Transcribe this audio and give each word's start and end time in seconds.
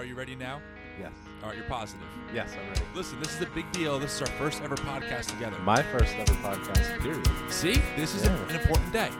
Are 0.00 0.04
you 0.06 0.14
ready 0.14 0.34
now? 0.34 0.62
Yes. 0.98 1.12
All 1.42 1.50
right, 1.50 1.58
you're 1.58 1.66
positive. 1.66 2.06
Yes, 2.32 2.48
I'm 2.58 2.66
ready. 2.68 2.80
Listen, 2.94 3.18
this 3.18 3.34
is 3.34 3.42
a 3.42 3.46
big 3.54 3.70
deal. 3.70 3.98
This 3.98 4.14
is 4.14 4.22
our 4.22 4.28
first 4.38 4.62
ever 4.62 4.74
podcast 4.74 5.26
together. 5.26 5.58
My 5.58 5.82
first 5.82 6.14
ever 6.14 6.32
podcast, 6.36 6.98
period. 7.02 7.28
See, 7.50 7.82
this 7.98 8.14
is 8.14 8.26
a- 8.26 8.30
an 8.30 8.56
important 8.56 8.94
day. 8.94 9.10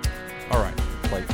All 0.51 0.59
right. 0.63 0.75
Like, 1.13 1.29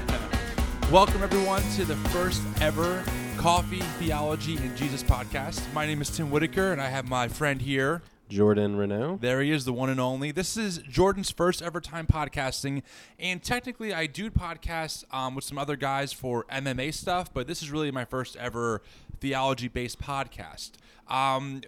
Welcome, 0.90 1.22
everyone, 1.22 1.60
to 1.76 1.84
the 1.84 1.96
first 2.08 2.42
ever 2.62 3.04
Coffee, 3.36 3.80
Theology, 3.98 4.56
and 4.56 4.74
Jesus 4.78 5.02
podcast. 5.02 5.70
My 5.74 5.84
name 5.84 6.00
is 6.00 6.08
Tim 6.08 6.30
Whitaker, 6.30 6.72
and 6.72 6.80
I 6.80 6.88
have 6.88 7.06
my 7.10 7.28
friend 7.28 7.60
here. 7.60 8.00
Jordan 8.32 8.76
Renault. 8.76 9.18
There 9.20 9.42
he 9.42 9.50
is, 9.50 9.66
the 9.66 9.74
one 9.74 9.90
and 9.90 10.00
only. 10.00 10.32
This 10.32 10.56
is 10.56 10.78
Jordan's 10.78 11.30
first 11.30 11.60
ever 11.60 11.82
time 11.82 12.06
podcasting, 12.06 12.82
and 13.18 13.42
technically, 13.42 13.92
I 13.92 14.06
do 14.06 14.30
podcasts 14.30 15.04
um, 15.12 15.34
with 15.34 15.44
some 15.44 15.58
other 15.58 15.76
guys 15.76 16.14
for 16.14 16.44
MMA 16.44 16.94
stuff, 16.94 17.32
but 17.34 17.46
this 17.46 17.60
is 17.62 17.70
really 17.70 17.90
my 17.90 18.06
first 18.06 18.34
ever 18.36 18.80
theology-based 19.20 20.00
podcast. 20.00 20.70
Um, 21.08 21.60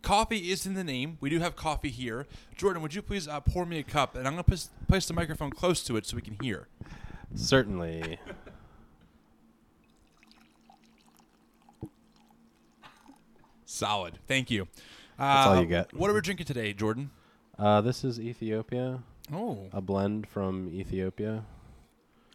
coffee 0.00 0.50
is 0.50 0.64
in 0.64 0.72
the 0.72 0.84
name. 0.84 1.18
We 1.20 1.28
do 1.28 1.40
have 1.40 1.54
coffee 1.54 1.90
here. 1.90 2.26
Jordan, 2.56 2.80
would 2.80 2.94
you 2.94 3.02
please 3.02 3.28
uh, 3.28 3.40
pour 3.40 3.66
me 3.66 3.78
a 3.78 3.82
cup, 3.82 4.16
and 4.16 4.26
I'm 4.26 4.32
going 4.36 4.44
to 4.44 4.68
place 4.88 5.04
the 5.04 5.12
microphone 5.12 5.50
close 5.50 5.84
to 5.84 5.98
it 5.98 6.06
so 6.06 6.16
we 6.16 6.22
can 6.22 6.38
hear. 6.40 6.66
Certainly. 7.34 8.18
Solid. 13.66 14.18
Thank 14.26 14.50
you. 14.50 14.66
That's 15.18 15.46
all 15.48 15.54
Uh, 15.56 15.60
you 15.60 15.66
get. 15.66 15.92
What 15.94 16.10
are 16.10 16.14
we 16.14 16.20
drinking 16.20 16.46
today, 16.46 16.72
Jordan? 16.72 17.10
Uh, 17.58 17.80
this 17.80 18.02
is 18.04 18.18
Ethiopia, 18.18 19.00
Oh. 19.32 19.68
a 19.72 19.80
blend 19.80 20.26
from 20.26 20.68
Ethiopia. 20.72 21.44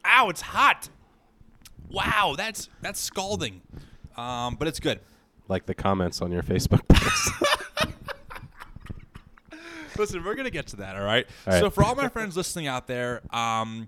Ow, 0.06 0.30
it's 0.30 0.42
hot. 0.42 0.90
Wow, 1.90 2.36
that's 2.38 2.70
that's 2.82 3.00
scalding. 3.00 3.62
Um, 4.16 4.56
but 4.56 4.68
it's 4.68 4.80
good. 4.80 5.00
Like 5.48 5.66
the 5.66 5.74
comments 5.74 6.22
on 6.22 6.32
your 6.32 6.44
Facebook 6.44 6.88
post. 6.88 7.32
Listen, 9.98 10.24
we're 10.24 10.36
gonna 10.36 10.50
get 10.50 10.68
to 10.68 10.78
that, 10.78 10.96
all 10.96 11.04
right? 11.04 11.28
All 11.46 11.54
right. 11.54 11.60
So 11.60 11.70
for 11.70 11.84
all 11.84 11.96
my 11.96 12.08
friends 12.08 12.38
listening 12.38 12.68
out 12.68 12.88
there, 12.88 13.22
um, 13.36 13.88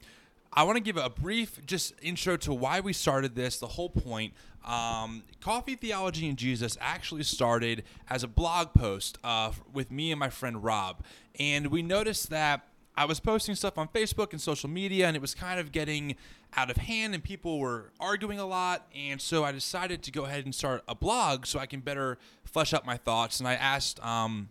I 0.52 0.64
want 0.64 0.76
to 0.76 0.83
give 0.83 0.98
a 0.98 1.09
brief 1.09 1.66
just 1.66 1.94
intro 2.02 2.36
to 2.38 2.53
why 2.53 2.81
we 2.81 2.92
started 2.92 3.36
this. 3.36 3.58
The 3.59 3.67
whole 3.67 3.89
point. 3.89 4.33
Um, 4.66 5.23
Coffee 5.40 5.76
Theology 5.76 6.30
and 6.30 6.38
Jesus 6.38 6.78
actually 6.80 7.23
started 7.23 7.84
as 8.09 8.23
a 8.23 8.28
blog 8.28 8.73
post 8.73 9.17
uh, 9.23 9.52
with 9.73 9.92
me 9.92 10.12
and 10.12 10.20
my 10.20 10.30
friend 10.30 10.64
Rob, 10.64 11.04
and 11.40 11.67
we 11.67 11.81
noticed 11.81 12.30
that 12.30 12.67
I 12.95 13.06
was 13.06 13.20
posting 13.20 13.56
stuff 13.56 13.78
on 13.78 13.88
Facebook 13.88 14.32
and 14.32 14.42
social 14.42 14.70
media, 14.70 15.08
and 15.08 15.16
it 15.16 15.22
was 15.22 15.34
kind 15.34 15.59
of 15.59 15.72
getting 15.72 16.16
out 16.56 16.70
of 16.70 16.78
hand, 16.78 17.14
and 17.14 17.23
people 17.23 17.59
were 17.59 17.92
arguing 18.00 18.39
a 18.39 18.45
lot. 18.45 18.88
And 18.94 19.22
so 19.22 19.44
I 19.44 19.52
decided 19.52 20.04
to 20.04 20.12
go 20.12 20.26
ahead 20.26 20.44
and 20.45 20.54
start 20.54 20.84
a 20.88 20.94
blog 20.94 21.45
so 21.45 21.58
I 21.58 21.66
can 21.66 21.80
better 21.80 22.17
flesh 22.44 22.73
out 22.73 22.86
my 22.86 22.98
thoughts. 22.98 23.39
And 23.39 23.48
I 23.48 23.54
asked. 23.54 24.04
Um, 24.06 24.50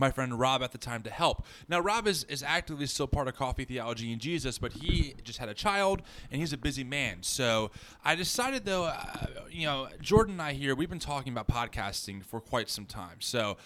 my 0.00 0.10
friend 0.10 0.38
Rob 0.38 0.62
at 0.62 0.72
the 0.72 0.78
time 0.78 1.02
to 1.02 1.10
help. 1.10 1.44
Now, 1.68 1.78
Rob 1.78 2.08
is, 2.08 2.24
is 2.24 2.42
actively 2.42 2.86
still 2.86 3.06
part 3.06 3.28
of 3.28 3.36
Coffee 3.36 3.64
Theology 3.64 4.10
and 4.12 4.20
Jesus, 4.20 4.58
but 4.58 4.72
he 4.72 5.14
just 5.22 5.38
had 5.38 5.48
a 5.48 5.54
child 5.54 6.02
and 6.32 6.40
he's 6.40 6.52
a 6.52 6.58
busy 6.58 6.82
man. 6.82 7.18
So 7.20 7.70
I 8.04 8.14
decided, 8.14 8.64
though, 8.64 8.84
uh, 8.84 9.26
you 9.50 9.66
know, 9.66 9.88
Jordan 10.00 10.32
and 10.32 10.42
I 10.42 10.54
here, 10.54 10.74
we've 10.74 10.88
been 10.88 10.98
talking 10.98 11.32
about 11.32 11.46
podcasting 11.46 12.24
for 12.24 12.40
quite 12.40 12.70
some 12.70 12.86
time. 12.86 13.16
So 13.20 13.58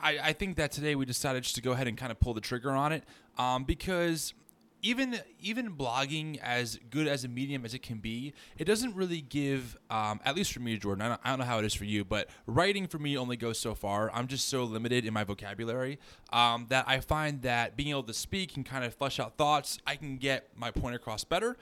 I, 0.00 0.18
I 0.18 0.32
think 0.32 0.56
that 0.56 0.72
today 0.72 0.96
we 0.96 1.06
decided 1.06 1.44
just 1.44 1.54
to 1.54 1.62
go 1.62 1.72
ahead 1.72 1.86
and 1.86 1.96
kind 1.96 2.10
of 2.10 2.18
pull 2.18 2.34
the 2.34 2.40
trigger 2.40 2.72
on 2.72 2.92
it 2.92 3.04
um, 3.38 3.64
because 3.64 4.34
even 4.82 5.18
even 5.40 5.74
blogging 5.74 6.38
as 6.38 6.78
good 6.90 7.06
as 7.08 7.24
a 7.24 7.28
medium 7.28 7.64
as 7.64 7.74
it 7.74 7.82
can 7.82 7.98
be, 7.98 8.32
it 8.56 8.64
doesn't 8.64 8.94
really 8.94 9.20
give. 9.20 9.76
Um, 9.90 10.20
at 10.24 10.36
least 10.36 10.52
for 10.52 10.60
me, 10.60 10.76
Jordan. 10.76 11.02
I 11.02 11.08
don't, 11.08 11.20
I 11.24 11.30
don't 11.30 11.38
know 11.40 11.44
how 11.44 11.58
it 11.58 11.64
is 11.64 11.74
for 11.74 11.84
you, 11.84 12.04
but 12.04 12.28
writing 12.46 12.86
for 12.86 12.98
me 12.98 13.16
only 13.16 13.36
goes 13.36 13.58
so 13.58 13.74
far. 13.74 14.10
I'm 14.12 14.26
just 14.26 14.48
so 14.48 14.64
limited 14.64 15.04
in 15.04 15.12
my 15.12 15.24
vocabulary 15.24 15.98
um, 16.32 16.66
that 16.68 16.84
I 16.86 17.00
find 17.00 17.42
that 17.42 17.76
being 17.76 17.90
able 17.90 18.04
to 18.04 18.14
speak 18.14 18.56
and 18.56 18.64
kind 18.64 18.84
of 18.84 18.94
flesh 18.94 19.18
out 19.18 19.36
thoughts, 19.36 19.78
I 19.86 19.96
can 19.96 20.16
get 20.16 20.50
my 20.56 20.70
point 20.70 20.94
across 20.94 21.24
better. 21.24 21.56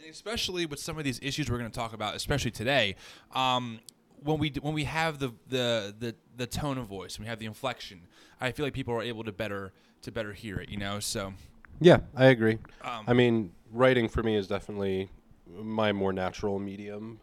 And 0.00 0.10
especially 0.10 0.66
with 0.66 0.78
some 0.78 0.98
of 0.98 1.04
these 1.04 1.20
issues 1.22 1.50
we're 1.50 1.58
going 1.58 1.70
to 1.70 1.76
talk 1.78 1.92
about, 1.92 2.14
especially 2.14 2.50
today. 2.50 2.96
Um, 3.32 3.80
when 4.22 4.38
we 4.38 4.52
when 4.60 4.74
we 4.74 4.84
have 4.84 5.18
the, 5.18 5.32
the 5.48 5.94
the 5.98 6.14
the 6.36 6.46
tone 6.46 6.78
of 6.78 6.86
voice, 6.86 7.18
we 7.18 7.26
have 7.26 7.38
the 7.38 7.46
inflection, 7.46 8.02
I 8.40 8.50
feel 8.50 8.66
like 8.66 8.74
people 8.74 8.94
are 8.94 9.02
able 9.02 9.24
to 9.24 9.32
better 9.32 9.72
to 10.02 10.10
better 10.10 10.32
hear 10.32 10.58
it. 10.58 10.68
You 10.68 10.78
know, 10.78 10.98
so. 11.00 11.34
Yeah, 11.80 11.98
I 12.14 12.26
agree. 12.26 12.58
Um, 12.82 13.04
I 13.06 13.12
mean, 13.12 13.52
writing 13.72 14.08
for 14.08 14.22
me 14.22 14.36
is 14.36 14.46
definitely 14.46 15.10
my 15.62 15.92
more 15.92 16.12
natural 16.12 16.58
medium. 16.58 17.20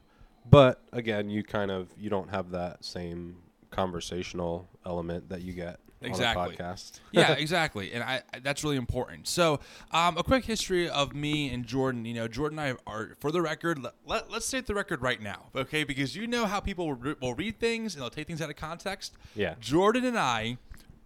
But 0.49 0.81
again, 0.91 1.29
you 1.29 1.43
kind 1.43 1.71
of 1.71 1.89
you 1.97 2.09
don't 2.09 2.29
have 2.29 2.51
that 2.51 2.83
same 2.83 3.37
conversational 3.71 4.67
element 4.85 5.29
that 5.29 5.41
you 5.41 5.53
get 5.53 5.79
Exactly. 6.01 6.41
on 6.41 6.49
a 6.49 6.51
podcast. 6.51 6.99
yeah, 7.11 7.31
exactly, 7.37 7.93
and 7.93 8.03
I, 8.03 8.21
I 8.33 8.39
that's 8.39 8.63
really 8.63 8.75
important. 8.75 9.25
So, 9.27 9.61
um, 9.91 10.17
a 10.17 10.23
quick 10.23 10.43
history 10.43 10.89
of 10.89 11.15
me 11.15 11.49
and 11.53 11.65
Jordan. 11.65 12.03
You 12.05 12.13
know, 12.13 12.27
Jordan 12.27 12.59
and 12.59 12.77
I 12.77 12.91
are, 12.91 13.15
for 13.19 13.31
the 13.31 13.41
record, 13.41 13.81
let, 13.81 13.93
let, 14.05 14.29
let's 14.29 14.45
state 14.45 14.67
the 14.67 14.75
record 14.75 15.01
right 15.01 15.21
now, 15.21 15.45
okay? 15.55 15.85
Because 15.85 16.13
you 16.13 16.27
know 16.27 16.45
how 16.45 16.59
people 16.59 16.87
will, 16.87 16.95
re- 16.95 17.15
will 17.21 17.35
read 17.35 17.57
things 17.59 17.95
and 17.95 18.01
they'll 18.01 18.09
take 18.09 18.27
things 18.27 18.41
out 18.41 18.49
of 18.49 18.57
context. 18.57 19.13
Yeah. 19.33 19.55
Jordan 19.61 20.03
and 20.03 20.19
I 20.19 20.57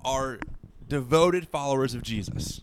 are 0.04 0.40
devoted 0.88 1.48
followers 1.48 1.94
of 1.94 2.02
Jesus, 2.02 2.62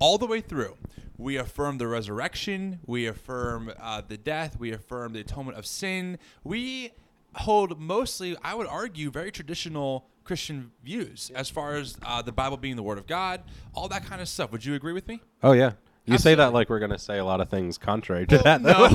all 0.00 0.18
the 0.18 0.26
way 0.26 0.40
through. 0.40 0.76
We 1.16 1.36
affirm 1.36 1.78
the 1.78 1.86
resurrection. 1.86 2.80
We 2.86 3.06
affirm 3.06 3.72
uh, 3.78 4.02
the 4.06 4.16
death. 4.16 4.58
We 4.58 4.72
affirm 4.72 5.12
the 5.12 5.20
atonement 5.20 5.58
of 5.58 5.66
sin. 5.66 6.18
We 6.42 6.92
hold 7.34 7.78
mostly, 7.78 8.36
I 8.42 8.54
would 8.54 8.66
argue, 8.66 9.10
very 9.10 9.30
traditional 9.30 10.06
Christian 10.24 10.72
views 10.82 11.30
as 11.34 11.48
far 11.50 11.74
as 11.76 11.96
uh, 12.04 12.22
the 12.22 12.32
Bible 12.32 12.56
being 12.56 12.76
the 12.76 12.82
Word 12.82 12.98
of 12.98 13.06
God, 13.06 13.42
all 13.74 13.88
that 13.88 14.04
kind 14.06 14.20
of 14.20 14.28
stuff. 14.28 14.50
Would 14.52 14.64
you 14.64 14.74
agree 14.74 14.92
with 14.92 15.06
me? 15.08 15.20
Oh 15.42 15.52
yeah. 15.52 15.72
You 16.06 16.18
say 16.18 16.34
that 16.34 16.52
like 16.52 16.68
we're 16.70 16.80
gonna 16.80 16.98
say 16.98 17.18
a 17.18 17.24
lot 17.24 17.40
of 17.40 17.48
things 17.50 17.78
contrary 17.78 18.26
to 18.28 18.38
that. 18.38 18.62
though. 18.64 18.88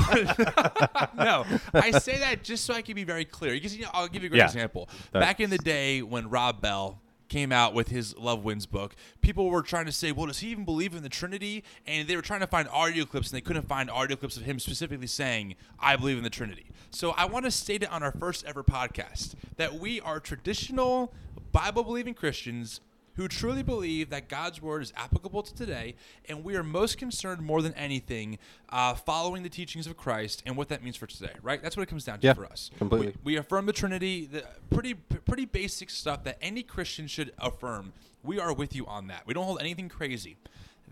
no, 1.16 1.44
no. 1.44 1.58
I 1.72 1.92
say 1.92 2.18
that 2.18 2.42
just 2.42 2.64
so 2.64 2.74
I 2.74 2.82
can 2.82 2.94
be 2.94 3.04
very 3.04 3.24
clear. 3.24 3.52
Because 3.52 3.74
you 3.76 3.84
know, 3.84 3.90
I'll 3.94 4.08
give 4.08 4.22
you 4.22 4.26
a 4.26 4.30
great 4.30 4.38
Yeah. 4.38 4.46
example. 4.46 4.88
Back 5.12 5.40
in 5.40 5.48
the 5.48 5.58
day 5.58 6.02
when 6.02 6.28
Rob 6.28 6.60
Bell 6.60 7.00
came 7.28 7.52
out 7.52 7.74
with 7.74 7.88
his 7.88 8.16
Love 8.16 8.44
Wins 8.44 8.66
book, 8.66 8.94
people 9.20 9.48
were 9.50 9.62
trying 9.62 9.86
to 9.86 9.92
say, 9.92 10.12
"Well, 10.12 10.26
does 10.26 10.38
he 10.38 10.48
even 10.48 10.64
believe 10.64 10.94
in 10.94 11.02
the 11.02 11.08
Trinity?" 11.08 11.64
And 11.86 12.08
they 12.08 12.16
were 12.16 12.22
trying 12.22 12.40
to 12.40 12.46
find 12.46 12.68
audio 12.68 13.04
clips, 13.04 13.30
and 13.30 13.36
they 13.36 13.40
couldn't 13.40 13.68
find 13.68 13.90
audio 13.90 14.16
clips 14.16 14.36
of 14.36 14.44
him 14.44 14.58
specifically 14.58 15.06
saying, 15.06 15.56
"I 15.78 15.96
believe 15.96 16.18
in 16.18 16.24
the 16.24 16.30
Trinity." 16.30 16.66
So 16.90 17.10
I 17.12 17.24
want 17.24 17.44
to 17.44 17.50
state 17.50 17.82
it 17.82 17.90
on 17.90 18.02
our 18.02 18.12
first 18.12 18.44
ever 18.44 18.62
podcast 18.62 19.34
that 19.56 19.78
we 19.78 20.00
are 20.00 20.20
traditional 20.20 21.12
Bible 21.52 21.84
believing 21.84 22.14
Christians 22.14 22.80
who 23.16 23.28
truly 23.28 23.62
believe 23.62 24.10
that 24.10 24.28
God's 24.28 24.60
word 24.62 24.82
is 24.82 24.92
applicable 24.96 25.42
to 25.42 25.54
today, 25.54 25.94
and 26.28 26.44
we 26.44 26.54
are 26.56 26.62
most 26.62 26.98
concerned 26.98 27.42
more 27.42 27.62
than 27.62 27.72
anything 27.74 28.38
uh, 28.68 28.94
following 28.94 29.42
the 29.42 29.48
teachings 29.48 29.86
of 29.86 29.96
Christ 29.96 30.42
and 30.46 30.56
what 30.56 30.68
that 30.68 30.82
means 30.82 30.96
for 30.96 31.06
today. 31.06 31.32
Right? 31.42 31.62
That's 31.62 31.76
what 31.76 31.82
it 31.84 31.86
comes 31.86 32.04
down 32.04 32.20
to 32.20 32.26
Yeah, 32.26 32.34
for 32.34 32.46
us. 32.46 32.70
completely. 32.78 33.14
We, 33.24 33.32
we 33.34 33.36
affirm 33.38 33.66
the 33.66 33.72
Trinity, 33.72 34.26
the 34.26 34.44
pretty 34.70 34.94
pretty 34.94 35.44
basic 35.46 35.90
stuff 35.90 36.24
that 36.24 36.38
any 36.40 36.62
Christian 36.62 37.06
should 37.06 37.32
affirm. 37.38 37.92
We 38.22 38.38
are 38.40 38.52
with 38.52 38.74
you 38.74 38.86
on 38.86 39.06
that. 39.08 39.22
We 39.26 39.34
don't 39.34 39.44
hold 39.44 39.60
anything 39.60 39.88
crazy. 39.88 40.36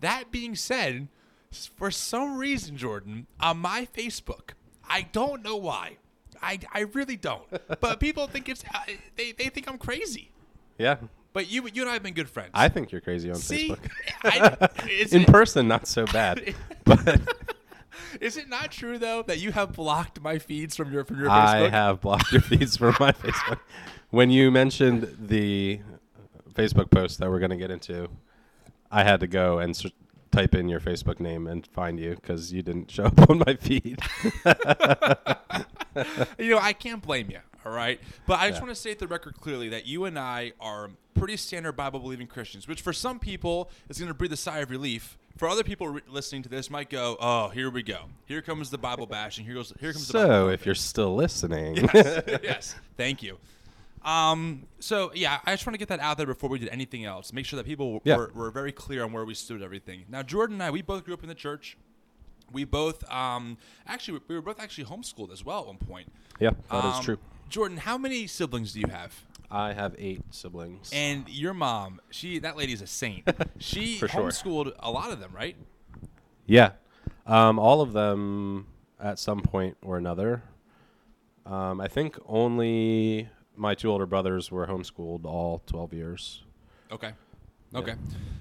That 0.01 0.31
being 0.31 0.55
said, 0.55 1.09
for 1.77 1.91
some 1.91 2.37
reason, 2.37 2.77
Jordan, 2.77 3.27
on 3.41 3.59
my 3.59 3.87
Facebook, 3.97 4.51
I 4.89 5.03
don't 5.13 5.43
know 5.43 5.57
why. 5.57 5.97
I, 6.43 6.59
I 6.73 6.81
really 6.81 7.17
don't. 7.17 7.43
But 7.81 8.01
people 8.01 8.27
think 8.27 8.49
it's 8.49 8.63
uh, 8.75 8.79
they, 9.17 9.33
they 9.33 9.49
think 9.49 9.69
I'm 9.69 9.79
crazy. 9.79 10.31
yeah. 10.79 10.97
But 11.35 11.51
you 11.51 11.69
you 11.75 11.83
and 11.83 11.91
I 11.91 11.95
have 11.95 12.03
been 12.03 12.15
good 12.15 12.31
friends. 12.31 12.53
I 12.55 12.69
think 12.69 12.93
you're 12.93 13.01
crazy 13.01 13.29
on 13.29 13.37
See, 13.37 13.71
Facebook. 13.71 13.91
I, 14.25 14.69
In 15.15 15.23
it, 15.23 15.29
person, 15.29 15.67
not 15.67 15.89
so 15.89 16.07
bad. 16.07 16.55
but 16.85 17.21
is 18.21 18.37
it 18.37 18.49
not 18.49 18.71
true 18.71 18.99
though 18.99 19.23
that 19.23 19.41
you 19.41 19.51
have 19.51 19.73
blocked 19.73 20.21
my 20.23 20.39
feeds 20.39 20.77
from 20.77 20.93
your 20.93 21.05
from 21.05 21.19
your 21.19 21.29
Facebook? 21.29 21.33
I 21.33 21.69
have 21.69 22.01
blocked 22.01 22.31
your 22.31 22.41
feeds 22.41 22.77
from 22.77 22.97
my 23.01 23.11
Facebook. 23.11 23.59
When 24.11 24.31
you 24.31 24.53
mentioned 24.53 25.17
the 25.21 25.81
Facebook 26.53 26.89
post 26.93 27.19
that 27.19 27.29
we're 27.29 27.41
going 27.41 27.51
to 27.51 27.57
get 27.57 27.73
into, 27.73 28.09
I 28.93 29.03
had 29.03 29.19
to 29.19 29.27
go 29.27 29.59
and 29.59 29.77
type 30.31 30.55
in 30.55 30.69
your 30.69 30.79
Facebook 30.79 31.19
name 31.19 31.49
and 31.49 31.67
find 31.67 31.99
you 31.99 32.15
because 32.15 32.53
you 32.53 32.63
didn't 32.63 32.93
show 32.93 33.07
up 33.07 33.29
on 33.29 33.43
my 33.45 33.57
feed. 33.57 33.99
you 36.39 36.51
know, 36.51 36.61
I 36.61 36.73
can't 36.73 37.03
blame 37.03 37.29
you. 37.29 37.41
All 37.65 37.73
right, 37.73 37.99
but 38.27 38.39
I 38.41 38.49
just 38.49 38.59
Yeah. 38.61 38.65
want 38.67 38.75
to 38.75 38.81
state 38.81 38.99
the 38.99 39.07
record 39.07 39.41
clearly 39.41 39.71
that 39.71 39.87
you 39.87 40.05
and 40.05 40.19
I 40.19 40.53
are 40.61 40.91
pretty 41.15 41.37
standard 41.39 41.73
Bible 41.73 41.99
believing 42.01 42.27
Christians, 42.27 42.69
which 42.69 42.83
for 42.83 42.93
some 42.93 43.19
people 43.19 43.71
is 43.89 43.99
going 43.99 44.09
to 44.09 44.15
breathe 44.15 44.33
a 44.33 44.37
sigh 44.37 44.59
of 44.59 44.71
relief. 44.71 45.17
For 45.39 45.49
other 45.49 45.65
people 45.65 45.89
re- 45.89 46.03
listening 46.09 46.43
to 46.43 46.49
this, 46.49 46.69
might 46.71 46.91
go, 46.91 47.17
"Oh, 47.21 47.49
here 47.49 47.71
we 47.71 47.83
go. 47.83 48.03
Here 48.27 48.43
comes 48.43 48.71
the 48.71 48.79
Bible 48.79 49.07
bashing. 49.07 49.45
Here 49.47 49.55
goes. 49.55 49.73
Here 49.81 49.93
comes 49.93 50.07
the 50.09 50.13
Bible." 50.13 50.29
so, 50.29 50.49
if 50.49 50.67
you're 50.67 50.75
still 50.75 51.15
listening, 51.15 51.77
yes, 51.77 52.23
yes. 52.43 52.75
Thank 52.97 53.23
you. 53.23 53.39
Um, 54.05 54.67
so 54.81 55.11
yeah, 55.15 55.39
I 55.47 55.55
just 55.55 55.65
want 55.67 55.75
to 55.75 55.79
get 55.79 55.89
that 55.89 56.01
out 56.01 56.19
there 56.19 56.27
before 56.27 56.51
we 56.51 56.59
did 56.59 56.69
anything 56.69 57.05
else. 57.07 57.33
Make 57.33 57.47
sure 57.47 57.57
that 57.57 57.65
people 57.65 58.03
Yeah. 58.05 58.17
were, 58.19 58.31
were 58.35 58.51
very 58.51 58.71
clear 58.73 59.03
on 59.03 59.13
where 59.13 59.25
we 59.25 59.33
stood 59.35 59.63
everything. 59.63 60.05
Now, 60.11 60.23
Jordan 60.23 60.57
and 60.57 60.63
I, 60.63 60.71
we 60.71 60.83
both 60.83 61.05
grew 61.05 61.15
up 61.15 61.23
in 61.23 61.29
the 61.31 61.35
church. 61.35 61.79
We 62.53 62.65
both 62.65 63.11
um, 63.11 63.57
actually 63.87 64.21
we 64.29 64.35
were 64.35 64.43
both 64.43 64.61
actually 64.61 64.85
homeschooled 64.85 65.33
as 65.33 65.43
well 65.45 65.61
at 65.61 65.67
one 65.69 65.79
point. 65.79 66.13
Yeah, 66.39 66.51
that 66.71 66.85
is 66.85 66.95
Um, 66.97 67.03
true. 67.05 67.19
Jordan, 67.55 67.77
how 67.79 67.97
many 67.97 68.27
siblings 68.27 68.73
do 68.73 68.81
you 68.81 68.89
have? 68.89 69.15
I 69.49 69.75
have 69.75 69.95
eight 69.97 70.23
siblings. 70.31 70.91
And 70.93 71.29
your 71.29 71.55
mom, 71.55 72.01
she 72.11 72.41
that 72.41 72.57
lady's 72.57 72.83
a 72.83 72.87
saint. 72.89 73.29
She 73.61 73.97
For 73.97 74.09
sure. 74.09 74.23
homeschooled 74.23 74.73
a 74.81 74.91
lot 74.91 75.13
of 75.13 75.21
them, 75.21 75.31
right? 75.33 75.55
yeah, 76.47 76.73
um, 77.29 77.61
all 77.61 77.81
of 77.81 77.93
them 77.93 78.67
at 78.99 79.21
some 79.21 79.41
point 79.41 79.77
or 79.83 79.97
another. 79.97 80.43
Um, 81.47 81.81
I 81.81 81.87
think 81.87 82.19
only 82.27 83.29
my 83.55 83.77
two 83.77 83.89
older 83.89 84.07
brothers 84.07 84.51
were 84.51 84.67
homeschooled 84.67 85.25
all 85.25 85.63
12 85.67 85.93
years. 85.93 86.43
Okay. 86.91 87.13
Okay. 87.73 87.95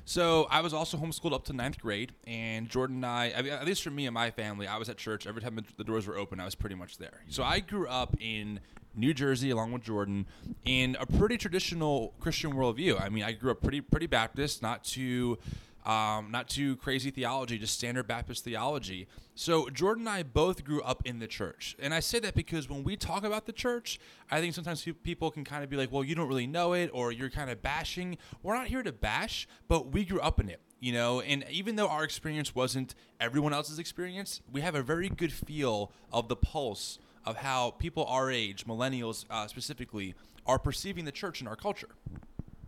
So 0.05 0.47
I 0.49 0.61
was 0.61 0.73
also 0.73 0.97
homeschooled 0.97 1.33
up 1.33 1.45
to 1.45 1.53
ninth 1.53 1.79
grade, 1.79 2.13
and 2.25 2.67
Jordan 2.67 2.95
and 2.97 3.05
I, 3.05 3.31
I 3.37 3.41
mean, 3.43 3.53
at 3.53 3.65
least 3.65 3.83
for 3.83 3.91
me 3.91 4.07
and 4.07 4.13
my 4.15 4.31
family, 4.31 4.65
I 4.65 4.77
was 4.77 4.89
at 4.89 4.97
church 4.97 5.27
every 5.27 5.41
time 5.41 5.59
the 5.77 5.83
doors 5.83 6.07
were 6.07 6.17
open. 6.17 6.39
I 6.39 6.45
was 6.45 6.55
pretty 6.55 6.75
much 6.75 6.97
there. 6.97 7.21
So 7.29 7.43
I 7.43 7.59
grew 7.59 7.87
up 7.87 8.15
in 8.19 8.59
New 8.95 9.13
Jersey, 9.13 9.49
along 9.49 9.71
with 9.71 9.83
Jordan, 9.83 10.27
in 10.65 10.95
a 10.99 11.05
pretty 11.05 11.37
traditional 11.37 12.13
Christian 12.19 12.53
worldview. 12.53 13.01
I 13.01 13.09
mean, 13.09 13.23
I 13.23 13.31
grew 13.31 13.51
up 13.51 13.61
pretty 13.61 13.81
pretty 13.81 14.07
Baptist, 14.07 14.61
not 14.61 14.83
too. 14.83 15.37
Um, 15.85 16.31
not 16.31 16.47
too 16.47 16.77
crazy 16.77 17.11
theology, 17.11 17.57
just 17.57 17.73
standard 17.73 18.07
Baptist 18.07 18.45
theology. 18.45 19.05
So 19.35 19.67
Jordan 19.67 20.07
and 20.07 20.15
I 20.15 20.23
both 20.23 20.63
grew 20.63 20.81
up 20.81 21.01
in 21.05 21.19
the 21.19 21.27
church, 21.27 21.75
and 21.77 21.93
I 21.93 21.99
say 21.99 22.19
that 22.19 22.35
because 22.35 22.69
when 22.69 22.85
we 22.85 22.95
talk 22.95 23.25
about 23.25 23.47
the 23.47 23.51
church, 23.51 23.99
I 24.31 24.39
think 24.39 24.53
sometimes 24.53 24.87
people 25.03 25.29
can 25.29 25.43
kind 25.43 25.61
of 25.61 25.69
be 25.69 25.75
like, 25.75 25.91
"Well, 25.91 26.05
you 26.05 26.15
don't 26.15 26.29
really 26.29 26.47
know 26.47 26.71
it," 26.71 26.89
or 26.93 27.11
"You're 27.11 27.29
kind 27.29 27.49
of 27.49 27.61
bashing." 27.61 28.17
We're 28.41 28.55
not 28.55 28.67
here 28.67 28.81
to 28.81 28.93
bash, 28.93 29.45
but 29.67 29.91
we 29.91 30.05
grew 30.05 30.21
up 30.21 30.39
in 30.39 30.47
it, 30.47 30.61
you 30.79 30.93
know. 30.93 31.19
And 31.19 31.43
even 31.51 31.75
though 31.75 31.89
our 31.89 32.05
experience 32.05 32.55
wasn't 32.55 32.95
everyone 33.19 33.53
else's 33.53 33.77
experience, 33.77 34.41
we 34.49 34.61
have 34.61 34.75
a 34.75 34.83
very 34.83 35.09
good 35.09 35.33
feel 35.33 35.91
of 36.13 36.29
the 36.29 36.37
pulse 36.37 36.97
of 37.25 37.37
how 37.37 37.71
people 37.71 38.05
our 38.05 38.31
age, 38.31 38.65
millennials 38.65 39.25
uh, 39.29 39.47
specifically, 39.47 40.15
are 40.45 40.59
perceiving 40.59 41.05
the 41.05 41.11
church 41.11 41.41
in 41.41 41.47
our 41.47 41.55
culture. 41.55 41.89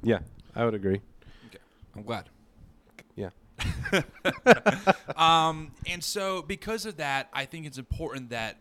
Yeah, 0.01 0.19
I 0.55 0.65
would 0.65 0.73
agree. 0.73 1.01
Okay, 1.47 1.59
I'm 1.95 2.03
glad. 2.03 2.29
Yeah. 3.15 3.29
um, 5.15 5.71
and 5.87 6.03
so 6.03 6.41
because 6.41 6.85
of 6.85 6.97
that, 6.97 7.29
I 7.33 7.45
think 7.45 7.65
it's 7.65 7.77
important 7.77 8.29
that 8.29 8.57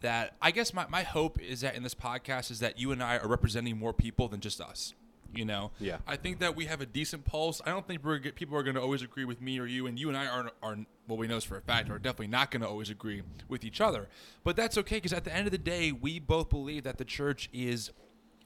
that 0.00 0.34
I 0.42 0.50
guess 0.50 0.74
my, 0.74 0.86
my 0.88 1.02
hope 1.02 1.40
is 1.40 1.60
that 1.60 1.76
in 1.76 1.84
this 1.84 1.94
podcast 1.94 2.50
is 2.50 2.58
that 2.60 2.78
you 2.78 2.90
and 2.90 3.02
I 3.02 3.18
are 3.18 3.28
representing 3.28 3.78
more 3.78 3.92
people 3.92 4.26
than 4.28 4.40
just 4.40 4.60
us. 4.60 4.94
You 5.36 5.44
know, 5.44 5.70
Yeah. 5.78 5.98
I 6.06 6.16
think 6.16 6.40
that 6.40 6.56
we 6.56 6.66
have 6.66 6.80
a 6.80 6.86
decent 6.86 7.24
pulse. 7.24 7.60
I 7.64 7.70
don't 7.70 7.86
think 7.86 8.02
people 8.34 8.56
are 8.56 8.62
going 8.62 8.76
to 8.76 8.82
always 8.82 9.02
agree 9.02 9.24
with 9.24 9.40
me 9.40 9.58
or 9.58 9.66
you, 9.66 9.86
and 9.86 9.98
you 9.98 10.08
and 10.08 10.16
I 10.16 10.26
are 10.26 10.50
are 10.62 10.76
well, 11.06 11.18
we 11.18 11.28
know 11.28 11.36
this 11.36 11.44
for 11.44 11.56
a 11.56 11.62
fact 11.62 11.88
are 11.90 11.98
definitely 11.98 12.28
not 12.28 12.50
going 12.50 12.62
to 12.62 12.68
always 12.68 12.90
agree 12.90 13.22
with 13.48 13.64
each 13.64 13.80
other. 13.80 14.08
But 14.42 14.56
that's 14.56 14.76
okay 14.78 14.96
because 14.96 15.12
at 15.12 15.24
the 15.24 15.34
end 15.34 15.46
of 15.46 15.52
the 15.52 15.58
day, 15.58 15.92
we 15.92 16.18
both 16.18 16.48
believe 16.48 16.84
that 16.84 16.98
the 16.98 17.04
church 17.04 17.48
is 17.52 17.92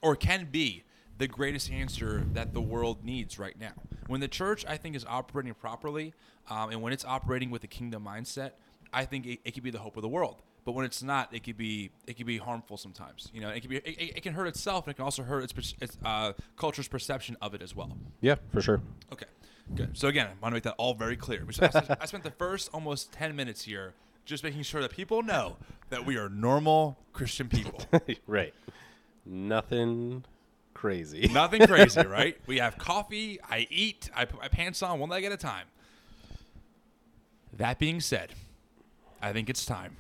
or 0.03 0.17
can 0.17 0.49
be 0.51 0.85
the 1.19 1.29
greatest 1.29 1.71
answer 1.71 2.25
that 2.33 2.55
the 2.55 2.61
world 2.61 3.05
needs 3.05 3.39
right 3.39 3.59
now. 3.59 3.73
When 4.07 4.21
the 4.21 4.29
church, 4.29 4.65
I 4.67 4.77
think, 4.77 4.97
is 4.97 5.05
operating 5.05 5.53
properly, 5.55 6.15
um, 6.49 6.71
and 6.71 6.83
when 6.83 6.93
it's 6.93 7.05
operating 7.05 7.51
with 7.51 7.63
a 7.63 7.67
kingdom 7.67 8.05
mindset, 8.05 8.53
I 8.93 9.05
think 9.05 9.27
it, 9.27 9.41
it 9.45 9.53
could 9.53 9.63
be 9.63 9.71
the 9.71 9.79
hope 9.79 9.97
of 9.97 10.03
the 10.03 10.09
world. 10.09 10.43
But 10.65 10.73
when 10.73 10.85
it's 10.85 11.03
not, 11.03 11.29
it 11.33 11.43
could 11.43 11.57
be 11.57 11.91
it 12.07 12.17
could 12.17 12.27
be 12.27 12.39
harmful 12.39 12.77
sometimes. 12.77 13.31
You 13.33 13.41
know, 13.41 13.49
it 13.49 13.61
can 13.61 13.71
be 13.71 13.77
it, 13.77 14.17
it 14.17 14.23
can 14.23 14.35
hurt 14.35 14.47
itself, 14.47 14.87
and 14.87 14.93
it 14.93 14.97
can 14.97 15.05
also 15.05 15.23
hurt 15.23 15.45
its, 15.45 15.75
its 15.81 15.97
uh, 16.05 16.33
culture's 16.57 16.89
perception 16.89 17.37
of 17.41 17.55
it 17.55 17.63
as 17.63 17.75
well. 17.75 17.97
Yeah, 18.21 18.37
for 18.51 18.61
sure. 18.61 18.81
Okay, 19.13 19.27
good. 19.75 19.97
So 19.97 20.09
again, 20.09 20.27
I 20.27 20.31
want 20.43 20.53
to 20.53 20.57
make 20.57 20.63
that 20.65 20.75
all 20.77 20.95
very 20.95 21.17
clear. 21.17 21.45
I 22.01 22.07
spent 22.07 22.25
the 22.25 22.33
first 22.37 22.71
almost 22.73 23.13
ten 23.13 23.35
minutes 23.35 23.63
here 23.63 23.95
just 24.25 24.45
making 24.45 24.63
sure 24.63 24.81
that 24.83 24.93
people 24.93 25.23
know 25.23 25.57
that 25.89 26.07
we 26.07 26.17
are 26.17 26.29
normal 26.29 26.99
Christian 27.13 27.49
people. 27.49 27.81
right. 28.27 28.55
Nothing 29.27 30.25
crazy. 30.75 31.29
Nothing 31.33 31.67
crazy, 31.67 32.03
right? 32.03 32.37
We 32.47 32.59
have 32.59 32.79
coffee. 32.79 33.39
I 33.49 33.67
eat. 33.71 34.11
I 34.15 34.25
put 34.25 34.41
my 34.41 34.49
pants 34.49 34.83
on 34.83 34.99
one 34.99 35.11
leg 35.11 35.25
at 35.25 35.33
a 35.33 35.37
time. 35.37 35.67
That 37.53 37.79
being 37.79 38.01
said, 38.01 38.35
I 39.21 39.33
think 39.33 39.51
it's 39.51 39.67
time. 39.67 39.97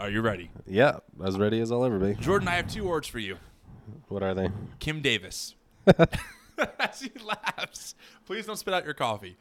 Are 0.00 0.08
you 0.08 0.22
ready? 0.22 0.50
yeah, 0.66 1.00
as 1.22 1.36
ready 1.38 1.60
as 1.60 1.70
I'll 1.70 1.84
ever 1.84 1.98
be. 1.98 2.14
Jordan, 2.14 2.48
I 2.48 2.52
have 2.52 2.66
two 2.66 2.84
words 2.84 3.06
for 3.06 3.18
you 3.18 3.36
What 4.08 4.22
are 4.22 4.32
they? 4.32 4.48
Kim 4.78 5.02
Davis. 5.02 5.54
As 6.78 7.02
he 7.02 7.10
laughs. 7.22 7.94
Please 8.24 8.46
don't 8.46 8.56
spit 8.56 8.72
out 8.72 8.84
your 8.86 8.94
coffee. 8.94 9.36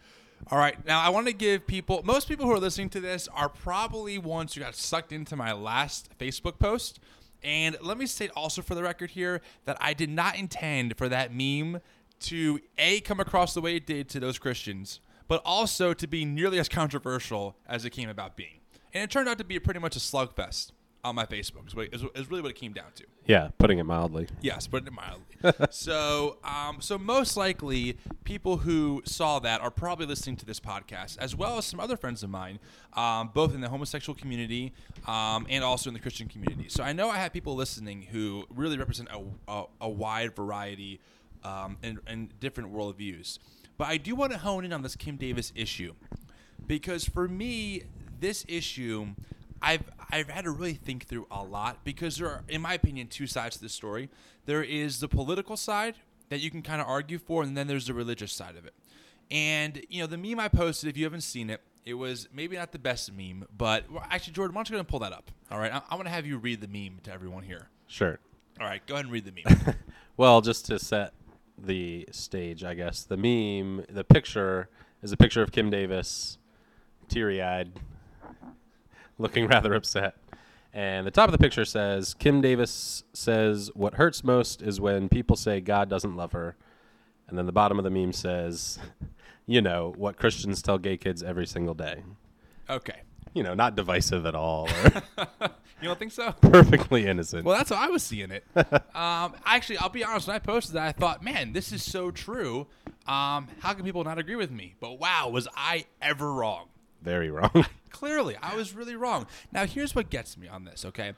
All 0.51 0.57
right. 0.57 0.85
Now, 0.85 0.99
I 1.01 1.09
want 1.09 1.27
to 1.27 1.33
give 1.33 1.65
people, 1.65 2.01
most 2.03 2.27
people 2.27 2.45
who 2.45 2.51
are 2.51 2.59
listening 2.59 2.89
to 2.89 2.99
this 2.99 3.29
are 3.29 3.47
probably 3.47 4.17
ones 4.17 4.53
who 4.53 4.59
got 4.59 4.75
sucked 4.75 5.11
into 5.13 5.35
my 5.37 5.53
last 5.53 6.09
Facebook 6.17 6.59
post. 6.59 6.99
And 7.41 7.77
let 7.81 7.97
me 7.97 8.05
state 8.05 8.31
also 8.35 8.61
for 8.61 8.75
the 8.75 8.83
record 8.83 9.11
here 9.11 9.41
that 9.65 9.77
I 9.79 9.93
did 9.93 10.09
not 10.09 10.37
intend 10.37 10.97
for 10.97 11.07
that 11.07 11.33
meme 11.33 11.81
to 12.21 12.59
A, 12.77 12.99
come 13.01 13.21
across 13.21 13.53
the 13.53 13.61
way 13.61 13.77
it 13.77 13.85
did 13.85 14.09
to 14.09 14.19
those 14.19 14.37
Christians, 14.37 14.99
but 15.29 15.41
also 15.45 15.93
to 15.93 16.07
be 16.07 16.25
nearly 16.25 16.59
as 16.59 16.67
controversial 16.67 17.55
as 17.65 17.85
it 17.85 17.91
came 17.91 18.09
about 18.09 18.35
being. 18.35 18.58
And 18.93 19.03
it 19.03 19.09
turned 19.11 19.29
out 19.29 19.37
to 19.37 19.43
be 19.43 19.59
pretty 19.59 19.79
much 19.79 19.95
a 19.95 19.99
slugfest 19.99 20.71
on 21.03 21.15
my 21.15 21.25
Facebook, 21.25 21.67
is, 21.67 21.75
what- 21.75 21.93
is, 21.93 22.03
is 22.15 22.29
really 22.29 22.41
what 22.41 22.51
it 22.51 22.57
came 22.57 22.73
down 22.73 22.91
to. 22.95 23.05
Yeah, 23.25 23.49
putting 23.57 23.79
it 23.79 23.85
mildly. 23.85 24.27
Yes, 24.41 24.67
put 24.67 24.85
it 24.85 24.91
mildly. 24.91 25.25
so, 25.69 26.37
um, 26.43 26.81
so 26.81 26.97
most 26.97 27.37
likely, 27.37 27.97
people 28.25 28.57
who 28.57 29.01
saw 29.05 29.39
that 29.39 29.61
are 29.61 29.71
probably 29.71 30.05
listening 30.05 30.35
to 30.37 30.45
this 30.45 30.59
podcast, 30.59 31.17
as 31.19 31.35
well 31.35 31.57
as 31.57 31.65
some 31.65 31.79
other 31.79 31.95
friends 31.95 32.21
of 32.21 32.29
mine, 32.29 32.59
um, 32.93 33.31
both 33.33 33.53
in 33.55 33.61
the 33.61 33.69
homosexual 33.69 34.17
community 34.17 34.73
um, 35.07 35.45
and 35.49 35.63
also 35.63 35.89
in 35.89 35.93
the 35.93 35.99
Christian 35.99 36.27
community. 36.27 36.67
So 36.67 36.83
I 36.83 36.91
know 36.91 37.09
I 37.09 37.17
have 37.17 37.31
people 37.31 37.55
listening 37.55 38.01
who 38.01 38.45
really 38.53 38.77
represent 38.77 39.07
a, 39.09 39.21
a, 39.47 39.63
a 39.81 39.89
wide 39.89 40.35
variety 40.35 40.99
um, 41.45 41.77
and, 41.81 41.99
and 42.07 42.37
different 42.41 42.73
worldviews. 42.73 43.39
But 43.77 43.87
I 43.87 43.95
do 43.97 44.15
want 44.15 44.33
to 44.33 44.37
hone 44.37 44.65
in 44.65 44.73
on 44.73 44.81
this 44.81 44.97
Kim 44.97 45.15
Davis 45.15 45.53
issue 45.55 45.93
because 46.67 47.05
for 47.05 47.27
me, 47.29 47.83
this 48.19 48.45
issue, 48.47 49.07
I've 49.61 49.83
I've 50.11 50.29
had 50.29 50.45
to 50.45 50.51
really 50.51 50.73
think 50.73 51.05
through 51.05 51.27
a 51.29 51.43
lot 51.43 51.83
because 51.83 52.17
there 52.17 52.27
are, 52.27 52.43
in 52.47 52.61
my 52.61 52.73
opinion, 52.73 53.07
two 53.07 53.27
sides 53.27 53.57
to 53.57 53.61
this 53.61 53.73
story. 53.73 54.09
There 54.45 54.63
is 54.63 54.99
the 54.99 55.07
political 55.07 55.57
side 55.57 55.95
that 56.29 56.39
you 56.39 56.49
can 56.49 56.61
kind 56.61 56.81
of 56.81 56.87
argue 56.87 57.19
for, 57.19 57.43
and 57.43 57.55
then 57.55 57.67
there's 57.67 57.87
the 57.87 57.93
religious 57.93 58.33
side 58.33 58.55
of 58.55 58.65
it. 58.65 58.73
And 59.31 59.81
you 59.89 60.01
know, 60.01 60.07
the 60.07 60.17
meme 60.17 60.39
I 60.39 60.47
posted, 60.47 60.89
if 60.89 60.97
you 60.97 61.03
haven't 61.03 61.21
seen 61.21 61.49
it, 61.49 61.61
it 61.85 61.93
was 61.93 62.27
maybe 62.33 62.55
not 62.55 62.71
the 62.71 62.79
best 62.79 63.11
meme, 63.13 63.45
but 63.55 63.89
well, 63.91 64.05
actually, 64.09 64.33
Jordan, 64.33 64.55
why 64.55 64.59
don't 64.59 64.69
you 64.69 64.75
go 64.75 64.79
and 64.79 64.87
pull 64.87 64.99
that 64.99 65.13
up? 65.13 65.31
All 65.51 65.59
right, 65.59 65.73
I, 65.73 65.81
I 65.89 65.95
want 65.95 66.07
to 66.07 66.11
have 66.11 66.25
you 66.25 66.37
read 66.37 66.61
the 66.61 66.67
meme 66.67 66.99
to 67.03 67.11
everyone 67.11 67.43
here. 67.43 67.69
Sure. 67.87 68.19
All 68.59 68.67
right, 68.67 68.85
go 68.85 68.95
ahead 68.95 69.05
and 69.05 69.13
read 69.13 69.25
the 69.25 69.31
meme. 69.31 69.75
Well, 70.17 70.41
just 70.41 70.65
to 70.65 70.79
set 70.79 71.13
the 71.57 72.05
stage, 72.11 72.65
I 72.65 72.73
guess 72.73 73.03
the 73.03 73.15
meme, 73.15 73.85
the 73.89 74.03
picture 74.03 74.67
is 75.01 75.13
a 75.13 75.17
picture 75.17 75.41
of 75.41 75.53
Kim 75.53 75.69
Davis, 75.69 76.37
teary-eyed, 77.07 77.71
looking 79.19 79.45
rather 79.55 79.75
upset. 79.75 80.15
And 80.73 81.05
the 81.05 81.11
top 81.11 81.27
of 81.27 81.31
the 81.31 81.37
picture 81.37 81.65
says, 81.65 82.13
"Kim 82.15 82.41
Davis 82.41 83.03
says 83.13 83.69
what 83.75 83.95
hurts 83.95 84.23
most 84.23 84.61
is 84.61 84.79
when 84.81 85.09
people 85.09 85.35
say 85.35 85.61
God 85.61 85.89
doesn't 85.89 86.15
love 86.15 86.31
her." 86.31 86.55
And 87.27 87.37
then 87.37 87.45
the 87.45 87.51
bottom 87.51 87.77
of 87.77 87.83
the 87.83 87.89
meme 87.91 88.13
says, 88.13 88.79
"You 89.45 89.61
know 89.61 89.93
what 89.97 90.17
Christians 90.17 90.61
tell 90.63 90.77
gay 90.79 90.97
kids 90.97 91.21
every 91.23 91.45
single 91.45 91.73
day." 91.75 92.03
okay, 92.69 93.01
You 93.33 93.41
know, 93.41 93.55
not 93.55 93.75
divisive 93.75 94.27
at 94.27 94.35
all, 94.35 94.69
you 95.81 95.87
don't 95.87 95.97
think 95.97 96.11
so? 96.11 96.33
perfectly 96.33 97.07
innocent. 97.07 97.43
Well, 97.45 97.57
that's 97.57 97.71
how 97.71 97.83
I 97.83 97.87
was 97.87 98.03
seeing 98.03 98.29
it. 98.29 98.43
um, 98.95 99.33
actually, 99.43 99.79
I'll 99.79 99.89
be 99.89 100.03
honest. 100.03 100.27
When 100.27 100.35
I 100.35 100.39
posted 100.39 100.75
that, 100.75 100.83
I 100.87 100.91
thought, 100.91 101.23
man, 101.23 101.53
this 101.53 101.71
is 101.71 101.81
so 101.83 102.11
true. 102.11 102.67
Um, 103.07 103.47
how 103.61 103.73
can 103.73 103.83
people 103.85 104.03
not 104.03 104.19
agree 104.19 104.35
with 104.35 104.51
me? 104.51 104.75
But 104.79 104.99
wow, 104.99 105.29
was 105.29 105.47
I 105.57 105.85
ever 105.99 106.31
wrong? 106.31 106.67
Very 107.01 107.29
wrong. 107.29 107.65
Clearly, 107.91 108.35
I 108.41 108.55
was 108.55 108.73
really 108.73 108.95
wrong. 108.95 109.27
Now, 109.51 109.65
here's 109.65 109.95
what 109.95 110.09
gets 110.09 110.37
me 110.37 110.47
on 110.47 110.65
this, 110.65 110.85
okay? 110.85 111.13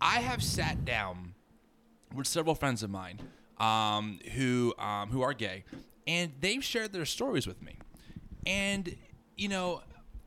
I 0.00 0.20
have 0.20 0.42
sat 0.42 0.84
down 0.84 1.34
with 2.14 2.26
several 2.26 2.54
friends 2.54 2.82
of 2.82 2.90
mine 2.90 3.20
um, 3.58 4.18
who 4.34 4.74
um, 4.78 5.10
who 5.10 5.22
are 5.22 5.32
gay, 5.32 5.64
and 6.06 6.32
they've 6.40 6.62
shared 6.62 6.92
their 6.92 7.04
stories 7.04 7.46
with 7.46 7.62
me. 7.62 7.76
And 8.46 8.96
you 9.36 9.48
know, 9.48 9.82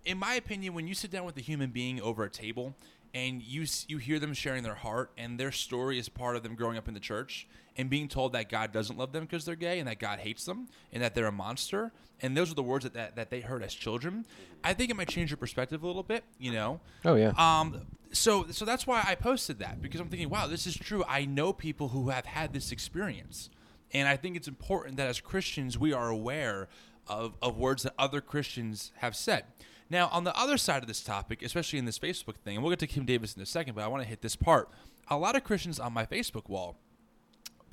in 0.05 0.17
my 0.17 0.35
opinion, 0.35 0.73
when 0.73 0.87
you 0.87 0.93
sit 0.93 1.11
down 1.11 1.25
with 1.25 1.37
a 1.37 1.41
human 1.41 1.71
being 1.71 2.01
over 2.01 2.23
a 2.23 2.29
table 2.29 2.75
and 3.13 3.41
you 3.41 3.65
you 3.87 3.97
hear 3.97 4.19
them 4.19 4.33
sharing 4.33 4.63
their 4.63 4.75
heart 4.75 5.11
and 5.17 5.39
their 5.39 5.51
story 5.51 5.99
is 5.99 6.09
part 6.09 6.35
of 6.35 6.43
them 6.43 6.55
growing 6.55 6.77
up 6.77 6.87
in 6.87 6.93
the 6.93 6.99
church 6.99 7.47
and 7.77 7.89
being 7.89 8.07
told 8.07 8.33
that 8.33 8.49
God 8.49 8.71
doesn't 8.71 8.97
love 8.97 9.11
them 9.11 9.23
because 9.23 9.45
they're 9.45 9.55
gay 9.55 9.79
and 9.79 9.87
that 9.87 9.99
God 9.99 10.19
hates 10.19 10.45
them 10.45 10.67
and 10.93 11.03
that 11.03 11.13
they're 11.13 11.27
a 11.27 11.31
monster 11.31 11.91
and 12.21 12.35
those 12.35 12.51
are 12.51 12.55
the 12.55 12.63
words 12.63 12.83
that, 12.83 12.93
that, 12.93 13.15
that 13.15 13.29
they 13.29 13.41
heard 13.41 13.63
as 13.63 13.73
children, 13.73 14.25
I 14.63 14.73
think 14.73 14.89
it 14.89 14.95
might 14.95 15.09
change 15.09 15.31
your 15.31 15.37
perspective 15.37 15.83
a 15.83 15.87
little 15.87 16.03
bit, 16.03 16.23
you 16.39 16.51
know. 16.51 16.79
oh 17.03 17.15
yeah. 17.15 17.33
Um, 17.37 17.81
so 18.11 18.45
so 18.49 18.63
that's 18.63 18.87
why 18.87 19.03
I 19.05 19.15
posted 19.15 19.59
that 19.59 19.81
because 19.81 19.99
I'm 19.99 20.07
thinking, 20.07 20.29
wow, 20.29 20.47
this 20.47 20.65
is 20.65 20.75
true. 20.75 21.03
I 21.07 21.25
know 21.25 21.51
people 21.51 21.89
who 21.89 22.09
have 22.09 22.25
had 22.25 22.53
this 22.53 22.71
experience, 22.71 23.49
and 23.93 24.07
I 24.07 24.15
think 24.15 24.37
it's 24.37 24.47
important 24.47 24.97
that 24.97 25.07
as 25.07 25.19
Christians 25.19 25.77
we 25.77 25.91
are 25.91 26.09
aware 26.09 26.69
of 27.07 27.35
of 27.41 27.57
words 27.57 27.83
that 27.83 27.93
other 27.99 28.21
Christians 28.21 28.91
have 28.97 29.15
said. 29.15 29.43
Now, 29.87 30.09
on 30.11 30.23
the 30.23 30.35
other 30.35 30.57
side 30.57 30.81
of 30.81 30.87
this 30.87 31.03
topic, 31.03 31.43
especially 31.43 31.77
in 31.77 31.85
this 31.85 31.99
Facebook 31.99 32.37
thing, 32.37 32.55
and 32.55 32.63
we'll 32.63 32.71
get 32.71 32.79
to 32.79 32.87
Kim 32.87 33.05
Davis 33.05 33.35
in 33.35 33.41
a 33.43 33.45
second, 33.45 33.75
but 33.75 33.83
I 33.83 33.87
want 33.87 34.01
to 34.01 34.09
hit 34.09 34.21
this 34.21 34.35
part. 34.35 34.69
A 35.09 35.17
lot 35.17 35.35
of 35.35 35.43
Christians 35.43 35.79
on 35.79 35.93
my 35.93 36.07
Facebook 36.07 36.49
wall 36.49 36.77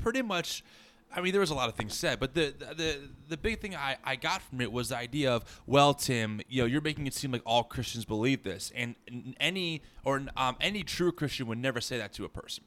pretty 0.02 0.23
much 0.23 0.64
I 1.14 1.21
mean, 1.21 1.32
there 1.32 1.40
was 1.40 1.50
a 1.50 1.54
lot 1.54 1.68
of 1.68 1.75
things 1.75 1.94
said, 1.94 2.18
but 2.18 2.35
the 2.35 2.54
the 2.76 2.99
the 3.28 3.37
big 3.37 3.61
thing 3.61 3.76
I, 3.76 3.97
I 4.02 4.16
got 4.16 4.40
from 4.42 4.61
it 4.61 4.73
was 4.73 4.88
the 4.88 4.97
idea 4.97 5.32
of, 5.32 5.44
well, 5.66 5.92
Tim, 5.94 6.40
you 6.49 6.62
know, 6.62 6.66
you're 6.66 6.80
making 6.80 7.06
it 7.06 7.14
seem 7.14 7.32
like 7.32 7.42
all 7.44 7.64
Christians 7.64 8.04
believe 8.04 8.42
this, 8.42 8.73
and 8.75 8.94
any 9.38 9.82
or 10.04 10.23
um, 10.37 10.56
any 10.61 10.82
true 10.82 11.12
Christian 11.12 11.47
would 11.49 11.59
never 11.59 11.80
say 11.80 11.99
that 11.99 12.12
to 12.14 12.25
a 12.25 12.28
person. 12.28 12.64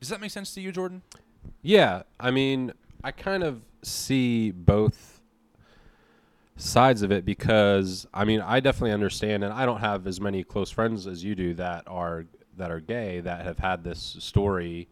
Does 0.00 0.08
that 0.08 0.20
make 0.20 0.30
sense 0.30 0.52
to 0.54 0.60
you, 0.60 0.72
Jordan? 0.72 1.02
Yeah, 1.62 2.02
I 2.18 2.30
mean, 2.30 2.72
I 3.04 3.12
kind 3.12 3.44
of 3.44 3.62
see 3.82 4.50
both 4.50 5.20
sides 6.56 7.02
of 7.02 7.12
it 7.12 7.24
because 7.24 8.06
I 8.12 8.24
mean, 8.24 8.40
I 8.40 8.58
definitely 8.58 8.92
understand, 8.92 9.44
and 9.44 9.52
I 9.52 9.64
don't 9.64 9.80
have 9.80 10.08
as 10.08 10.20
many 10.20 10.42
close 10.42 10.70
friends 10.70 11.06
as 11.06 11.22
you 11.22 11.36
do 11.36 11.54
that 11.54 11.84
are 11.86 12.26
that 12.56 12.72
are 12.72 12.80
gay 12.80 13.20
that 13.20 13.44
have 13.44 13.58
had 13.58 13.84
this 13.84 14.16
story 14.18 14.88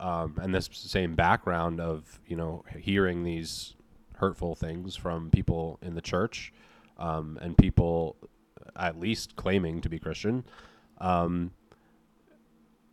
um, 0.00 0.38
and 0.40 0.54
this 0.54 0.68
same 0.72 1.14
background 1.14 1.80
of 1.80 2.20
you 2.26 2.36
know 2.36 2.64
hearing 2.78 3.24
these 3.24 3.74
hurtful 4.16 4.54
things 4.54 4.96
from 4.96 5.30
people 5.30 5.78
in 5.82 5.94
the 5.94 6.00
church 6.00 6.52
um, 6.98 7.38
and 7.40 7.56
people 7.56 8.16
at 8.76 8.98
least 8.98 9.36
claiming 9.36 9.80
to 9.80 9.88
be 9.88 9.98
Christian. 9.98 10.44
Um, 10.98 11.52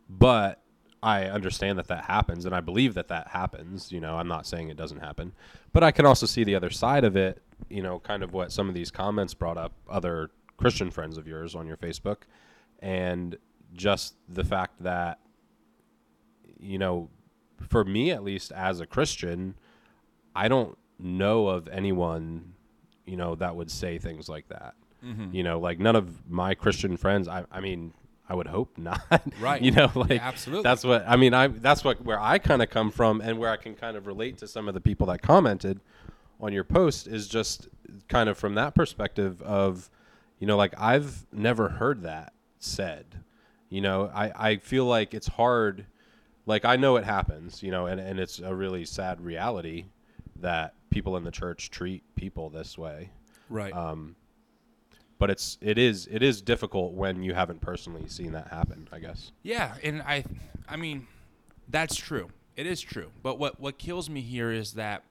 but 0.08 0.62
I 1.02 1.24
understand 1.24 1.78
that 1.78 1.88
that 1.88 2.04
happens, 2.04 2.46
and 2.46 2.54
I 2.54 2.60
believe 2.60 2.94
that 2.94 3.08
that 3.08 3.28
happens. 3.28 3.92
You 3.92 4.00
know, 4.00 4.16
I'm 4.16 4.28
not 4.28 4.46
saying 4.46 4.68
it 4.68 4.76
doesn't 4.76 5.00
happen, 5.00 5.32
but 5.72 5.82
I 5.82 5.90
can 5.90 6.06
also 6.06 6.26
see 6.26 6.44
the 6.44 6.54
other 6.54 6.70
side 6.70 7.04
of 7.04 7.16
it. 7.16 7.42
You 7.68 7.82
know, 7.82 7.98
kind 7.98 8.22
of 8.22 8.32
what 8.32 8.52
some 8.52 8.68
of 8.68 8.74
these 8.74 8.90
comments 8.90 9.34
brought 9.34 9.58
up, 9.58 9.72
other 9.88 10.30
Christian 10.56 10.90
friends 10.90 11.18
of 11.18 11.26
yours 11.26 11.54
on 11.54 11.66
your 11.66 11.76
Facebook, 11.76 12.18
and 12.80 13.36
just 13.74 14.14
the 14.28 14.44
fact 14.44 14.82
that 14.82 15.18
you 16.58 16.78
know, 16.78 17.10
for 17.68 17.84
me 17.84 18.10
at 18.10 18.22
least 18.22 18.52
as 18.52 18.80
a 18.80 18.86
Christian, 18.86 19.54
I 20.34 20.48
don't 20.48 20.76
know 20.98 21.48
of 21.48 21.68
anyone, 21.68 22.54
you 23.06 23.16
know, 23.16 23.34
that 23.36 23.56
would 23.56 23.70
say 23.70 23.98
things 23.98 24.28
like 24.28 24.48
that. 24.48 24.74
Mm-hmm. 25.04 25.34
You 25.34 25.42
know, 25.42 25.58
like 25.58 25.78
none 25.78 25.96
of 25.96 26.28
my 26.28 26.54
Christian 26.54 26.96
friends. 26.96 27.28
I, 27.28 27.44
I 27.50 27.60
mean, 27.60 27.92
I 28.28 28.34
would 28.34 28.46
hope 28.46 28.76
not. 28.78 29.00
Right. 29.40 29.62
you 29.62 29.70
know, 29.70 29.90
like 29.94 30.10
yeah, 30.10 30.28
absolutely. 30.28 30.62
That's 30.62 30.84
what 30.84 31.04
I 31.06 31.16
mean. 31.16 31.34
I 31.34 31.48
that's 31.48 31.84
what 31.84 32.04
where 32.04 32.20
I 32.20 32.38
kind 32.38 32.62
of 32.62 32.70
come 32.70 32.90
from, 32.90 33.20
and 33.20 33.38
where 33.38 33.50
I 33.50 33.56
can 33.56 33.74
kind 33.74 33.96
of 33.96 34.06
relate 34.06 34.38
to 34.38 34.48
some 34.48 34.68
of 34.68 34.74
the 34.74 34.80
people 34.80 35.06
that 35.08 35.22
commented 35.22 35.80
on 36.40 36.52
your 36.52 36.64
post 36.64 37.06
is 37.06 37.28
just 37.28 37.68
kind 38.08 38.28
of 38.28 38.36
from 38.36 38.54
that 38.54 38.74
perspective 38.74 39.40
of, 39.42 39.90
you 40.38 40.46
know, 40.46 40.56
like 40.56 40.74
I've 40.78 41.26
never 41.32 41.68
heard 41.68 42.02
that 42.02 42.32
said. 42.58 43.22
You 43.68 43.80
know, 43.80 44.10
I 44.14 44.50
I 44.50 44.56
feel 44.56 44.84
like 44.86 45.14
it's 45.14 45.28
hard 45.28 45.86
like 46.46 46.64
I 46.64 46.76
know 46.76 46.96
it 46.96 47.04
happens, 47.04 47.62
you 47.62 47.70
know, 47.70 47.86
and, 47.86 48.00
and 48.00 48.18
it's 48.18 48.38
a 48.38 48.54
really 48.54 48.84
sad 48.84 49.20
reality 49.20 49.86
that 50.36 50.74
people 50.90 51.16
in 51.16 51.24
the 51.24 51.30
church 51.30 51.70
treat 51.70 52.02
people 52.14 52.48
this 52.48 52.78
way. 52.78 53.10
Right. 53.50 53.74
Um, 53.74 54.16
but 55.18 55.30
it's 55.30 55.58
it 55.60 55.78
is 55.78 56.08
it 56.10 56.22
is 56.22 56.42
difficult 56.42 56.92
when 56.92 57.22
you 57.22 57.34
haven't 57.34 57.60
personally 57.60 58.08
seen 58.08 58.32
that 58.32 58.48
happen. 58.48 58.88
I 58.92 58.98
guess. 58.98 59.32
Yeah, 59.42 59.74
and 59.82 60.02
I, 60.02 60.24
I 60.68 60.76
mean, 60.76 61.06
that's 61.68 61.96
true. 61.96 62.28
It 62.54 62.66
is 62.66 62.80
true. 62.80 63.10
But 63.22 63.38
what 63.38 63.58
what 63.58 63.78
kills 63.78 64.10
me 64.10 64.20
here 64.20 64.50
is 64.50 64.74
that 64.74 65.04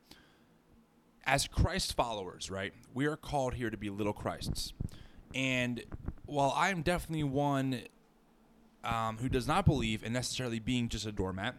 as 1.26 1.48
Christ 1.48 1.96
followers, 1.96 2.52
right, 2.52 2.72
we 2.94 3.08
are 3.08 3.16
called 3.18 3.56
here 3.56 3.72
to 3.72 3.78
be 3.78 3.90
little 3.90 4.14
Christs, 4.14 4.74
and 5.34 5.84
while 6.28 6.54
I 6.56 6.70
am 6.70 6.84
definitely 6.84 7.24
one 7.24 7.82
um, 8.86 9.18
who 9.18 9.30
does 9.30 9.48
not 9.48 9.66
believe 9.66 10.04
in 10.04 10.14
necessarily 10.14 10.60
being 10.60 10.90
just 10.90 11.06
a 11.06 11.12
doormat, 11.12 11.56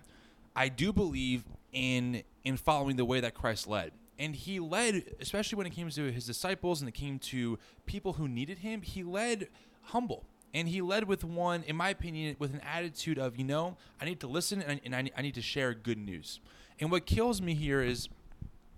I 0.55 0.69
do 0.69 0.93
believe 0.93 1.45
in 1.73 2.23
in 2.45 2.57
following 2.57 2.97
the 2.97 3.05
way 3.05 3.21
that 3.21 3.35
Christ 3.35 3.67
led. 3.67 3.93
And 4.19 4.35
he 4.35 4.61
led, 4.61 5.03
especially 5.21 5.57
when 5.57 5.67
it 5.67 5.75
came 5.75 5.91
to 5.91 6.11
his 6.11 6.25
disciples 6.25 6.81
and 6.81 6.89
it 6.89 6.93
came 6.93 7.19
to 7.19 7.59
people 7.85 8.15
who 8.15 8.29
needed 8.29 8.59
him, 8.59 8.81
he 8.81 9.03
led 9.03 9.49
humble. 9.83 10.25
And 10.55 10.69
he 10.69 10.81
led 10.81 11.05
with 11.05 11.23
one, 11.23 11.65
in 11.65 11.77
my 11.77 11.91
opinion, 11.91 12.37
with 12.39 12.55
an 12.55 12.61
attitude 12.61 13.19
of, 13.19 13.37
you 13.37 13.45
know, 13.45 13.77
I 14.01 14.07
need 14.07 14.21
to 14.21 14.27
listen 14.27 14.63
and 14.63 14.73
I, 14.73 14.81
and 14.85 14.97
I, 14.97 15.11
I 15.19 15.23
need 15.23 15.35
to 15.35 15.43
share 15.43 15.75
good 15.75 15.99
news. 15.99 16.41
And 16.81 16.91
what 16.91 17.05
kills 17.05 17.43
me 17.43 17.55
here 17.55 17.83
is 17.83 18.09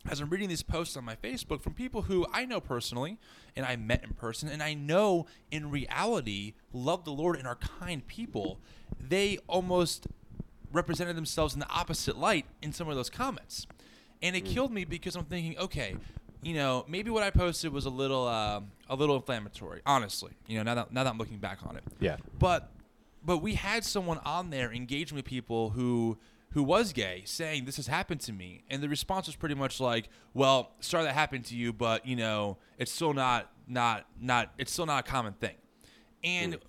as 0.08 0.20
I'm 0.20 0.30
reading 0.30 0.48
these 0.48 0.62
posts 0.62 0.96
on 0.96 1.04
my 1.04 1.16
Facebook 1.16 1.62
from 1.62 1.74
people 1.74 2.02
who 2.02 2.26
I 2.32 2.44
know 2.44 2.60
personally 2.60 3.18
and 3.56 3.66
I 3.66 3.76
met 3.76 4.04
in 4.04 4.14
person 4.14 4.48
and 4.48 4.62
I 4.62 4.74
know 4.74 5.26
in 5.50 5.70
reality 5.70 6.54
love 6.72 7.04
the 7.04 7.12
Lord 7.12 7.36
and 7.36 7.46
are 7.46 7.56
kind 7.56 8.06
people, 8.06 8.58
they 9.00 9.38
almost 9.46 10.06
represented 10.72 11.16
themselves 11.16 11.54
in 11.54 11.60
the 11.60 11.68
opposite 11.68 12.18
light 12.18 12.46
in 12.62 12.72
some 12.72 12.88
of 12.88 12.96
those 12.96 13.10
comments. 13.10 13.66
And 14.22 14.34
it 14.36 14.44
mm. 14.44 14.52
killed 14.52 14.72
me 14.72 14.84
because 14.84 15.16
I'm 15.16 15.24
thinking, 15.24 15.58
okay, 15.58 15.96
you 16.42 16.54
know, 16.54 16.84
maybe 16.88 17.10
what 17.10 17.22
I 17.22 17.30
posted 17.30 17.72
was 17.72 17.84
a 17.84 17.90
little 17.90 18.26
uh, 18.26 18.60
a 18.88 18.96
little 18.96 19.16
inflammatory, 19.16 19.80
honestly. 19.84 20.32
You 20.46 20.58
know, 20.58 20.62
now 20.62 20.74
that 20.74 20.92
now 20.92 21.04
that 21.04 21.10
I'm 21.10 21.18
looking 21.18 21.38
back 21.38 21.58
on 21.66 21.76
it. 21.76 21.84
Yeah. 22.00 22.16
But 22.38 22.70
but 23.24 23.38
we 23.38 23.54
had 23.54 23.84
someone 23.84 24.18
on 24.24 24.50
there 24.50 24.72
engaging 24.72 25.16
with 25.16 25.24
people 25.24 25.70
who 25.70 26.18
who 26.52 26.62
was 26.62 26.92
gay 26.92 27.22
saying 27.26 27.64
this 27.64 27.76
has 27.76 27.86
happened 27.86 28.20
to 28.22 28.32
me. 28.32 28.62
And 28.70 28.82
the 28.82 28.88
response 28.88 29.26
was 29.26 29.36
pretty 29.36 29.54
much 29.54 29.80
like 29.80 30.08
well 30.34 30.72
sorry 30.80 31.04
that 31.04 31.14
happened 31.14 31.44
to 31.46 31.56
you 31.56 31.72
but 31.72 32.06
you 32.06 32.16
know 32.16 32.58
it's 32.78 32.90
still 32.90 33.14
not 33.14 33.50
not 33.66 34.06
not 34.20 34.52
it's 34.58 34.72
still 34.72 34.86
not 34.86 35.06
a 35.06 35.10
common 35.10 35.34
thing. 35.34 35.56
And 36.24 36.54
mm. 36.54 36.60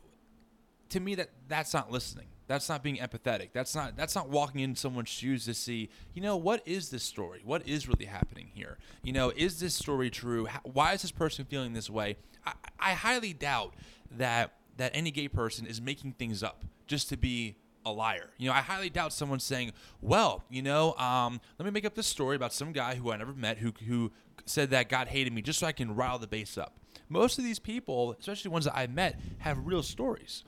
to 0.90 1.00
me 1.00 1.16
that 1.16 1.30
that's 1.48 1.74
not 1.74 1.92
listening. 1.92 2.28
That's 2.48 2.68
not 2.68 2.82
being 2.82 2.98
empathetic. 2.98 3.50
That's 3.54 3.76
not 3.76 3.96
that's 3.96 4.16
not 4.16 4.30
walking 4.30 4.62
in 4.62 4.76
someone's 4.76 5.10
shoes 5.10 5.46
to 5.46 5.54
see 5.54 5.90
you 6.14 6.22
know 6.22 6.36
what 6.36 6.68
is 6.68 6.90
this 6.90 7.04
story? 7.04 7.42
What 7.46 7.68
is 7.68 7.88
really 7.88 8.06
happening 8.06 8.50
here? 8.54 8.78
You 9.04 9.14
know 9.14 9.32
is 9.36 9.60
this 9.60 9.76
story 9.76 10.10
true? 10.10 10.46
How, 10.46 10.60
why 10.64 10.94
is 10.94 11.04
this 11.04 11.12
person 11.12 11.46
feeling 11.46 11.74
this 11.74 11.90
way? 11.90 12.18
I, 12.46 12.54
I 12.80 12.94
highly 12.94 13.34
doubt 13.34 13.76
that 14.12 14.56
that 14.78 14.92
any 14.94 15.12
gay 15.12 15.28
person 15.28 15.66
is 15.66 15.82
making 15.82 16.14
things 16.14 16.42
up 16.42 16.64
just 16.88 17.10
to 17.10 17.18
be 17.18 17.56
a 17.86 17.92
liar. 17.92 18.30
You 18.38 18.50
know, 18.50 18.54
I 18.54 18.62
highly 18.62 18.90
doubt 18.90 19.14
someone 19.14 19.40
saying, 19.40 19.72
"Well, 20.02 20.44
you 20.50 20.62
know, 20.62 20.94
um, 20.96 21.40
let 21.58 21.66
me 21.66 21.72
make 21.72 21.86
up 21.86 21.96
this 21.96 22.08
story 22.08 22.36
about 22.36 22.54
some 22.54 22.72
guy 22.72 22.96
who 22.96 23.12
I 23.12 23.18
never 23.18 23.34
met 23.34 23.58
who 23.60 23.74
who 23.88 24.12
said 24.46 24.70
that 24.72 24.90
God 24.90 25.08
hated 25.08 25.34
me 25.34 25.42
just 25.42 25.60
so 25.60 25.68
I 25.68 25.72
can 25.72 25.96
rile 25.96 26.20
the 26.20 26.28
base 26.28 26.58
up." 26.58 26.76
Most 27.08 27.38
of 27.38 27.44
these 27.44 27.60
people, 27.60 28.16
especially 28.20 28.52
ones 28.52 28.66
that 28.66 28.78
I 28.78 28.88
met, 28.88 29.20
have 29.40 29.66
real 29.66 29.84
stories, 29.84 30.44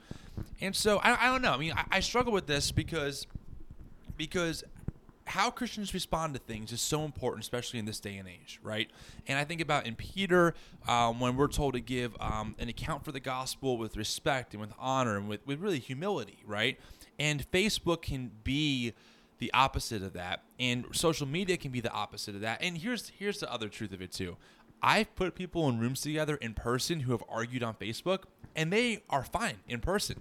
and 0.60 0.74
so 0.74 0.98
I, 0.98 1.26
I 1.26 1.32
don't 1.32 1.42
know. 1.42 1.52
I 1.52 1.56
mean, 1.58 1.72
I, 1.72 1.84
I 1.90 2.00
struggle 2.00 2.32
with 2.32 2.46
this 2.46 2.70
because 2.70 3.26
because 4.16 4.64
how 5.32 5.50
Christians 5.50 5.94
respond 5.94 6.34
to 6.34 6.40
things 6.40 6.72
is 6.72 6.82
so 6.82 7.04
important, 7.04 7.42
especially 7.42 7.78
in 7.78 7.86
this 7.86 8.00
day 8.00 8.18
and 8.18 8.28
age, 8.28 8.60
right? 8.62 8.90
And 9.26 9.38
I 9.38 9.44
think 9.44 9.62
about 9.62 9.86
in 9.86 9.94
Peter, 9.94 10.52
um, 10.86 11.20
when 11.20 11.36
we're 11.36 11.48
told 11.48 11.72
to 11.72 11.80
give 11.80 12.14
um, 12.20 12.54
an 12.58 12.68
account 12.68 13.02
for 13.02 13.12
the 13.12 13.20
gospel 13.20 13.78
with 13.78 13.96
respect 13.96 14.52
and 14.52 14.60
with 14.60 14.74
honor 14.78 15.16
and 15.16 15.30
with, 15.30 15.40
with 15.46 15.58
really 15.58 15.78
humility, 15.78 16.40
right? 16.46 16.78
And 17.18 17.50
Facebook 17.50 18.02
can 18.02 18.30
be 18.44 18.92
the 19.38 19.50
opposite 19.54 20.02
of 20.02 20.12
that, 20.12 20.42
and 20.60 20.84
social 20.92 21.26
media 21.26 21.56
can 21.56 21.70
be 21.70 21.80
the 21.80 21.92
opposite 21.92 22.34
of 22.34 22.42
that. 22.42 22.62
And 22.62 22.76
here's 22.76 23.08
here's 23.18 23.40
the 23.40 23.50
other 23.50 23.70
truth 23.70 23.94
of 23.94 24.02
it 24.02 24.12
too. 24.12 24.36
I've 24.82 25.14
put 25.16 25.34
people 25.34 25.66
in 25.70 25.78
rooms 25.78 26.02
together 26.02 26.36
in 26.36 26.52
person 26.52 27.00
who 27.00 27.12
have 27.12 27.24
argued 27.26 27.62
on 27.62 27.74
Facebook, 27.74 28.24
and 28.54 28.70
they 28.70 29.02
are 29.08 29.24
fine 29.24 29.56
in 29.66 29.80
person. 29.80 30.20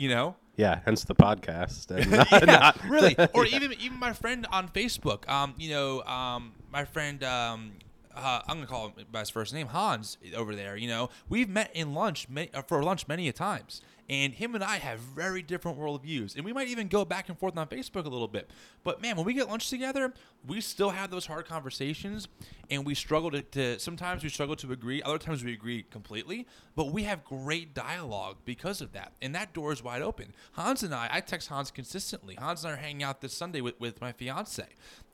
You 0.00 0.08
know? 0.08 0.36
Yeah, 0.56 0.80
hence 0.86 1.04
the 1.04 1.14
podcast. 1.14 1.90
Not, 2.10 2.32
yeah, 2.32 2.44
not 2.46 2.84
really. 2.88 3.14
Or 3.34 3.44
yeah. 3.44 3.56
even 3.56 3.74
even 3.74 3.98
my 3.98 4.14
friend 4.14 4.46
on 4.50 4.68
Facebook. 4.68 5.28
Um, 5.28 5.52
you 5.58 5.68
know, 5.68 6.02
um, 6.04 6.52
my 6.72 6.86
friend 6.86 7.22
um, 7.22 7.72
uh, 8.16 8.40
I'm 8.48 8.56
gonna 8.56 8.66
call 8.66 8.88
him 8.88 9.04
by 9.12 9.18
his 9.20 9.28
first 9.28 9.52
name, 9.52 9.66
Hans, 9.66 10.16
over 10.34 10.54
there. 10.54 10.74
You 10.74 10.88
know, 10.88 11.10
we've 11.28 11.50
met 11.50 11.70
in 11.74 11.92
lunch 11.92 12.30
many, 12.30 12.48
uh, 12.54 12.62
for 12.62 12.82
lunch 12.82 13.08
many 13.08 13.28
a 13.28 13.32
times, 13.34 13.82
and 14.10 14.34
him 14.34 14.56
and 14.56 14.64
I 14.64 14.78
have 14.78 14.98
very 14.98 15.40
different 15.40 15.78
worldviews, 15.78 16.34
and 16.34 16.44
we 16.44 16.52
might 16.52 16.66
even 16.66 16.88
go 16.88 17.04
back 17.04 17.28
and 17.28 17.38
forth 17.38 17.56
on 17.56 17.68
Facebook 17.68 18.06
a 18.06 18.08
little 18.08 18.26
bit. 18.26 18.50
But 18.82 19.00
man, 19.00 19.16
when 19.16 19.24
we 19.24 19.32
get 19.32 19.48
lunch 19.48 19.70
together, 19.70 20.12
we 20.44 20.60
still 20.60 20.90
have 20.90 21.12
those 21.12 21.26
hard 21.26 21.46
conversations, 21.46 22.26
and 22.70 22.84
we 22.84 22.96
struggle 22.96 23.30
to, 23.30 23.42
to 23.42 23.78
sometimes 23.78 24.24
we 24.24 24.28
struggle 24.28 24.56
to 24.56 24.72
agree, 24.72 25.00
other 25.02 25.16
times 25.16 25.44
we 25.44 25.52
agree 25.52 25.84
completely, 25.90 26.48
but 26.74 26.92
we 26.92 27.04
have 27.04 27.24
great 27.24 27.72
dialogue 27.72 28.38
because 28.44 28.80
of 28.80 28.90
that, 28.92 29.12
and 29.22 29.32
that 29.36 29.54
door 29.54 29.72
is 29.72 29.80
wide 29.80 30.02
open. 30.02 30.34
Hans 30.52 30.82
and 30.82 30.92
I, 30.92 31.08
I 31.12 31.20
text 31.20 31.48
Hans 31.48 31.70
consistently. 31.70 32.34
Hans 32.34 32.64
and 32.64 32.72
I 32.72 32.74
are 32.74 32.78
hanging 32.78 33.04
out 33.04 33.20
this 33.20 33.32
Sunday 33.32 33.60
with, 33.60 33.78
with 33.78 34.00
my 34.00 34.10
fiance, 34.10 34.66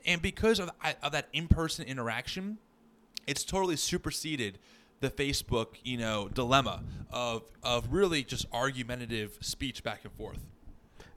and 0.07 0.23
because 0.23 0.59
of, 0.59 0.71
of 1.03 1.13
that 1.13 1.29
in-person 1.35 1.85
interaction 1.85 2.57
it's 3.27 3.45
totally 3.45 3.77
superseded 3.77 4.59
the 5.01 5.11
Facebook, 5.11 5.77
you 5.85 5.97
know, 5.97 6.29
dilemma 6.29 6.83
of 7.11 7.43
of 7.63 7.93
really 7.93 8.23
just 8.23 8.47
argumentative 8.53 9.39
speech 9.41 9.83
back 9.83 10.01
and 10.05 10.13
forth. 10.13 10.45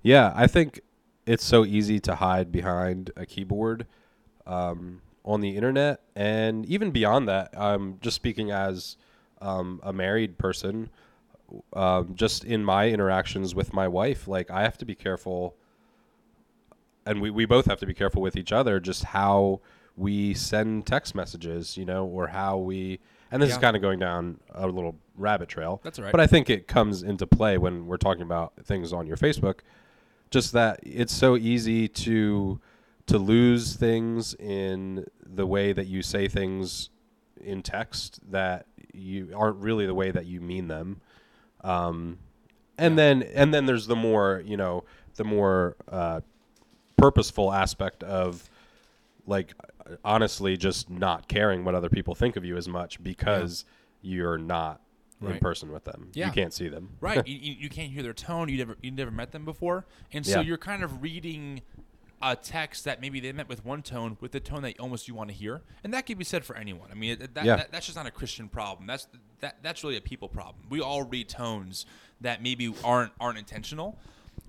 Yeah, 0.02 0.32
I 0.36 0.48
think 0.48 0.82
it's 1.26 1.44
so 1.44 1.66
easy 1.66 2.00
to 2.02 2.16
hide 2.16 2.52
behind 2.52 3.12
a 3.16 3.26
keyboard 3.26 3.86
um, 4.48 5.02
on 5.24 5.42
the 5.42 5.56
internet, 5.56 6.02
and 6.16 6.66
even 6.66 6.92
beyond 6.92 7.28
that. 7.28 7.54
I'm 7.58 8.00
just 8.02 8.16
speaking 8.16 8.52
as 8.52 8.98
um, 9.42 9.80
a 9.84 9.94
married 9.94 10.38
person, 10.38 10.90
um, 11.74 12.16
just 12.16 12.44
in 12.44 12.64
my 12.64 12.90
interactions 12.90 13.54
with 13.54 13.74
my 13.74 13.88
wife, 13.88 14.28
like 14.28 14.50
I 14.50 14.64
have 14.64 14.78
to 14.80 14.86
be 14.86 14.96
careful, 14.96 15.56
and 17.06 17.22
we, 17.22 17.30
we 17.30 17.46
both 17.46 17.66
have 17.66 17.80
to 17.80 17.86
be 17.86 17.94
careful 17.94 18.22
with 18.22 18.36
each 18.36 18.52
other, 18.52 18.80
just 18.80 19.04
how 19.04 19.62
we 19.96 20.34
send 20.34 20.88
text 20.88 21.14
messages, 21.14 21.78
you 21.78 21.86
know, 21.86 22.06
or 22.06 22.28
how 22.28 22.58
we. 22.58 23.00
And 23.32 23.42
this 23.42 23.52
is 23.52 23.58
kind 23.58 23.76
of 23.76 23.82
going 23.82 24.00
down 24.00 24.40
a 24.54 24.68
little 24.68 24.96
rabbit 25.16 25.50
trail. 25.50 25.82
That's 25.84 26.00
all 26.00 26.06
right. 26.06 26.12
But 26.12 26.20
I 26.20 26.28
think 26.28 26.50
it 26.50 26.68
comes 26.68 27.04
into 27.04 27.28
play 27.28 27.58
when 27.58 27.86
we're 27.86 27.98
talking 27.98 28.24
about 28.24 28.54
things 28.64 28.92
on 28.92 29.06
your 29.06 29.18
Facebook. 29.18 29.60
Just 30.32 30.54
that 30.54 30.80
it's 30.84 31.14
so 31.14 31.38
easy 31.38 31.88
to 31.88 32.60
to 33.08 33.18
lose 33.18 33.76
things 33.76 34.36
in 34.36 35.06
the 35.26 35.46
way 35.46 35.74
that 35.74 35.88
you 35.88 36.04
say 36.04 36.28
things 36.28 36.90
in 37.42 37.64
text 37.64 38.20
that 38.32 38.68
you 38.94 39.32
aren't 39.36 39.58
really 39.58 39.86
the 39.86 39.94
way 39.94 40.12
that 40.12 40.26
you 40.26 40.42
mean 40.42 40.68
them. 40.68 41.02
Um, 41.64 42.20
and 42.78 42.98
then 42.98 43.24
and 43.24 43.54
then 43.54 43.66
there's 43.66 43.88
the 43.88 43.96
more 43.96 44.42
you 44.46 44.58
know 44.58 44.84
the 45.16 45.24
more 45.24 45.76
uh, 45.88 46.22
purposeful 46.98 47.52
aspect 47.52 48.04
of 48.04 48.50
like 49.26 49.54
honestly 50.03 50.58
just 50.58 50.89
not 50.89 51.27
caring 51.27 51.63
what 51.65 51.75
other 51.75 51.89
people 51.89 52.15
think 52.15 52.36
of 52.36 52.43
you 52.46 52.58
as 52.58 52.67
much 52.67 53.01
because 53.03 53.65
you're 54.01 54.38
not 54.38 54.81
in 55.22 55.38
person 55.39 55.72
with 55.72 55.84
them. 55.84 56.10
Yeah. 56.13 56.27
You 56.27 56.31
can't 56.31 56.53
see 56.53 56.69
them. 56.69 56.89
right. 57.01 57.22
You, 57.27 57.53
you 57.60 57.69
can't 57.69 57.91
hear 57.91 58.03
their 58.03 58.13
tone. 58.13 58.48
You 58.50 58.58
never 58.58 58.77
you 58.81 58.91
never 58.91 59.12
met 59.12 59.31
them 59.31 59.43
before. 59.46 59.86
And 60.13 60.25
so 60.25 60.39
Yeah. 60.39 60.48
you're 60.48 60.58
kind 60.58 60.84
of 60.84 61.01
reading 61.01 61.62
a 62.22 62.36
text 62.36 62.84
that 62.86 63.00
maybe 63.00 63.19
they 63.22 63.31
meant 63.31 63.48
with 63.48 63.63
one 63.65 63.81
tone 63.81 64.17
with 64.19 64.31
the 64.34 64.39
tone 64.41 64.62
that 64.62 64.77
almost 64.79 65.08
you 65.08 65.13
want 65.15 65.29
to 65.29 65.36
hear. 65.36 65.62
And 65.84 65.93
that 65.93 66.05
can 66.05 66.17
be 66.17 66.24
said 66.25 66.43
for 66.46 66.55
anyone. 66.55 66.89
I 66.91 66.93
mean 66.96 67.17
that, 67.34 67.46
Yeah. 67.46 67.55
that, 67.58 67.72
that's 67.72 67.86
just 67.86 67.98
not 67.98 68.05
a 68.08 68.12
christian 68.12 68.48
problem. 68.50 68.88
That's 68.88 69.08
that 69.41 69.58
that's 69.62 69.84
really 69.84 69.98
a 69.98 70.01
people 70.01 70.29
problem. 70.29 70.65
We 70.69 70.79
all 70.81 71.03
read 71.03 71.27
tones 71.29 71.86
that 72.22 72.41
maybe 72.41 72.74
aren't 72.84 73.12
aren't 73.19 73.38
intentional. 73.38 73.98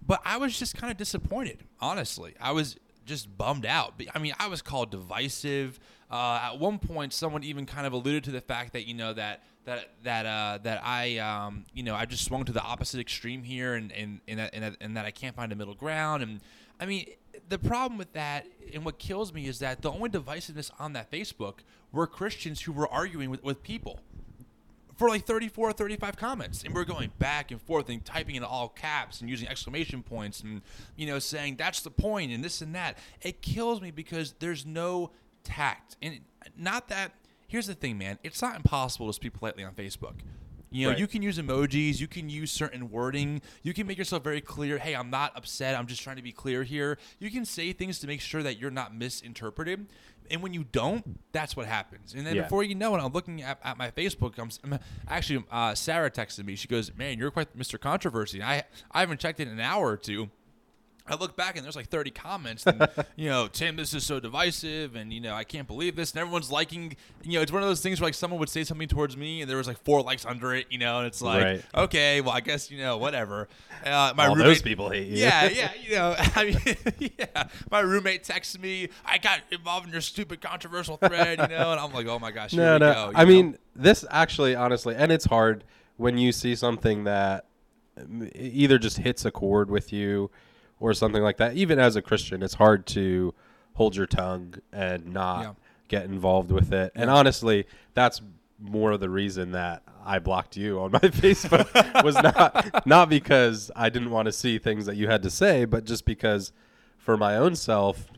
But 0.07 0.21
i 0.25 0.37
was 0.37 0.59
just 0.59 0.77
kind 0.77 0.91
of 0.91 0.97
disappointed 0.97 1.65
honestly. 1.81 2.35
I 2.41 2.53
was 2.53 2.77
just 3.11 3.37
bummed 3.37 3.67
out. 3.67 4.01
I 4.15 4.19
mean 4.19 4.35
i 4.39 4.47
was 4.47 4.63
called 4.63 4.91
divisive. 4.91 5.79
Uh, 6.11 6.51
at 6.53 6.59
one 6.59 6.79
point 6.79 7.13
someone 7.13 7.45
even 7.45 7.67
kind 7.67 7.87
of 7.87 7.93
alluded 7.93 8.25
to 8.25 8.31
the 8.31 8.41
fact 8.41 8.73
that 8.73 8.87
you 8.87 8.95
know 8.95 9.13
that 9.13 9.43
that 9.65 9.91
that 10.05 10.27
uh, 10.27 10.59
that 10.63 10.81
I 10.85 11.19
um, 11.19 11.65
you 11.75 11.83
know 11.83 11.95
I 11.95 12.07
just 12.07 12.25
swung 12.25 12.45
to 12.45 12.53
the 12.53 12.63
opposite 12.63 13.01
extreme 13.01 13.43
here, 13.43 13.75
and 13.75 13.93
and 13.93 14.21
and 14.27 14.39
that, 14.39 14.55
and 14.55 14.65
that, 14.65 14.77
and 14.81 14.97
that 14.97 15.05
I 15.05 15.11
can't 15.11 15.37
find 15.37 15.53
a 15.53 15.57
middle 15.57 15.75
ground. 15.75 16.23
And 16.23 16.41
I 16.81 16.87
mean, 16.87 17.07
the 17.49 17.59
problem 17.59 17.99
with 17.99 18.13
that, 18.15 18.47
and 18.73 18.85
what 18.85 18.99
kills 18.99 19.33
me, 19.33 19.47
is 19.47 19.59
that 19.59 19.83
the 19.83 19.91
only 19.91 20.09
divisiveness 20.09 20.71
on 20.79 20.95
that 20.95 21.11
Facebook 21.11 21.59
were 21.93 22.07
Christians 22.07 22.63
who 22.63 22.73
were 22.73 22.89
arguing 22.89 23.31
with, 23.31 23.43
with 23.43 23.63
people 23.63 24.01
for 25.01 25.09
like 25.09 25.25
34 25.25 25.71
or 25.71 25.73
35 25.73 26.15
comments. 26.19 26.63
And 26.63 26.75
we're 26.75 26.85
going 26.85 27.11
back 27.19 27.51
and 27.51 27.61
forth 27.63 27.89
and 27.89 28.05
typing 28.05 28.35
in 28.35 28.45
all 28.45 28.69
caps 28.69 29.23
and 29.23 29.31
using 29.31 29.49
exclamation 29.49 30.03
points 30.03 30.43
and 30.43 30.61
you 30.95 31.07
know 31.07 31.19
saying 31.19 31.57
that's 31.57 31.81
the 31.81 31.91
point 31.91 32.31
and 32.33 32.45
this 32.45 32.61
and 32.61 32.75
that. 32.75 32.99
It 33.23 33.41
kills 33.41 33.81
me 33.81 33.91
because 33.91 34.35
there's 34.41 34.67
no 34.67 35.11
tact. 35.43 35.97
And 36.03 36.21
not 36.55 36.89
that 36.89 37.13
here's 37.49 37.67
the 37.67 37.75
thing 37.75 37.97
man 37.97 38.19
it's 38.23 38.43
not 38.43 38.57
impossible 38.57 39.07
to 39.07 39.15
speak 39.15 39.33
politely 39.33 39.65
on 39.65 39.73
facebook. 39.73 40.17
You 40.71 40.85
know 40.85 40.91
Right. 40.91 40.99
you 40.99 41.07
can 41.07 41.23
use 41.23 41.39
emojis 41.39 41.99
you 41.99 42.07
can 42.07 42.29
use 42.29 42.53
certain 42.53 42.91
wording 42.91 43.41
you 43.63 43.73
can 43.73 43.87
make 43.87 43.97
yourself 43.97 44.23
very 44.23 44.41
clear 44.43 44.77
hey 44.79 44.95
i'm 44.95 45.11
not 45.11 45.37
upset 45.37 45.75
i'm 45.75 45.87
just 45.87 46.03
trying 46.03 46.17
to 46.17 46.23
be 46.23 46.31
clear 46.31 46.63
here. 46.63 46.99
You 47.19 47.31
can 47.31 47.47
say 47.47 47.73
things 47.73 47.99
to 48.01 48.07
make 48.07 48.21
sure 48.21 48.43
that 48.43 48.59
you're 48.59 48.71
not 48.71 48.95
misinterpreted 48.95 49.87
and 50.31 50.43
when 50.43 50.53
you 50.55 50.65
don't 50.65 51.19
that's 51.33 51.57
what 51.57 51.67
happens. 51.67 52.15
And 52.15 52.27
then 52.27 52.37
Yeah. 52.37 52.43
before 52.43 52.63
you 52.65 52.75
know 52.75 52.95
it 52.97 53.01
i'm 53.01 53.13
looking 53.13 53.43
at, 53.43 53.59
at 53.65 53.77
my 53.79 53.91
facebook. 53.91 54.39
I'm, 54.39 54.51
I'm 54.65 54.79
actually 55.09 55.45
uh, 55.51 55.75
sarah 55.75 56.11
texted 56.11 56.45
me. 56.45 56.57
She 56.57 56.69
goes 56.69 56.95
man 56.97 57.19
you're 57.19 57.31
quite 57.31 57.57
mr 57.59 57.79
controversy. 57.81 58.43
I 58.43 58.65
i 58.91 59.01
haven't 59.01 59.21
checked 59.21 59.41
it 59.41 59.49
in 59.49 59.55
an 59.55 59.61
hour 59.61 59.87
or 59.89 59.97
two 59.97 60.31
I 61.11 61.17
look 61.17 61.37
back 61.37 61.57
and 61.57 61.65
there's 61.65 61.77
like 61.77 61.89
30 61.89 62.11
comments, 62.11 62.67
and, 62.67 62.87
you 63.17 63.29
know, 63.29 63.49
Tim, 63.49 63.77
this 63.77 63.93
is 63.95 64.05
so 64.05 64.21
divisive, 64.21 64.95
and 64.97 65.13
you 65.13 65.21
know, 65.21 65.35
I 65.35 65.45
can't 65.45 65.67
believe 65.67 65.97
this, 65.97 66.13
and 66.13 66.21
everyone's 66.21 66.51
liking, 66.51 66.97
you 67.23 67.35
know, 67.35 67.43
it's 67.43 67.53
one 67.53 67.63
of 67.63 67.69
those 67.69 67.81
things 67.81 68.01
where 68.01 68.07
like 68.07 68.15
someone 68.15 68.39
would 68.41 68.49
say 68.49 68.65
something 68.65 68.89
towards 68.89 69.17
me, 69.17 69.41
and 69.43 69.51
there 69.51 69.57
was 69.57 69.67
like 69.67 69.83
four 69.85 70.03
likes 70.03 70.25
under 70.25 70.55
it, 70.55 70.67
you 70.71 70.79
know, 70.79 70.99
and 70.99 71.07
it's 71.07 71.21
like, 71.21 71.43
Right. 71.43 71.65
okay, 71.75 72.21
well, 72.21 72.33
I 72.33 72.41
guess 72.41 72.71
you 72.71 72.79
know, 72.79 72.97
whatever. 72.99 73.49
Uh, 73.85 74.13
my 74.17 74.27
All 74.27 74.35
roommate, 74.35 74.47
those 74.47 74.63
people 74.63 74.91
hate 74.91 75.09
you. 75.09 75.17
yeah, 75.17 75.49
yeah, 75.49 75.71
you 75.83 75.95
know, 75.97 76.15
I 76.19 76.45
mean, 76.45 77.13
yeah. 77.19 77.49
My 77.71 77.81
roommate 77.81 78.25
texted 78.25 78.61
me, 78.61 78.89
I 79.05 79.19
got 79.19 79.41
involved 79.51 79.87
in 79.87 79.93
your 79.93 80.01
stupid 80.03 80.41
controversial 80.41 80.97
thread, 80.97 81.39
you 81.41 81.49
know, 81.49 81.73
and 81.73 81.81
I'm 81.81 81.93
like, 81.93 82.07
oh 82.07 82.19
my 82.19 82.31
gosh, 82.31 82.53
here 82.53 82.61
no, 82.61 82.79
no. 82.79 82.93
go. 82.93 83.13
I 83.15 83.25
know? 83.25 83.29
mean, 83.31 83.59
this 83.75 84.05
actually, 84.11 84.55
honestly, 84.55 84.95
and 84.95 85.11
it's 85.11 85.25
hard 85.25 85.65
when 85.97 86.17
you 86.19 86.33
see 86.33 86.55
something 86.55 87.05
that 87.05 87.47
um, 87.99 88.31
either 88.35 88.79
just 88.79 88.99
hits 88.99 89.25
a 89.25 89.31
chord 89.31 89.71
with 89.71 89.93
you 89.93 90.31
or 90.81 90.93
something 90.95 91.23
like 91.23 91.37
that. 91.37 91.55
Even 91.55 91.79
as 91.79 91.95
a 91.95 92.03
Christian, 92.03 92.43
it's 92.43 92.55
hard 92.55 92.87
to 92.87 93.35
hold 93.75 93.95
your 93.95 94.07
tongue 94.07 94.55
and 94.73 95.13
not 95.13 95.43
Yeah. 95.45 95.53
get 95.89 96.05
involved 96.07 96.51
with 96.51 96.73
it. 96.73 96.91
And 96.97 97.09
honestly, 97.11 97.67
that's 97.95 98.21
more 98.59 98.93
of 98.93 99.01
the 99.01 99.09
reason 99.09 99.53
that 99.53 99.83
I 100.05 100.19
blocked 100.19 100.57
you 100.57 100.81
on 100.81 100.93
my 100.93 100.99
Facebook 100.99 102.03
was 102.05 102.15
not 102.17 102.87
not 102.87 103.09
because 103.09 103.71
I 103.77 103.89
didn't 103.91 104.11
want 104.11 104.27
to 104.27 104.33
see 104.33 104.59
things 104.59 104.87
that 104.87 104.97
you 104.97 105.09
had 105.09 105.23
to 105.23 105.31
say, 105.31 105.65
but 105.65 105.85
just 105.85 106.05
because 106.05 106.53
for 106.99 107.17
my 107.17 107.37
own 107.37 107.55
self 107.55 108.09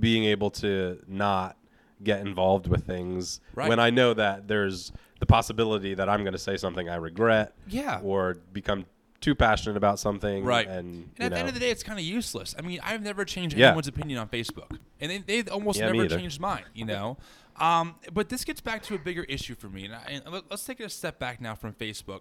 being 0.00 0.24
able 0.24 0.50
to 0.50 0.98
not 1.06 1.56
get 2.02 2.20
involved 2.20 2.66
with 2.66 2.84
things 2.84 3.40
Right. 3.54 3.68
when 3.68 3.78
I 3.80 3.90
know 3.90 4.12
that 4.14 4.48
there's 4.48 4.92
the 5.20 5.26
possibility 5.26 5.94
that 5.94 6.08
I'm 6.08 6.20
going 6.22 6.32
to 6.34 6.38
say 6.38 6.56
something 6.56 6.88
I 6.88 6.96
regret 6.96 7.54
Yeah. 7.68 8.00
or 8.02 8.34
become 8.52 8.84
too 9.20 9.34
passionate 9.34 9.76
about 9.76 9.98
something 9.98 10.44
Right. 10.44 10.66
and, 10.68 11.10
And 11.18 11.24
at 11.26 11.32
the 11.32 11.38
end 11.38 11.48
of 11.48 11.54
the 11.54 11.60
day, 11.60 11.70
it's 11.70 11.82
kind 11.82 11.98
of 11.98 12.04
useless. 12.04 12.54
I 12.58 12.62
mean, 12.62 12.80
I've 12.82 13.02
never 13.02 13.24
changed 13.24 13.56
Yeah. 13.56 13.68
anyone's 13.68 13.88
opinion 13.88 14.18
on 14.18 14.28
Facebook, 14.28 14.78
and 15.00 15.10
they, 15.10 15.18
they've 15.18 15.48
almost 15.48 15.78
Yeah, 15.78 15.90
never 15.90 16.06
changed 16.08 16.40
mine. 16.40 16.64
You 16.74 16.84
know, 16.84 17.16
um, 17.56 17.94
but 18.12 18.28
this 18.28 18.44
gets 18.44 18.60
back 18.60 18.82
to 18.84 18.94
a 18.94 18.98
bigger 18.98 19.24
issue 19.24 19.54
for 19.54 19.68
me, 19.68 19.86
and, 19.86 19.94
I, 19.94 20.02
and 20.08 20.24
let- 20.32 20.50
let's 20.50 20.64
take 20.64 20.80
it 20.80 20.84
a 20.84 20.90
step 20.90 21.18
back 21.18 21.40
now 21.40 21.54
from 21.54 21.72
Facebook. 21.72 22.20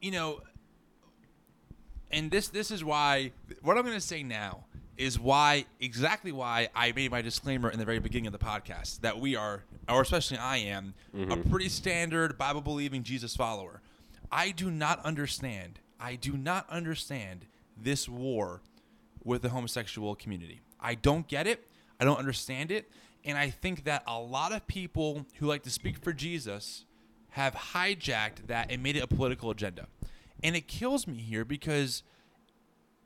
You 0.00 0.10
know, 0.12 0.40
and 2.10 2.30
this 2.30 2.48
this 2.48 2.70
is 2.70 2.84
why 2.84 3.32
what 3.62 3.76
I'm 3.76 3.82
going 3.84 3.94
to 3.96 4.00
say 4.00 4.22
now 4.22 4.64
is 4.96 5.18
why 5.18 5.64
exactly 5.80 6.30
why 6.30 6.68
I 6.74 6.92
made 6.92 7.10
my 7.10 7.20
disclaimer 7.20 7.68
in 7.70 7.78
the 7.80 7.84
very 7.84 7.98
beginning 7.98 8.28
of 8.28 8.32
the 8.32 8.38
podcast 8.38 9.00
that 9.00 9.18
we 9.18 9.34
are, 9.34 9.64
or 9.88 10.02
especially 10.02 10.38
I 10.38 10.58
am, 10.58 10.94
a 11.28 11.36
pretty 11.36 11.68
standard 11.68 12.38
Bible 12.38 12.60
believing 12.60 13.02
Jesus 13.02 13.34
follower. 13.34 13.80
I 14.30 14.50
do 14.52 14.70
not 14.70 15.04
understand. 15.04 15.80
I 15.98 16.16
do 16.16 16.36
not 16.36 16.68
understand 16.68 17.46
this 17.76 18.08
war 18.08 18.62
with 19.22 19.42
the 19.42 19.48
homosexual 19.48 20.14
community. 20.14 20.60
I 20.80 20.94
don't 20.94 21.26
get 21.26 21.46
it. 21.46 21.66
I 21.98 22.04
don't 22.04 22.18
understand 22.18 22.70
it. 22.70 22.90
And 23.24 23.38
I 23.38 23.50
think 23.50 23.84
that 23.84 24.02
a 24.06 24.18
lot 24.18 24.52
of 24.52 24.66
people 24.66 25.26
who 25.38 25.46
like 25.46 25.62
to 25.62 25.70
speak 25.70 25.98
for 25.98 26.12
Jesus 26.12 26.84
have 27.30 27.54
hijacked 27.54 28.46
that 28.46 28.70
and 28.70 28.82
made 28.82 28.96
it 28.96 29.02
a 29.02 29.06
political 29.06 29.50
agenda. 29.50 29.88
And 30.42 30.54
it 30.54 30.68
kills 30.68 31.06
me 31.06 31.16
here 31.16 31.44
because 31.44 32.02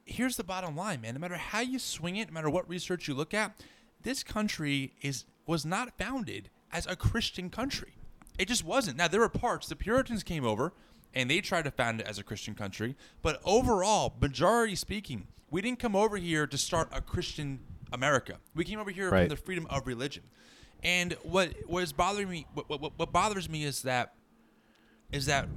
here's 0.04 0.36
the 0.36 0.44
bottom 0.44 0.76
line, 0.76 1.00
man. 1.00 1.14
No 1.14 1.20
matter 1.20 1.36
how 1.36 1.60
you 1.60 1.78
swing 1.78 2.16
it, 2.16 2.28
no 2.28 2.34
matter 2.34 2.50
what 2.50 2.68
research 2.68 3.06
you 3.06 3.14
look 3.14 3.32
at, 3.32 3.62
this 4.02 4.22
country 4.22 4.92
is 5.00 5.24
was 5.46 5.64
not 5.64 5.96
founded 5.96 6.50
as 6.72 6.86
a 6.86 6.96
Christian 6.96 7.48
country. 7.48 7.94
It 8.38 8.48
just 8.48 8.64
wasn't. 8.64 8.96
Now 8.96 9.08
there 9.08 9.20
were 9.20 9.28
parts. 9.28 9.68
The 9.68 9.76
Puritans 9.76 10.22
came 10.22 10.44
over 10.44 10.72
and 11.14 11.30
they 11.30 11.40
tried 11.40 11.64
to 11.64 11.70
found 11.70 12.00
it 12.00 12.06
as 12.06 12.18
a 12.18 12.22
Christian 12.22 12.54
country, 12.54 12.96
but 13.22 13.40
overall, 13.44 14.14
majority 14.20 14.74
speaking, 14.74 15.26
we 15.50 15.62
didn't 15.62 15.78
come 15.78 15.96
over 15.96 16.16
here 16.16 16.46
to 16.46 16.58
start 16.58 16.88
a 16.92 17.00
Christian 17.00 17.60
America. 17.92 18.38
We 18.54 18.64
came 18.64 18.78
over 18.78 18.90
here 18.90 19.08
from 19.10 19.28
the 19.28 19.36
freedom 19.36 19.66
of 19.70 19.86
religion. 19.86 20.24
And 20.82 21.14
what 21.22 21.54
what 21.66 21.82
is 21.82 21.92
bothering 21.92 22.28
me, 22.28 22.46
what, 22.54 22.68
what, 22.68 22.92
what 22.96 23.12
bothers 23.12 23.48
me 23.48 23.64
is 23.64 23.82
that 23.82 24.14
is 25.10 25.26
that 25.26 25.48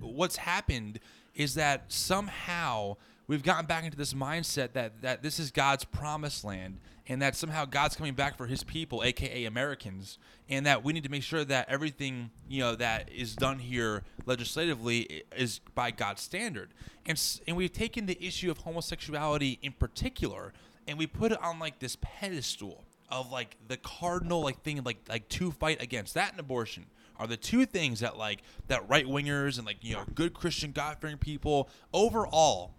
what's 0.00 0.36
happened 0.36 1.00
is 1.34 1.54
that 1.54 1.84
somehow 1.88 2.96
we've 3.30 3.44
gotten 3.44 3.64
back 3.64 3.84
into 3.84 3.96
this 3.96 4.12
mindset 4.12 4.72
that 4.72 5.02
that 5.02 5.22
this 5.22 5.38
is 5.38 5.52
God's 5.52 5.84
promised 5.84 6.42
land 6.42 6.80
and 7.06 7.22
that 7.22 7.36
somehow 7.36 7.64
God's 7.64 7.94
coming 7.94 8.14
back 8.14 8.36
for 8.36 8.46
his 8.48 8.64
people 8.64 9.04
aka 9.04 9.44
Americans 9.44 10.18
and 10.48 10.66
that 10.66 10.82
we 10.82 10.92
need 10.92 11.04
to 11.04 11.08
make 11.08 11.22
sure 11.22 11.44
that 11.44 11.68
everything 11.68 12.30
you 12.48 12.58
know 12.58 12.74
that 12.74 13.08
is 13.08 13.36
done 13.36 13.60
here 13.60 14.02
legislatively 14.26 15.22
is 15.36 15.60
by 15.76 15.92
God's 15.92 16.22
standard. 16.22 16.74
And 17.06 17.22
and 17.46 17.56
we've 17.56 17.72
taken 17.72 18.06
the 18.06 18.22
issue 18.22 18.50
of 18.50 18.58
homosexuality 18.58 19.60
in 19.62 19.72
particular 19.72 20.52
and 20.88 20.98
we 20.98 21.06
put 21.06 21.30
it 21.30 21.40
on 21.40 21.60
like 21.60 21.78
this 21.78 21.96
pedestal 22.00 22.84
of 23.10 23.30
like 23.30 23.56
the 23.68 23.76
cardinal 23.76 24.42
like 24.42 24.62
thing 24.62 24.82
like 24.82 24.98
like 25.08 25.28
to 25.28 25.52
fight 25.52 25.80
against. 25.80 26.14
That 26.14 26.32
and 26.32 26.40
abortion 26.40 26.86
are 27.16 27.28
the 27.28 27.36
two 27.36 27.64
things 27.64 28.00
that 28.00 28.16
like 28.16 28.42
that 28.66 28.88
right 28.88 29.06
wingers 29.06 29.56
and 29.58 29.66
like 29.66 29.76
you 29.82 29.94
know 29.94 30.02
good 30.16 30.34
Christian 30.34 30.72
God 30.72 30.96
fearing 31.00 31.16
people 31.16 31.68
overall 31.92 32.74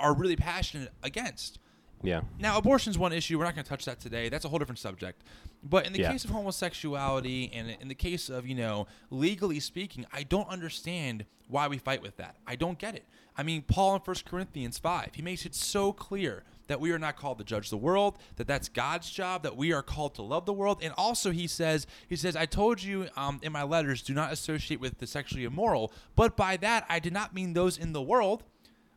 are 0.00 0.14
really 0.14 0.36
passionate 0.36 0.90
against. 1.02 1.58
Yeah. 2.02 2.22
Now, 2.38 2.56
abortion's 2.56 2.96
one 2.96 3.12
issue. 3.12 3.38
We're 3.38 3.44
not 3.44 3.54
going 3.54 3.64
to 3.64 3.68
touch 3.68 3.84
that 3.84 4.00
today. 4.00 4.30
That's 4.30 4.46
a 4.46 4.48
whole 4.48 4.58
different 4.58 4.78
subject. 4.78 5.22
But 5.62 5.86
in 5.86 5.92
the 5.92 6.00
Yeah. 6.00 6.12
case 6.12 6.24
of 6.24 6.30
homosexuality 6.30 7.50
and 7.52 7.76
in 7.80 7.88
the 7.88 7.94
case 7.94 8.30
of, 8.30 8.46
you 8.46 8.54
know, 8.54 8.86
legally 9.10 9.60
speaking, 9.60 10.06
I 10.12 10.22
don't 10.22 10.48
understand 10.48 11.26
why 11.48 11.68
we 11.68 11.76
fight 11.78 12.00
with 12.00 12.16
that. 12.16 12.36
I 12.46 12.56
don't 12.56 12.78
get 12.78 12.94
it. 12.94 13.04
I 13.36 13.42
mean, 13.42 13.62
Paul 13.62 13.96
in 13.96 14.00
1 14.00 14.24
Corinthians 14.24 14.78
5, 14.78 15.10
he 15.14 15.22
makes 15.22 15.44
it 15.44 15.54
so 15.54 15.92
clear 15.92 16.44
that 16.68 16.80
we 16.80 16.92
are 16.92 16.98
not 16.98 17.16
called 17.16 17.38
to 17.38 17.44
judge 17.44 17.68
the 17.68 17.76
world, 17.76 18.18
that 18.36 18.46
that's 18.46 18.68
God's 18.68 19.10
job, 19.10 19.42
that 19.42 19.56
we 19.56 19.72
are 19.72 19.82
called 19.82 20.14
to 20.14 20.22
love 20.22 20.46
the 20.46 20.52
world. 20.52 20.78
And 20.82 20.94
also 20.96 21.32
he 21.32 21.46
says, 21.48 21.86
he 22.08 22.16
says, 22.16 22.36
I 22.36 22.46
told 22.46 22.82
you 22.82 23.08
um, 23.16 23.40
in 23.42 23.52
my 23.52 23.64
letters, 23.64 24.02
do 24.02 24.14
not 24.14 24.32
associate 24.32 24.80
with 24.80 24.98
the 24.98 25.06
sexually 25.06 25.44
immoral, 25.44 25.92
but 26.16 26.36
by 26.36 26.56
that 26.58 26.86
I 26.88 26.98
did 27.00 27.12
not 27.12 27.34
mean 27.34 27.52
those 27.52 27.76
in 27.76 27.92
the 27.92 28.02
world. 28.02 28.44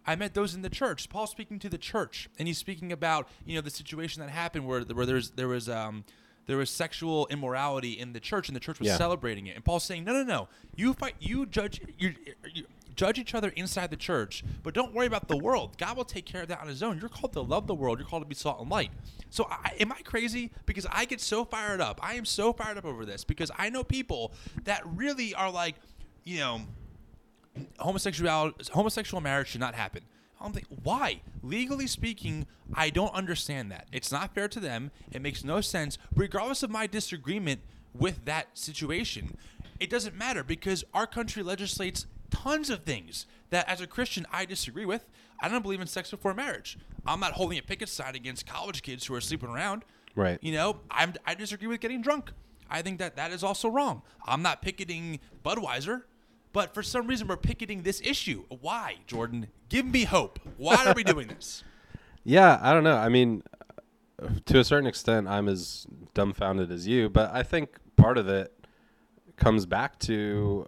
I 0.05 0.15
met 0.15 0.33
those 0.33 0.53
in 0.53 0.61
the 0.61 0.69
church. 0.69 1.09
Paul's 1.09 1.31
speaking 1.31 1.59
to 1.59 1.69
the 1.69 1.77
church, 1.77 2.29
and 2.37 2.47
he's 2.47 2.57
speaking 2.57 2.91
about 2.91 3.27
you 3.45 3.55
know 3.55 3.61
the 3.61 3.69
situation 3.69 4.21
that 4.21 4.29
happened 4.29 4.67
where 4.67 4.81
where 4.81 5.05
there's 5.05 5.31
there 5.31 5.47
was 5.47 5.69
um 5.69 6.03
there 6.45 6.57
was 6.57 6.69
sexual 6.69 7.25
immorality 7.27 7.91
in 7.97 8.13
the 8.13 8.19
church, 8.19 8.49
and 8.49 8.55
the 8.55 8.59
church 8.59 8.79
was 8.79 8.87
Yeah. 8.89 8.97
celebrating 8.97 9.47
it. 9.47 9.55
And 9.55 9.63
Paul's 9.63 9.85
saying, 9.85 10.03
no, 10.03 10.11
no, 10.11 10.23
no, 10.23 10.49
you 10.75 10.93
fight, 10.93 11.15
you 11.21 11.45
judge, 11.45 11.79
you, 11.97 12.15
you 12.53 12.65
judge 12.95 13.17
each 13.17 13.33
other 13.33 13.47
inside 13.55 13.89
the 13.89 13.95
church, 13.95 14.43
but 14.61 14.73
don't 14.73 14.93
worry 14.93 15.07
about 15.07 15.29
the 15.29 15.37
world. 15.37 15.77
God 15.77 15.95
will 15.95 16.03
take 16.03 16.25
care 16.25 16.41
of 16.41 16.49
that 16.49 16.59
on 16.59 16.67
His 16.67 16.83
own. 16.83 16.99
You're 16.99 17.07
called 17.09 17.31
to 17.33 17.41
love 17.41 17.65
the 17.65 17.73
world. 17.73 17.97
You're 17.97 18.07
called 18.09 18.23
to 18.23 18.27
be 18.27 18.35
salt 18.35 18.59
and 18.59 18.69
light. 18.69 18.91
So, 19.29 19.47
I, 19.49 19.71
am 19.79 19.93
I 19.93 20.01
crazy? 20.01 20.51
Because 20.65 20.85
I 20.91 21.05
get 21.05 21.21
so 21.21 21.45
fired 21.45 21.79
up. 21.79 21.99
I 22.03 22.15
am 22.15 22.25
so 22.25 22.51
fired 22.51 22.77
up 22.77 22.83
over 22.85 23.05
this 23.05 23.23
because 23.23 23.49
I 23.57 23.69
know 23.69 23.83
people 23.85 24.33
that 24.65 24.81
really 24.85 25.33
are 25.33 25.49
like, 25.49 25.75
you 26.25 26.39
know 26.39 26.61
homosexual 27.79 28.51
homosexual 28.71 29.21
marriage 29.21 29.49
should 29.49 29.61
not 29.61 29.75
happen. 29.75 30.03
I'm 30.41 30.51
like, 30.51 30.67
why? 30.83 31.21
Legally 31.41 31.87
speaking, 31.87 32.47
I 32.73 32.89
don't 32.89 33.13
understand 33.13 33.71
that. 33.71 33.87
It's 33.93 34.11
not 34.11 34.35
fair 34.35 34.49
to 34.49 34.59
them. 34.59 34.91
It 35.11 35.21
makes 35.21 35.43
no 35.43 35.61
sense, 35.61 35.97
regardless 36.13 36.63
of 36.63 36.69
my 36.69 36.85
disagreement 36.85 37.61
with 37.93 38.25
that 38.25 38.57
situation. 38.57 39.37
It 39.79 39.89
doesn't 39.89 40.15
matter 40.15 40.43
because 40.43 40.83
our 40.93 41.07
country 41.07 41.43
legislates 41.43 42.07
tons 42.29 42.69
of 42.69 42.83
things 42.83 43.25
that, 43.51 43.69
as 43.69 43.79
a 43.79 43.87
Christian, 43.87 44.25
I 44.31 44.45
disagree 44.45 44.85
with. 44.85 45.05
I 45.39 45.47
don't 45.47 45.61
believe 45.61 45.79
in 45.81 45.87
sex 45.87 46.11
before 46.11 46.33
marriage. 46.33 46.77
I'm 47.05 47.19
not 47.19 47.33
holding 47.33 47.57
a 47.57 47.61
picket 47.61 47.89
sign 47.89 48.15
against 48.15 48.45
college 48.45 48.81
kids 48.81 49.05
who 49.05 49.13
are 49.13 49.21
sleeping 49.21 49.49
around. 49.49 49.83
Right. 50.15 50.39
You 50.41 50.53
know, 50.53 50.79
I'm, 50.91 51.13
I 51.25 51.35
disagree 51.35 51.67
with 51.67 51.79
getting 51.79 52.01
drunk. 52.01 52.31
I 52.69 52.81
think 52.81 52.99
that 52.99 53.15
that 53.15 53.31
is 53.31 53.43
also 53.43 53.69
wrong. 53.69 54.01
I'm 54.25 54.41
not 54.41 54.61
picketing 54.61 55.19
Budweiser, 55.43 56.03
but 56.53 56.73
for 56.73 56.81
some 56.81 57.07
reason 57.07 57.27
we're 57.27 57.35
picketing 57.37 57.81
this 57.81 58.01
issue. 58.05 58.45
Why, 58.47 58.97
Jordan? 59.07 59.47
Give 59.69 59.85
me 59.85 60.05
hope. 60.05 60.39
Why 60.57 60.85
are 60.85 60.93
we 60.93 61.03
doing 61.03 61.27
this? 61.27 61.63
Yeah, 62.25 62.57
I 62.61 62.71
don't 62.71 62.85
know. 62.85 62.95
I 62.95 63.09
mean, 63.09 63.43
to 64.45 64.59
a 64.59 64.63
certain 64.63 64.87
extent, 64.87 65.27
I'm 65.27 65.49
as 65.49 65.85
dumbfounded 66.13 66.71
as 66.71 66.87
you, 66.87 67.09
but 67.09 67.33
I 67.33 67.43
think 67.43 67.77
part 67.97 68.17
of 68.17 68.29
it 68.29 68.53
comes 69.35 69.65
back 69.65 69.99
to 69.99 70.67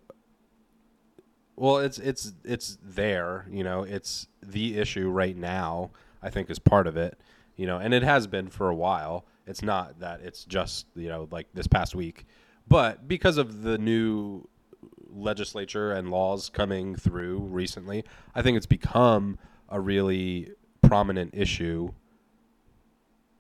well, 1.56 1.78
it's 1.78 1.98
it's 1.98 2.34
it's 2.44 2.78
there, 2.84 3.48
you 3.50 3.64
know, 3.64 3.84
it's 3.84 4.28
the 4.44 4.78
issue 4.78 5.10
right 5.10 5.36
now. 5.36 5.92
I 6.22 6.30
think 6.30 6.50
is 6.50 6.60
part 6.60 6.88
of 6.88 6.98
it, 6.98 7.18
you 7.56 7.66
know, 7.68 7.78
and 7.78 7.94
it 7.94 8.04
has 8.04 8.28
been 8.28 8.50
for 8.50 8.70
a 8.70 8.76
while. 8.76 9.26
It's 9.48 9.62
not 9.62 10.00
that 10.00 10.22
it's 10.22 10.44
just 10.44 10.88
you 10.96 11.08
know 11.08 11.28
like 11.32 11.48
this 11.54 11.68
past 11.68 11.96
week, 11.96 12.26
but 12.68 13.08
because 13.08 13.38
of 13.38 13.62
the 13.62 13.78
new 13.78 14.48
legislature 15.16 15.92
and 15.92 16.12
laws 16.12 16.50
coming 16.50 16.96
through 16.96 17.40
recently, 17.40 18.04
I 18.34 18.42
think 18.42 18.58
it's 18.58 18.66
become 18.66 19.40
a 19.70 19.80
really 19.80 20.52
prominent 20.82 21.34
issue 21.34 21.94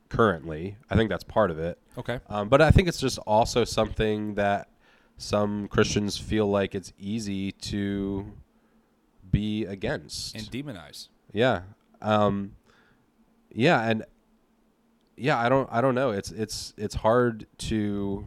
currently. 0.09 0.77
I 0.89 0.95
think 0.95 1.09
that's 1.09 1.23
part 1.23 1.51
of 1.51 1.59
it. 1.59 1.77
Okay. 1.97 2.19
Um, 2.29 2.49
but 2.49 2.61
I 2.61 2.71
think 2.71 2.87
it's 2.87 2.99
just 2.99 3.17
also 3.19 3.63
something 3.63 4.35
that 4.35 4.69
some 5.17 5.67
Christians 5.67 6.17
feel 6.17 6.47
like 6.47 6.75
it's 6.75 6.93
easy 6.97 7.51
to 7.51 8.31
be 9.31 9.65
against. 9.65 10.35
And 10.35 10.45
demonize. 10.45 11.09
yeah. 11.31 11.61
Um, 12.01 12.55
yeah, 13.51 13.89
and 13.89 14.03
yeah, 15.15 15.39
I 15.39 15.47
don't 15.47 15.67
I 15.71 15.79
don't 15.81 15.95
know. 15.95 16.11
It's 16.11 16.29
it's 16.31 16.73
it's 16.77 16.95
hard 16.95 17.47
to 17.59 18.25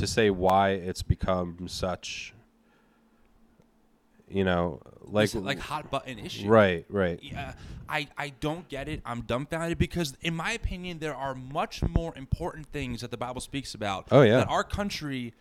to 0.00 0.06
say 0.06 0.30
why 0.30 0.70
it's 0.70 1.02
become 1.02 1.68
such 1.68 2.34
you 4.30 4.44
know, 4.44 4.80
like 5.02 5.34
Like, 5.34 5.58
hot 5.58 5.90
button 5.90 6.18
issue. 6.18 6.48
right, 6.48 6.86
right. 6.88 7.18
Yeah, 7.20 7.54
I, 7.88 8.06
I 8.16 8.28
don't 8.40 8.68
get 8.68 8.88
it. 8.88 9.02
I'm 9.04 9.22
dumbfounded 9.22 9.76
because, 9.76 10.16
in 10.22 10.36
my 10.36 10.52
opinion, 10.52 11.00
there 11.00 11.14
are 11.14 11.34
much 11.34 11.82
more 11.82 12.16
important 12.16 12.68
things 12.68 13.00
that 13.00 13.10
the 13.10 13.16
Bible 13.16 13.40
speaks 13.40 13.74
about. 13.74 14.06
Oh, 14.12 14.22
yeah. 14.22 14.38
That 14.38 14.48
our 14.48 14.62
country 14.62 15.34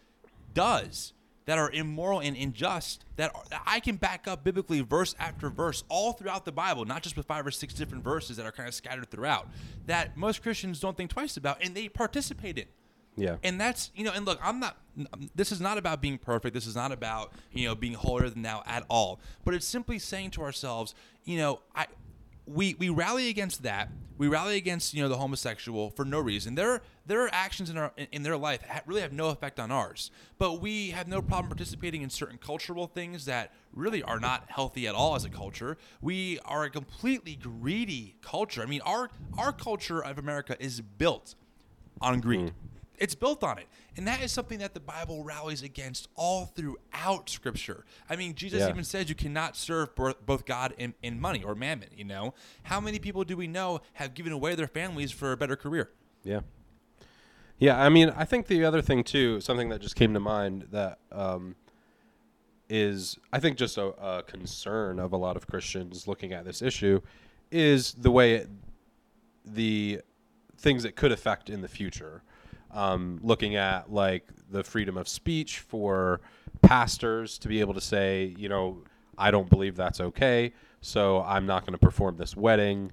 does 0.55 1.13
that 1.45 1.57
are 1.59 1.69
immoral 1.71 2.19
and 2.19 2.35
unjust. 2.35 3.05
That, 3.17 3.35
are, 3.35 3.43
that 3.51 3.61
I 3.65 3.79
can 3.79 3.95
back 3.95 4.27
up 4.27 4.43
biblically, 4.43 4.81
verse 4.81 5.15
after 5.19 5.49
verse, 5.49 5.83
all 5.87 6.13
throughout 6.13 6.45
the 6.45 6.51
Bible, 6.51 6.85
not 6.85 7.03
just 7.03 7.15
with 7.15 7.27
five 7.27 7.45
or 7.45 7.51
six 7.51 7.75
different 7.75 8.03
verses 8.03 8.37
that 8.37 8.45
are 8.45 8.51
kind 8.51 8.67
of 8.67 8.73
scattered 8.73 9.09
throughout. 9.11 9.47
That 9.85 10.17
most 10.17 10.41
Christians 10.41 10.79
don't 10.79 10.97
think 10.97 11.11
twice 11.11 11.37
about, 11.37 11.63
and 11.63 11.75
they 11.75 11.89
participate 11.89 12.57
in. 12.57 12.65
Yeah. 13.19 13.35
And 13.43 13.59
that's 13.59 13.91
you 13.95 14.03
know, 14.03 14.11
and 14.13 14.25
look, 14.25 14.39
I'm 14.41 14.59
not. 14.59 14.77
Um, 15.13 15.29
this 15.35 15.51
is 15.51 15.61
not 15.61 15.77
about 15.77 16.01
being 16.01 16.17
perfect. 16.17 16.53
This 16.53 16.65
is 16.67 16.75
not 16.75 16.91
about 16.91 17.31
you 17.51 17.67
know 17.67 17.75
being 17.75 17.93
holier 17.93 18.29
than 18.29 18.41
thou 18.41 18.63
at 18.65 18.85
all. 18.89 19.19
But 19.45 19.53
it's 19.53 19.65
simply 19.65 19.99
saying 19.99 20.31
to 20.31 20.41
ourselves, 20.41 20.95
you 21.25 21.37
know, 21.37 21.61
I. 21.75 21.87
We, 22.45 22.73
we 22.79 22.89
rally 22.89 23.29
against 23.29 23.61
that. 23.61 23.89
We 24.17 24.27
rally 24.27 24.57
against 24.57 24.95
you 24.95 25.03
know 25.03 25.07
the 25.09 25.17
homosexual 25.17 25.91
for 25.91 26.03
no 26.03 26.19
reason. 26.19 26.55
Their 26.55 26.81
their 27.05 27.29
actions 27.31 27.69
in 27.69 27.77
our 27.77 27.91
in 28.11 28.23
their 28.23 28.37
life 28.37 28.63
ha- 28.67 28.81
really 28.87 29.01
have 29.01 29.13
no 29.13 29.29
effect 29.29 29.59
on 29.59 29.69
ours. 29.69 30.09
But 30.39 30.59
we 30.59 30.89
have 30.89 31.07
no 31.07 31.21
problem 31.21 31.49
participating 31.49 32.01
in 32.01 32.09
certain 32.09 32.39
cultural 32.39 32.87
things 32.87 33.25
that 33.25 33.53
really 33.71 34.01
are 34.01 34.19
not 34.19 34.45
healthy 34.47 34.87
at 34.87 34.95
all 34.95 35.13
as 35.13 35.25
a 35.25 35.29
culture. 35.29 35.77
We 36.01 36.39
are 36.43 36.63
a 36.63 36.71
completely 36.71 37.35
greedy 37.35 38.15
culture. 38.21 38.63
I 38.63 38.65
mean, 38.65 38.81
our 38.81 39.11
our 39.37 39.51
culture 39.53 40.03
of 40.03 40.17
America 40.17 40.57
is 40.59 40.81
built 40.81 41.35
on 42.01 42.19
greed. 42.19 42.49
Hmm. 42.49 42.68
It's 42.99 43.15
built 43.15 43.43
on 43.43 43.57
it. 43.57 43.67
And 43.97 44.07
that 44.07 44.21
is 44.21 44.31
something 44.31 44.59
that 44.59 44.73
the 44.73 44.79
Bible 44.79 45.23
rallies 45.23 45.63
against 45.63 46.09
all 46.15 46.45
throughout 46.45 47.29
Scripture. 47.29 47.85
I 48.09 48.15
mean, 48.15 48.35
Jesus 48.35 48.59
Yeah. 48.59 48.69
even 48.69 48.83
says 48.83 49.09
you 49.09 49.15
cannot 49.15 49.55
serve 49.55 49.95
both 49.95 50.45
God 50.45 50.73
and, 50.77 50.93
and 51.03 51.19
money 51.19 51.43
or 51.43 51.55
mammon, 51.55 51.89
you 51.95 52.03
know? 52.03 52.33
How 52.63 52.79
many 52.79 52.99
people 52.99 53.23
do 53.23 53.35
we 53.35 53.47
know 53.47 53.81
have 53.93 54.13
given 54.13 54.31
away 54.31 54.55
their 54.55 54.67
families 54.67 55.11
for 55.11 55.31
a 55.31 55.37
better 55.37 55.55
career? 55.55 55.91
Yeah. 56.23 56.41
Yeah, 57.57 57.81
I 57.81 57.89
mean, 57.89 58.13
I 58.15 58.23
think 58.23 58.47
the 58.47 58.63
other 58.63 58.81
thing 58.81 59.03
too, 59.03 59.41
something 59.41 59.69
that 59.69 59.81
just 59.81 59.95
came 59.95 60.13
to 60.13 60.19
mind 60.19 60.67
that 60.71 60.99
um, 61.11 61.55
is, 62.69 63.17
I 63.33 63.39
think, 63.39 63.57
just 63.57 63.77
a, 63.77 63.87
a 63.87 64.23
concern 64.23 64.99
of 64.99 65.11
a 65.11 65.17
lot 65.17 65.35
of 65.35 65.47
Christians 65.47 66.07
looking 66.07 66.31
at 66.31 66.45
this 66.45 66.61
issue, 66.61 67.01
is 67.51 67.93
the 67.93 68.11
way 68.11 68.35
it, 68.35 68.49
the 69.43 70.01
things 70.57 70.85
it 70.85 70.95
could 70.95 71.11
affect 71.11 71.49
in 71.49 71.61
the 71.61 71.67
future. 71.67 72.21
Um, 72.71 73.19
looking 73.23 73.55
at 73.55 73.91
like 73.91 74.27
the 74.51 74.63
freedom 74.63 74.95
of 74.97 75.07
speech 75.07 75.59
for 75.59 76.21
pastors 76.61 77.37
to 77.39 77.47
be 77.47 77.59
able 77.61 77.73
to 77.73 77.81
say, 77.81 78.35
you 78.37 78.47
know, 78.49 78.83
I 79.17 79.31
don't 79.31 79.49
believe 79.49 79.75
that's 79.75 79.99
okay, 79.99 80.53
so 80.81 81.21
I'm 81.23 81.45
not 81.45 81.63
going 81.65 81.73
to 81.73 81.79
perform 81.79 82.17
this 82.17 82.35
wedding, 82.37 82.91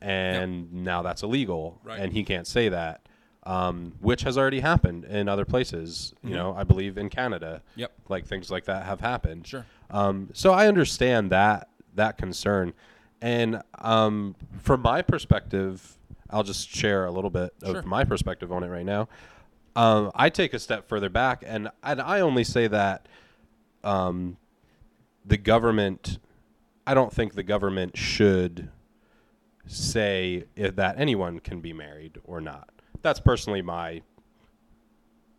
and 0.00 0.72
now 0.72 1.02
that's 1.02 1.22
illegal, 1.22 1.80
Right. 1.82 1.98
and 2.00 2.12
he 2.12 2.22
can't 2.22 2.46
say 2.46 2.68
that, 2.68 3.08
um, 3.44 3.94
which 4.00 4.22
has 4.22 4.36
already 4.38 4.60
happened 4.60 5.04
in 5.04 5.28
other 5.28 5.44
places. 5.44 6.14
You 6.22 6.34
know, 6.34 6.54
I 6.54 6.64
believe 6.64 6.98
in 6.98 7.08
Canada, 7.08 7.62
Yep. 7.76 7.92
like 8.08 8.26
things 8.26 8.50
like 8.50 8.66
that 8.66 8.84
have 8.84 9.00
happened. 9.00 9.46
Sure. 9.46 9.64
Um, 9.90 10.30
so 10.32 10.52
I 10.52 10.66
understand 10.68 11.30
that 11.30 11.68
that 11.94 12.18
concern, 12.18 12.72
and 13.22 13.62
um, 13.78 14.34
from 14.58 14.82
my 14.82 15.00
perspective, 15.02 15.96
I'll 16.34 16.42
just 16.42 16.68
share 16.68 17.06
a 17.06 17.12
little 17.12 17.30
bit 17.30 17.54
of 17.62 17.70
Sure. 17.76 17.82
my 17.82 18.02
perspective 18.04 18.50
on 18.50 18.64
it 18.64 18.68
right 18.68 18.84
now. 18.84 19.08
Um, 19.76 20.10
I 20.16 20.30
take 20.30 20.52
a 20.52 20.58
step 20.58 20.88
further 20.88 21.08
back, 21.08 21.44
and 21.46 21.70
and 21.82 22.00
I 22.00 22.20
only 22.20 22.42
say 22.42 22.66
that 22.66 23.06
um, 23.84 24.36
the 25.24 25.36
government. 25.36 26.18
I 26.86 26.92
don't 26.92 27.12
think 27.12 27.34
the 27.34 27.42
government 27.44 27.96
should 27.96 28.68
say 29.66 30.44
if 30.56 30.76
that 30.76 30.98
anyone 30.98 31.38
can 31.38 31.60
be 31.60 31.72
married 31.72 32.18
or 32.24 32.40
not. 32.40 32.68
That's 33.00 33.20
personally 33.20 33.62
my 33.62 34.02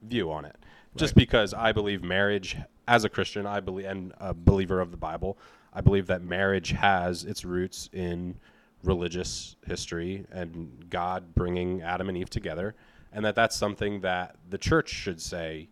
view 0.02 0.32
on 0.32 0.46
it. 0.46 0.56
Just 0.96 1.14
because 1.14 1.54
I 1.54 1.72
believe 1.72 2.02
marriage, 2.04 2.58
as 2.88 3.04
a 3.04 3.10
Christian, 3.10 3.46
I 3.46 3.60
believe 3.60 3.86
and 3.86 4.14
a 4.20 4.34
believer 4.34 4.80
of 4.80 4.92
the 4.92 4.98
Bible, 4.98 5.38
I 5.74 5.82
believe 5.82 6.08
that 6.08 6.24
marriage 6.24 6.72
has 6.72 7.24
its 7.26 7.44
roots 7.46 7.90
in 7.94 8.36
religious 8.86 9.56
history 9.66 10.26
and 10.32 10.86
God 10.90 11.34
bringing 11.36 11.82
Adam 11.82 12.10
and 12.10 12.18
Eve 12.18 12.30
together, 12.30 12.76
and 13.12 13.24
that 13.26 13.36
that's 13.36 13.56
something 13.56 14.02
that 14.02 14.36
the 14.50 14.58
church 14.58 14.90
should 14.90 15.22
say, 15.22 15.70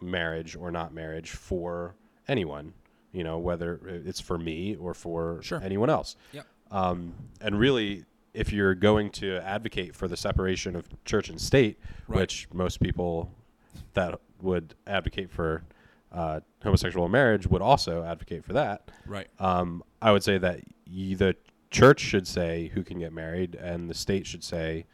marriage 0.00 0.56
or 0.56 0.70
not 0.70 0.92
marriage 0.92 1.30
for 1.30 1.94
anyone. 2.28 2.72
You 3.12 3.24
know, 3.24 3.38
whether 3.38 3.80
it's 3.86 4.20
for 4.20 4.36
me 4.36 4.76
or 4.76 4.92
for 4.92 5.40
Sure. 5.42 5.60
anyone 5.62 5.88
else. 5.88 6.16
Yep. 6.32 6.46
Um, 6.70 7.14
and 7.40 7.58
really, 7.58 8.04
if 8.34 8.52
you're 8.52 8.74
going 8.74 9.08
to 9.12 9.38
advocate 9.38 9.94
for 9.96 10.06
the 10.06 10.16
separation 10.18 10.76
of 10.76 10.84
church 11.06 11.30
and 11.30 11.40
state, 11.40 11.78
Right. 12.08 12.20
which 12.20 12.48
most 12.52 12.80
people 12.80 13.32
that 13.94 14.20
would 14.42 14.74
advocate 14.86 15.30
for 15.30 15.62
uh, 16.12 16.40
homosexual 16.62 17.08
marriage 17.08 17.46
would 17.46 17.62
also 17.62 18.02
advocate 18.04 18.44
for 18.44 18.52
that. 18.52 18.90
Right. 19.06 19.28
Um, 19.38 19.82
I 20.02 20.12
would 20.12 20.22
say 20.22 20.36
that 20.38 20.60
y- 20.86 21.14
the 21.16 21.36
church 21.70 22.00
should 22.00 22.26
say 22.26 22.68
who 22.74 22.82
can 22.82 22.98
get 22.98 23.12
married, 23.12 23.54
and 23.54 23.88
the 23.90 23.94
state 23.94 24.26
should 24.26 24.44
say, 24.44 24.86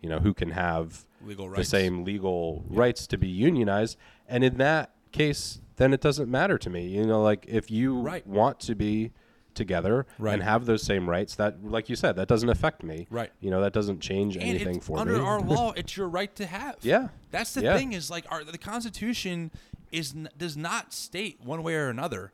you 0.00 0.08
know, 0.08 0.18
who 0.20 0.32
can 0.32 0.50
have 0.52 1.04
Legal 1.24 1.46
the 1.46 1.50
rights. 1.52 1.68
same 1.68 2.04
legal 2.04 2.64
rights 2.68 3.06
to 3.08 3.18
be 3.18 3.28
unionized. 3.28 3.96
And 4.28 4.42
in 4.44 4.56
that 4.58 4.90
case, 5.12 5.60
then 5.76 5.92
it 5.92 6.00
doesn't 6.00 6.30
matter 6.30 6.56
to 6.58 6.70
me. 6.70 6.86
You 6.86 7.04
know, 7.06 7.22
like 7.22 7.44
if 7.48 7.70
you 7.70 7.98
Right. 8.00 8.26
want 8.26 8.60
to 8.60 8.74
be 8.74 9.12
together 9.52 10.06
Right. 10.18 10.34
and 10.34 10.42
have 10.42 10.64
those 10.64 10.82
same 10.82 11.10
rights, 11.10 11.34
that, 11.34 11.64
like 11.64 11.88
you 11.90 11.96
said, 11.96 12.16
that 12.16 12.28
doesn't 12.28 12.48
affect 12.48 12.82
me. 12.82 13.06
Right. 13.10 13.32
You 13.40 13.50
know, 13.50 13.60
that 13.60 13.72
doesn't 13.72 14.00
change 14.00 14.36
And 14.36 14.44
anything 14.44 14.80
for 14.80 14.98
under 14.98 15.14
me. 15.14 15.20
our 15.20 15.40
law, 15.40 15.72
it's 15.76 15.96
your 15.96 16.08
right 16.08 16.34
to 16.36 16.46
have. 16.46 16.76
Yeah. 16.82 17.08
That's 17.30 17.52
the 17.54 17.62
Yeah. 17.64 17.76
thing 17.76 17.92
is 17.92 18.08
like 18.10 18.24
our 18.30 18.44
the 18.44 18.56
Constitution 18.56 19.50
is 19.92 20.14
n- 20.14 20.28
does 20.38 20.56
not 20.56 20.92
state 20.94 21.40
one 21.42 21.62
way 21.64 21.74
or 21.74 21.88
another, 21.88 22.32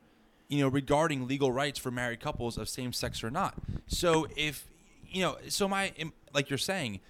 you 0.48 0.60
know, 0.60 0.68
regarding 0.68 1.26
legal 1.26 1.52
rights 1.52 1.78
for 1.78 1.90
married 1.90 2.20
couples 2.20 2.56
of 2.56 2.68
same 2.68 2.92
sex 2.92 3.24
or 3.24 3.30
not. 3.30 3.54
So 3.86 4.26
if 4.36 4.66
you 5.08 5.22
know, 5.22 5.36
so 5.48 5.68
my 5.68 5.92
like 6.34 6.50
you're 6.50 6.58
saying, 6.58 7.00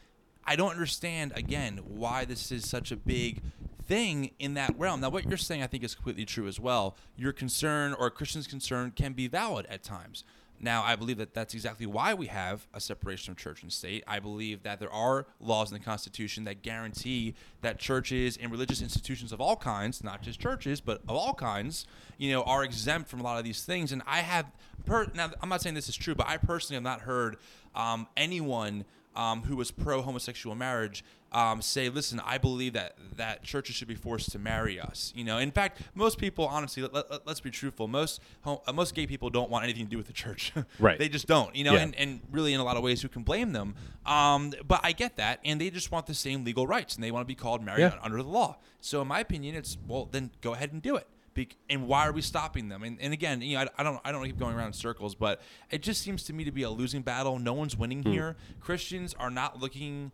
I 0.44 0.56
don't 0.56 0.70
understand 0.70 1.32
again 1.34 1.80
why 1.86 2.24
this 2.24 2.52
is 2.52 2.68
such 2.68 2.92
a 2.92 2.96
big 2.96 3.42
thing 3.86 4.32
in 4.38 4.54
that 4.54 4.74
realm. 4.78 5.00
Now, 5.00 5.10
what 5.10 5.26
you're 5.26 5.36
saying, 5.36 5.62
I 5.62 5.66
think, 5.66 5.84
is 5.84 5.94
completely 5.94 6.24
true 6.24 6.46
as 6.46 6.58
well. 6.58 6.96
Your 7.16 7.32
concern 7.32 7.94
or 7.94 8.06
a 8.06 8.10
Christian's 8.10 8.46
concern 8.46 8.92
can 8.94 9.12
be 9.12 9.28
valid 9.28 9.66
at 9.66 9.82
times. 9.82 10.24
Now, 10.66 10.82
I 10.82 10.96
believe 10.96 11.18
that 11.18 11.32
that's 11.32 11.54
exactly 11.54 11.86
why 11.86 12.12
we 12.12 12.26
have 12.26 12.66
a 12.74 12.80
separation 12.80 13.30
of 13.30 13.36
church 13.36 13.62
and 13.62 13.72
state. 13.72 14.02
I 14.04 14.18
believe 14.18 14.64
that 14.64 14.80
there 14.80 14.90
are 14.90 15.28
laws 15.38 15.70
in 15.70 15.78
the 15.78 15.84
Constitution 15.84 16.42
that 16.42 16.62
guarantee 16.62 17.36
that 17.60 17.78
churches 17.78 18.36
and 18.36 18.50
religious 18.50 18.82
institutions 18.82 19.30
of 19.30 19.40
all 19.40 19.54
kinds, 19.54 20.02
not 20.02 20.22
just 20.22 20.40
churches, 20.40 20.80
but 20.80 21.02
of 21.08 21.10
all 21.10 21.34
kinds, 21.34 21.86
you 22.18 22.32
know, 22.32 22.42
are 22.42 22.64
exempt 22.64 23.08
from 23.08 23.20
a 23.20 23.22
lot 23.22 23.38
of 23.38 23.44
these 23.44 23.62
things. 23.62 23.92
And 23.92 24.02
I 24.08 24.22
have, 24.22 24.50
per- 24.84 25.06
now 25.14 25.30
I'm 25.40 25.48
not 25.48 25.62
saying 25.62 25.76
this 25.76 25.88
is 25.88 25.94
true, 25.94 26.16
but 26.16 26.26
I 26.26 26.36
personally 26.36 26.74
have 26.74 26.82
not 26.82 27.02
heard 27.02 27.36
um, 27.76 28.08
anyone 28.16 28.86
um, 29.14 29.42
who 29.42 29.54
was 29.54 29.70
pro 29.70 30.02
homosexual 30.02 30.56
marriage 30.56 31.04
um, 31.36 31.60
say, 31.60 31.88
"Listen, 31.88 32.20
I 32.24 32.38
believe 32.38 32.72
that 32.72 32.96
that 33.16 33.42
churches 33.42 33.74
should 33.76 33.88
be 33.88 33.94
forced 33.94 34.32
to 34.32 34.38
marry 34.38 34.80
us." 34.80 35.12
You 35.14 35.24
know, 35.24 35.38
in 35.38 35.50
fact, 35.50 35.82
most 35.94 36.18
people, 36.18 36.46
honestly, 36.46 36.82
let, 36.82 37.10
let, 37.10 37.28
us 37.28 37.40
be 37.40 37.50
truthful. 37.50 37.88
Most 37.88 38.20
uh, 38.44 38.56
most 38.72 38.94
gay 38.94 39.06
people 39.06 39.28
don't 39.30 39.50
want 39.50 39.64
anything 39.64 39.84
to 39.84 39.90
do 39.90 39.96
with 39.98 40.06
the 40.06 40.12
church. 40.12 40.52
Right. 40.78 40.98
they 40.98 41.08
just 41.08 41.26
don't. 41.26 41.54
You 41.54 41.64
know, 41.64 41.74
Yeah. 41.74 41.80
and, 41.82 41.94
and 41.96 42.20
really, 42.30 42.52
in 42.54 42.60
a 42.60 42.64
lot 42.64 42.76
of 42.76 42.82
ways, 42.82 43.02
who 43.02 43.08
can 43.08 43.22
blame 43.22 43.52
them? 43.52 43.74
Um, 44.04 44.52
but 44.66 44.80
I 44.82 44.92
get 44.92 45.16
that, 45.16 45.40
and 45.44 45.60
they 45.60 45.70
just 45.70 45.90
want 45.92 46.06
the 46.06 46.14
same 46.14 46.44
legal 46.44 46.66
rights, 46.66 46.94
and 46.94 47.04
they 47.04 47.10
want 47.10 47.22
to 47.22 47.26
be 47.26 47.34
called 47.34 47.62
married 47.62 47.80
Yeah. 47.82 47.98
under 48.02 48.22
the 48.22 48.28
law. 48.28 48.56
So, 48.80 49.00
in 49.02 49.08
my 49.08 49.20
opinion, 49.20 49.54
it's 49.54 49.76
well, 49.86 50.08
then 50.10 50.30
go 50.40 50.54
ahead 50.54 50.72
and 50.72 50.80
do 50.80 50.96
it. 50.96 51.06
Be- 51.34 51.48
and 51.68 51.86
why 51.86 52.06
are 52.08 52.12
we 52.12 52.22
stopping 52.22 52.68
them? 52.70 52.82
And, 52.82 52.98
and 53.00 53.12
again, 53.12 53.42
you 53.42 53.56
know, 53.58 53.64
I, 53.64 53.80
I 53.80 53.82
don't, 53.82 54.00
I 54.06 54.12
don't 54.12 54.24
keep 54.24 54.38
going 54.38 54.54
around 54.56 54.68
in 54.68 54.72
circles, 54.72 55.14
but 55.14 55.42
it 55.70 55.82
just 55.82 56.00
seems 56.00 56.22
to 56.24 56.32
me 56.32 56.44
to 56.44 56.50
be 56.52 56.62
a 56.62 56.70
losing 56.70 57.02
battle. 57.02 57.38
No 57.38 57.52
one's 57.52 57.76
winning 57.76 58.02
Hmm. 58.02 58.12
here. 58.12 58.36
Christians 58.60 59.14
are 59.18 59.30
not 59.30 59.60
looking. 59.60 60.12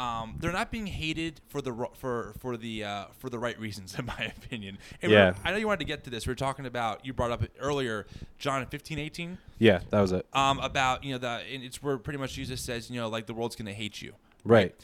Um, 0.00 0.36
they're 0.38 0.52
not 0.52 0.70
being 0.70 0.86
hated 0.86 1.40
for 1.48 1.60
the 1.60 1.74
for 1.94 2.32
for 2.38 2.56
the 2.56 2.84
uh, 2.84 3.04
for 3.18 3.28
the 3.28 3.38
right 3.38 3.58
reasons, 3.60 3.94
in 3.98 4.06
my 4.06 4.32
opinion. 4.36 4.78
And 5.02 5.12
Yeah. 5.12 5.34
I 5.44 5.50
know 5.50 5.58
you 5.58 5.66
wanted 5.66 5.80
to 5.80 5.84
get 5.84 6.04
to 6.04 6.10
this. 6.10 6.26
We 6.26 6.30
were 6.30 6.36
talking 6.36 6.64
about 6.64 7.04
you 7.04 7.12
brought 7.12 7.30
up 7.30 7.42
earlier, 7.58 8.06
John 8.38 8.64
fifteen 8.66 8.98
eighteen 8.98 9.36
yeah, 9.58 9.80
that 9.90 10.00
was 10.00 10.12
it. 10.12 10.26
um, 10.32 10.58
about 10.60 11.04
you 11.04 11.12
know 11.12 11.18
the 11.18 11.42
and 11.52 11.62
it's 11.62 11.82
where 11.82 11.98
pretty 11.98 12.18
much 12.18 12.32
Jesus 12.32 12.62
says 12.62 12.88
you 12.90 12.98
know 12.98 13.08
like 13.08 13.26
the 13.26 13.34
world's 13.34 13.56
gonna 13.56 13.74
hate 13.74 14.00
you, 14.00 14.14
Right. 14.42 14.74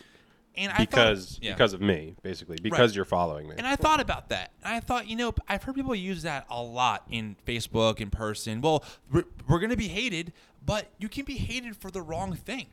and 0.54 0.70
I 0.70 0.78
Because 0.84 1.36
thought, 1.36 1.44
yeah. 1.44 1.52
because 1.54 1.72
of 1.72 1.80
me, 1.80 2.14
basically. 2.22 2.56
Because 2.62 2.90
Right. 2.90 2.96
you're 2.96 3.04
following 3.06 3.48
me. 3.48 3.54
and 3.56 3.66
I 3.66 3.76
thought 3.76 4.00
about 4.00 4.28
that, 4.28 4.50
and 4.62 4.74
I 4.74 4.80
thought 4.80 5.08
you 5.08 5.16
know 5.16 5.32
I've 5.48 5.62
heard 5.62 5.74
people 5.76 5.94
use 5.94 6.22
that 6.24 6.44
a 6.50 6.62
lot 6.62 7.04
in 7.10 7.36
Facebook 7.46 8.00
in 8.02 8.10
person. 8.10 8.60
Well, 8.60 8.84
we're, 9.10 9.24
we're 9.48 9.60
gonna 9.60 9.76
be 9.76 9.88
hated, 9.88 10.34
but 10.64 10.88
you 10.98 11.08
can 11.08 11.24
be 11.24 11.38
hated 11.38 11.74
for 11.76 11.90
the 11.90 12.02
wrong 12.02 12.34
thing. 12.34 12.66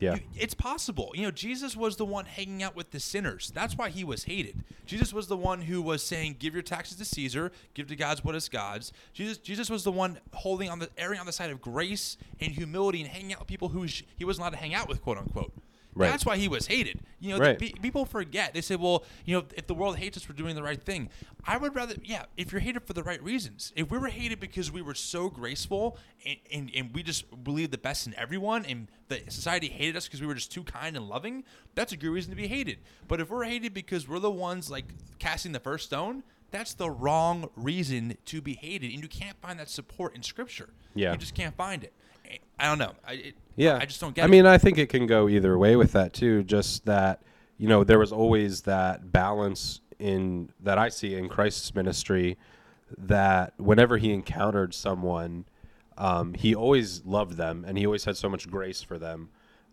Yeah. 0.00 0.14
You- 0.16 0.20
it's 0.36 0.54
possible. 0.54 1.12
You 1.14 1.22
know, 1.22 1.30
Jesus 1.30 1.76
was 1.76 1.96
the 1.96 2.04
one 2.04 2.24
hanging 2.26 2.62
out 2.62 2.74
with 2.76 2.90
the 2.90 3.00
sinners. 3.00 3.52
That's 3.54 3.76
why 3.76 3.90
he 3.90 4.04
was 4.04 4.24
hated. 4.24 4.64
Jesus 4.86 5.12
was 5.12 5.28
the 5.28 5.36
one 5.36 5.62
who 5.62 5.80
was 5.80 6.02
saying, 6.02 6.36
"Give 6.38 6.52
your 6.54 6.62
taxes 6.62 6.98
to 6.98 7.04
Caesar, 7.04 7.52
give 7.74 7.86
to 7.88 7.96
God's 7.96 8.22
what 8.24 8.34
is 8.34 8.48
God's." 8.48 8.92
Jesus, 9.12 9.38
Jesus 9.38 9.70
was 9.70 9.84
the 9.84 9.92
one 9.92 10.18
holding 10.32 10.68
on 10.70 10.78
the 10.78 10.90
erring 10.98 11.20
on 11.20 11.26
the 11.26 11.32
side 11.32 11.50
of 11.50 11.60
grace 11.62 12.16
and 12.40 12.52
humility 12.52 13.00
and 13.00 13.08
hanging 13.10 13.32
out 13.32 13.38
with 13.40 13.48
people 13.48 13.68
who 13.70 13.88
sh- 13.88 14.02
he 14.16 14.24
wasn't 14.24 14.42
allowed 14.42 14.50
to 14.50 14.56
hang 14.58 14.74
out 14.74 14.88
with, 14.88 15.00
quote 15.02 15.18
unquote. 15.18 15.52
Right. 15.94 16.10
That's 16.10 16.26
why 16.26 16.36
he 16.36 16.48
was 16.48 16.66
hated. 16.66 17.00
You 17.20 17.30
know, 17.30 17.38
Right. 17.38 17.58
the, 17.58 17.70
pe- 17.72 17.80
people 17.80 18.04
forget. 18.04 18.52
They 18.52 18.60
say, 18.60 18.74
"Well, 18.76 19.04
you 19.24 19.36
know, 19.36 19.44
if 19.56 19.66
the 19.68 19.74
world 19.74 19.96
hates 19.96 20.16
us 20.16 20.22
for 20.24 20.32
doing 20.32 20.54
the 20.56 20.62
right 20.62 20.82
thing," 20.82 21.08
I 21.44 21.56
would 21.56 21.74
rather, 21.74 21.94
yeah, 22.02 22.24
if 22.36 22.50
you're 22.52 22.60
hated 22.60 22.82
for 22.86 22.92
the 22.94 23.02
right 23.02 23.22
reasons. 23.22 23.72
If 23.76 23.90
we 23.90 23.98
were 23.98 24.08
hated 24.08 24.40
because 24.40 24.72
we 24.72 24.82
were 24.82 24.94
so 24.94 25.28
graceful 25.28 25.96
and, 26.26 26.36
and, 26.52 26.70
and 26.74 26.94
we 26.94 27.02
just 27.02 27.44
believed 27.44 27.70
the 27.70 27.78
best 27.78 28.06
in 28.06 28.14
everyone, 28.14 28.64
and 28.64 28.88
the 29.08 29.20
society 29.28 29.68
hated 29.68 29.96
us 29.96 30.06
because 30.06 30.20
we 30.20 30.26
were 30.26 30.34
just 30.34 30.50
too 30.52 30.64
kind 30.64 30.96
and 30.96 31.08
loving, 31.08 31.44
that's 31.74 31.92
a 31.92 31.96
good 31.96 32.10
reason 32.10 32.30
to 32.30 32.36
be 32.36 32.48
hated. 32.48 32.78
But 33.06 33.20
if 33.20 33.30
we're 33.30 33.44
hated 33.44 33.72
because 33.72 34.08
we're 34.08 34.18
the 34.18 34.30
ones 34.30 34.70
like 34.70 34.86
casting 35.18 35.52
the 35.52 35.60
first 35.60 35.86
stone, 35.86 36.24
that's 36.50 36.74
the 36.74 36.90
wrong 36.90 37.48
reason 37.56 38.16
to 38.26 38.40
be 38.40 38.54
hated, 38.54 38.92
and 38.92 39.02
you 39.02 39.08
can't 39.08 39.36
find 39.40 39.58
that 39.60 39.68
support 39.68 40.14
in 40.14 40.22
Scripture. 40.22 40.70
Yeah. 40.94 41.12
you 41.12 41.18
just 41.18 41.34
can't 41.34 41.56
find 41.56 41.82
it. 41.84 41.92
I 42.58 42.66
don't 42.68 42.78
know. 42.78 42.92
I, 43.06 43.12
it, 43.14 43.34
Yeah, 43.56 43.78
I 43.80 43.86
just 43.86 44.00
don't 44.00 44.14
get. 44.14 44.22
I 44.22 44.24
it. 44.26 44.30
mean, 44.30 44.46
I 44.46 44.58
think 44.58 44.78
it 44.78 44.88
can 44.88 45.06
go 45.06 45.28
either 45.28 45.58
way 45.58 45.76
with 45.76 45.92
that 45.92 46.12
too. 46.12 46.42
Just 46.42 46.86
that 46.86 47.22
you 47.58 47.68
know, 47.68 47.84
there 47.84 47.98
was 47.98 48.12
always 48.12 48.62
that 48.62 49.12
balance 49.12 49.80
in 49.98 50.50
that 50.60 50.78
I 50.78 50.88
see 50.88 51.14
in 51.14 51.28
Christ's 51.28 51.74
ministry. 51.74 52.36
That 52.96 53.54
whenever 53.56 53.96
he 53.96 54.12
encountered 54.12 54.74
someone, 54.74 55.46
um, 55.98 56.34
he 56.34 56.54
always 56.54 57.04
loved 57.04 57.36
them, 57.36 57.64
and 57.66 57.76
he 57.76 57.86
always 57.86 58.04
had 58.04 58.16
so 58.16 58.28
much 58.28 58.48
grace 58.48 58.82
for 58.82 58.98
them. 58.98 59.30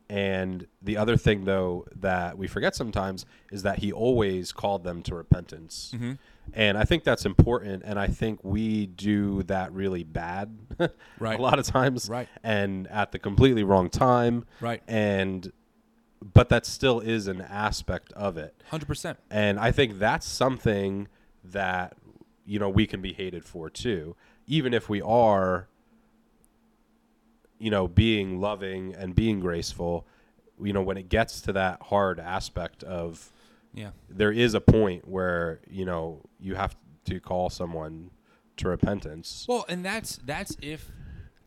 And 0.10 0.68
the 0.82 0.98
other 0.98 1.16
thing, 1.16 1.46
though, 1.46 1.86
that 1.96 2.38
we 2.38 2.48
forget 2.48 2.76
sometimes 2.76 3.26
is 3.52 3.64
that 3.64 3.80
he 3.80 3.94
always 3.94 4.52
called 4.52 4.84
them 4.84 5.04
to 5.04 5.16
repentance. 5.16 5.94
Mm-hmm. 5.96 6.14
And 6.54 6.78
I 6.78 6.84
think 6.84 7.04
that's 7.04 7.26
important. 7.26 7.84
And 7.86 7.98
I 7.98 8.08
think 8.08 8.40
we 8.44 8.86
do 8.86 9.44
that 9.44 9.72
really 9.72 10.04
bad 10.04 10.58
Right. 11.20 11.40
a 11.40 11.42
lot 11.42 11.60
of 11.60 11.66
times. 11.66 12.10
Right. 12.10 12.28
And 12.44 12.88
at 12.88 13.12
the 13.12 13.20
completely 13.20 13.64
wrong 13.64 13.90
time. 13.90 14.46
Right. 14.60 14.84
And, 14.88 15.52
but 16.22 16.50
that 16.50 16.66
still 16.66 17.00
is 17.00 17.28
an 17.28 17.40
aspect 17.42 18.12
of 18.14 18.38
it. 18.38 18.54
hundred 18.70 18.88
percent. 18.88 19.18
And 19.30 19.60
I 19.60 19.72
think 19.72 19.98
that's 19.98 20.28
something 20.28 21.08
that, 21.44 21.96
you 22.46 22.60
know, 22.60 22.70
we 22.70 22.86
can 22.86 23.02
be 23.02 23.14
hated 23.14 23.46
for 23.46 23.70
too. 23.70 24.16
Even 24.46 24.74
if 24.74 24.90
we 24.90 25.02
are, 25.02 25.68
you 27.60 27.70
know, 27.72 27.88
being 27.88 28.40
loving 28.42 28.94
and 28.96 29.16
being 29.16 29.40
graceful, 29.40 30.06
you 30.62 30.74
know, 30.74 30.82
when 30.82 30.98
it 30.98 31.10
gets 31.10 31.40
to 31.42 31.54
that 31.54 31.82
hard 31.84 32.20
aspect 32.20 32.84
of, 32.84 33.32
Yeah. 33.74 33.92
there 34.10 34.32
is 34.32 34.54
a 34.54 34.62
point 34.62 35.08
where, 35.08 35.62
you 35.70 35.86
know, 35.86 36.22
you 36.40 36.56
have 36.56 36.76
to 37.06 37.20
call 37.20 37.50
someone 37.50 38.12
to 38.58 38.68
repentance. 38.68 39.46
Well, 39.48 39.66
and 39.70 39.84
that's 39.86 40.18
that's 40.26 40.58
if 40.62 40.92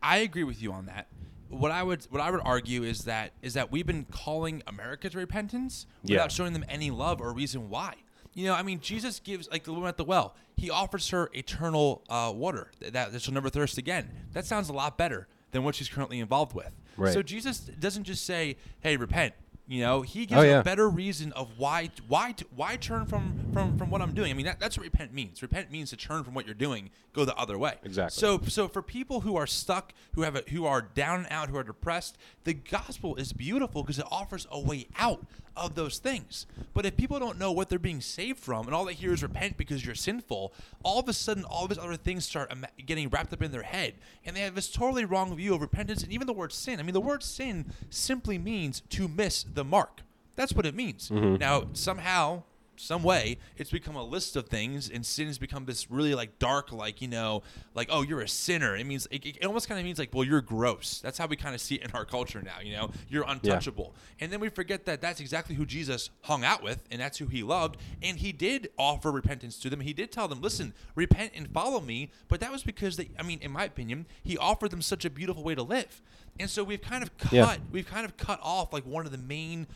I 0.01 0.17
agree 0.17 0.43
with 0.43 0.61
you 0.61 0.71
on 0.73 0.87
that. 0.87 1.07
What 1.49 1.71
I 1.71 1.83
would 1.83 2.03
what 2.09 2.21
I 2.21 2.31
would 2.31 2.41
argue 2.43 2.83
is 2.83 3.03
that 3.05 3.31
is 3.41 3.53
that 3.53 3.71
we've 3.71 3.85
been 3.85 4.05
calling 4.05 4.63
America 4.67 5.09
to 5.09 5.17
repentance 5.17 5.85
Yeah. 6.03 6.15
without 6.15 6.31
showing 6.31 6.53
them 6.53 6.65
any 6.67 6.89
love 6.91 7.21
or 7.21 7.31
reason 7.31 7.69
why. 7.69 7.93
You 8.33 8.45
know, 8.47 8.53
I 8.55 8.63
mean, 8.63 8.79
Jesus 8.81 9.19
gives 9.21 9.49
like 9.49 9.63
the 9.63 9.71
woman 9.71 9.87
at 9.87 9.95
the 9.97 10.03
well. 10.03 10.35
He 10.57 10.69
offers 10.69 11.09
her 11.11 11.29
eternal 11.33 12.03
uh, 12.09 12.33
water 12.35 12.71
that, 12.81 13.11
that 13.13 13.21
she'll 13.21 13.33
never 13.33 13.49
thirst 13.49 13.77
again. 13.77 14.09
That 14.33 14.45
sounds 14.45 14.67
a 14.67 14.73
lot 14.73 14.97
better 14.97 15.27
than 15.51 15.63
what 15.63 15.75
she's 15.75 15.87
currently 15.87 16.19
involved 16.19 16.53
with. 16.53 16.71
Right. 16.97 17.13
So 17.13 17.21
Jesus 17.21 17.59
doesn't 17.59 18.03
just 18.03 18.25
say, 18.25 18.57
"Hey, 18.81 18.97
repent." 18.97 19.33
You 19.67 19.81
know, 19.81 20.01
he 20.03 20.27
gives 20.27 20.39
Oh, 20.41 20.43
yeah. 20.43 20.59
a 20.59 20.63
better 20.63 20.87
reason 20.87 21.31
of 21.31 21.49
why 21.57 21.89
why 22.07 22.35
why 22.55 22.75
turn 22.75 23.05
from 23.07 23.49
from 23.51 23.77
from 23.79 23.89
what 23.89 24.01
I'm 24.01 24.13
doing. 24.13 24.29
I 24.31 24.35
mean, 24.35 24.45
that, 24.45 24.59
that's 24.59 24.77
what 24.77 24.83
repent 24.83 25.11
means. 25.13 25.41
Repent 25.41 25.71
means 25.71 25.89
to 25.89 25.97
turn 25.97 26.23
from 26.23 26.35
what 26.35 26.45
you're 26.45 26.53
doing, 26.53 26.91
go 27.13 27.25
the 27.25 27.35
other 27.35 27.57
way. 27.57 27.75
Exactly. 27.83 28.19
So 28.19 28.39
so 28.47 28.67
for 28.67 28.81
people 28.83 29.21
who 29.21 29.35
are 29.37 29.47
stuck, 29.47 29.93
who 30.13 30.21
have 30.21 30.35
a, 30.35 30.43
who 30.51 30.65
are 30.65 30.81
down 30.83 31.19
and 31.19 31.27
out, 31.31 31.49
who 31.49 31.57
are 31.57 31.63
depressed, 31.63 32.15
the 32.43 32.53
gospel 32.53 33.15
is 33.15 33.33
beautiful 33.33 33.81
because 33.81 33.97
it 33.97 34.05
offers 34.11 34.45
a 34.51 34.59
way 34.59 34.85
out 34.99 35.25
of 35.57 35.73
those 35.75 35.99
things. 35.99 36.45
But 36.73 36.85
if 36.85 36.97
people 36.97 37.17
don't 37.17 37.39
know 37.39 37.49
what 37.53 37.69
they're 37.69 37.79
being 37.79 38.01
saved 38.01 38.39
from, 38.39 38.65
and 38.65 38.75
all 38.75 38.83
they 38.83 38.93
hear 38.93 39.13
is 39.13 39.23
repent 39.23 39.55
because 39.55 39.85
you're 39.85 39.95
sinful, 39.95 40.53
all 40.83 40.99
of 40.99 41.07
a 41.07 41.13
sudden 41.13 41.45
all 41.45 41.63
of 41.63 41.69
these 41.69 41.77
other 41.77 41.95
things 41.95 42.25
start 42.25 42.53
getting 42.85 43.07
wrapped 43.09 43.31
up 43.31 43.41
in 43.41 43.53
their 43.53 43.63
head, 43.63 43.93
and 44.25 44.35
they 44.35 44.41
have 44.41 44.53
this 44.53 44.69
totally 44.69 45.05
wrong 45.05 45.33
view 45.33 45.55
of 45.55 45.61
repentance 45.61 46.03
and 46.03 46.11
even 46.11 46.27
the 46.27 46.33
word 46.33 46.51
sin. 46.51 46.77
I 46.81 46.83
mean, 46.83 46.91
the 46.93 46.99
word 46.99 47.23
sin 47.23 47.71
simply 47.89 48.37
means 48.37 48.81
to 48.89 49.07
miss 49.07 49.43
the 49.55 49.63
mark. 49.63 50.01
That's 50.35 50.53
what 50.53 50.65
it 50.65 50.75
means. 50.75 51.09
Mm-hmm. 51.09 51.35
Now, 51.35 51.67
somehow 51.73 52.43
some 52.77 53.03
way 53.03 53.37
it's 53.57 53.71
become 53.71 53.95
a 53.95 54.03
list 54.03 54.35
of 54.35 54.47
things 54.47 54.89
and 54.89 55.05
sin 55.05 55.27
has 55.27 55.37
become 55.37 55.65
this 55.65 55.89
really 55.89 56.13
like 56.13 56.37
dark 56.39 56.71
like 56.71 57.01
you 57.01 57.07
know 57.07 57.43
like 57.73 57.87
oh 57.91 58.01
you're 58.01 58.21
a 58.21 58.27
sinner. 58.27 58.75
It 58.75 58.85
means 58.85 59.07
it, 59.11 59.25
it 59.25 59.45
almost 59.45 59.67
kind 59.67 59.79
of 59.79 59.85
means 59.85 59.99
like 59.99 60.09
well 60.13 60.23
you're 60.23 60.41
gross. 60.41 60.99
That's 61.01 61.17
how 61.17 61.27
we 61.27 61.35
kind 61.35 61.55
of 61.55 61.61
see 61.61 61.75
it 61.75 61.83
in 61.83 61.91
our 61.91 62.05
culture 62.05 62.41
now 62.41 62.59
you 62.61 62.73
know? 62.73 62.91
You're 63.09 63.25
untouchable. 63.27 63.95
And 64.19 64.31
then 64.31 64.39
we 64.39 64.49
forget 64.49 64.85
that 64.85 65.01
that's 65.01 65.19
exactly 65.19 65.55
who 65.55 65.65
jesus 65.65 66.09
hung 66.21 66.43
out 66.43 66.63
with 66.63 66.83
and 66.91 66.99
that's 67.01 67.17
who 67.17 67.27
he 67.27 67.43
loved 67.43 67.77
and 68.01 68.17
he 68.17 68.31
did 68.31 68.69
offer 68.77 69.11
repentance 69.11 69.57
to 69.59 69.69
them. 69.69 69.81
He 69.81 69.93
did 69.93 70.11
tell 70.11 70.27
them 70.27 70.41
listen 70.41 70.73
repent 70.95 71.33
and 71.35 71.49
follow 71.51 71.79
me. 71.79 72.11
But 72.27 72.39
that 72.41 72.51
was 72.51 72.63
because 72.63 72.97
they 72.97 73.09
i 73.19 73.23
mean 73.23 73.39
in 73.41 73.51
my 73.51 73.65
opinion 73.65 74.05
he 74.23 74.37
offered 74.37 74.71
them 74.71 74.81
such 74.81 75.05
a 75.05 75.09
beautiful 75.09 75.43
way 75.43 75.55
to 75.55 75.63
live 75.63 76.01
and 76.39 76.49
so 76.49 76.63
we've 76.63 76.81
kind 76.81 77.03
of 77.03 77.17
cut 77.17 77.31
Yeah. 77.33 77.55
we've 77.71 77.87
kind 77.87 78.05
of 78.05 78.17
cut 78.17 78.39
off 78.41 78.73
like 78.73 78.85
one 78.85 79.05
of 79.05 79.11
the 79.11 79.17
main 79.17 79.67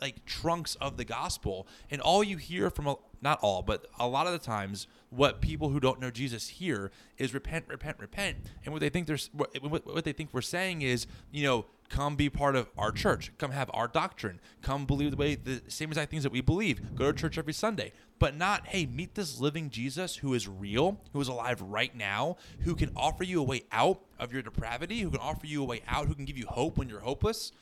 like 0.00 0.24
trunks 0.26 0.74
of 0.76 0.96
the 0.96 1.04
gospel 1.04 1.66
and 1.90 2.00
all 2.00 2.22
you 2.22 2.36
hear 2.36 2.70
from 2.70 2.86
a, 2.86 2.96
not 3.20 3.38
all 3.42 3.62
but 3.62 3.86
a 3.98 4.06
lot 4.06 4.26
of 4.26 4.32
the 4.32 4.38
times 4.38 4.86
what 5.12 5.40
people 5.40 5.68
who 5.68 5.78
don't 5.78 6.00
know 6.00 6.10
jesus 6.10 6.48
hear 6.48 6.90
is 7.22 7.32
repent 7.32 7.64
repent 7.68 7.96
repent. 8.00 8.36
And 8.64 8.72
what 8.72 8.80
they 8.80 8.88
think 8.88 9.06
there's 9.06 9.30
what, 9.32 9.50
what 9.62 9.86
what 9.86 10.04
they 10.04 10.12
think 10.12 10.30
we're 10.32 10.42
saying 10.42 10.82
is 10.82 11.06
you 11.30 11.44
know 11.44 11.66
come 11.88 12.16
be 12.16 12.30
part 12.30 12.56
of 12.56 12.68
our 12.78 12.90
church. 12.90 13.30
Come 13.38 13.50
have 13.50 13.70
our 13.74 13.86
doctrine. 13.86 14.40
Come 14.62 14.86
believe 14.86 15.10
the 15.10 15.16
way 15.16 15.34
the 15.34 15.62
same 15.68 15.90
exact 15.90 16.10
things 16.10 16.22
that 16.22 16.32
we 16.32 16.40
believe. 16.40 16.96
Go 16.96 17.12
to 17.12 17.18
church 17.18 17.38
every 17.38 17.52
sunday. 17.52 17.92
But 18.18 18.36
not 18.36 18.68
hey 18.68 18.86
meet 18.86 19.14
this 19.14 19.40
living 19.40 19.70
jesus 19.70 20.16
who 20.16 20.34
is 20.34 20.48
real 20.48 21.00
who 21.12 21.20
is 21.20 21.28
alive 21.28 21.60
right 21.60 21.94
now 21.94 22.36
who 22.60 22.74
can 22.74 22.92
offer 22.96 23.24
you 23.24 23.40
a 23.40 23.44
way 23.44 23.62
out 23.72 24.00
of 24.18 24.32
your 24.32 24.42
depravity 24.42 25.00
who 25.00 25.10
can 25.10 25.20
offer 25.20 25.46
you 25.46 25.62
a 25.62 25.64
way 25.64 25.82
out 25.88 26.06
who 26.06 26.14
can 26.14 26.24
give 26.24 26.38
you 26.38 26.46
hope 26.46 26.76
when 26.78 26.88
you're 26.88 27.00
hopeless. 27.00 27.52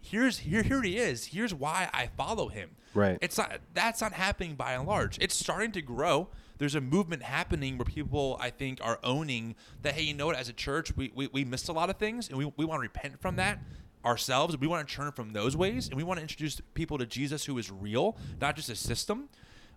Here's 0.00 0.38
here 0.38 0.62
here 0.62 0.82
he 0.82 0.96
is. 0.96 1.26
Here's 1.26 1.54
why 1.54 1.88
i 1.92 2.08
follow 2.16 2.48
him. 2.48 2.70
Right. 2.94 3.18
it's 3.20 3.38
not 3.38 3.58
that's 3.74 4.00
not 4.00 4.12
happening 4.12 4.54
by 4.54 4.72
and 4.72 4.86
large. 4.86 5.18
It's 5.20 5.34
starting 5.34 5.72
to 5.72 5.82
grow 5.82 6.28
there's 6.58 6.74
a 6.74 6.80
movement 6.80 7.22
happening 7.22 7.78
where 7.78 7.84
people 7.84 8.36
i 8.40 8.50
think 8.50 8.78
are 8.82 8.98
owning 9.02 9.54
that 9.82 9.94
hey 9.94 10.02
you 10.02 10.14
know 10.14 10.26
what 10.26 10.36
as 10.36 10.48
a 10.48 10.52
church 10.52 10.94
we 10.96 11.10
we, 11.14 11.28
we 11.28 11.44
missed 11.44 11.68
a 11.68 11.72
lot 11.72 11.88
of 11.90 11.96
things 11.96 12.28
and 12.28 12.36
we, 12.36 12.52
we 12.56 12.64
want 12.64 12.78
to 12.78 12.82
repent 12.82 13.20
from 13.20 13.36
that 13.36 13.58
ourselves 14.04 14.56
we 14.58 14.66
want 14.66 14.86
to 14.86 14.94
turn 14.94 15.10
from 15.12 15.32
those 15.32 15.56
ways 15.56 15.88
and 15.88 15.96
we 15.96 16.02
want 16.02 16.18
to 16.18 16.22
introduce 16.22 16.60
people 16.74 16.98
to 16.98 17.06
jesus 17.06 17.44
who 17.44 17.56
is 17.58 17.70
real 17.70 18.16
not 18.40 18.56
just 18.56 18.68
a 18.68 18.76
system. 18.76 19.28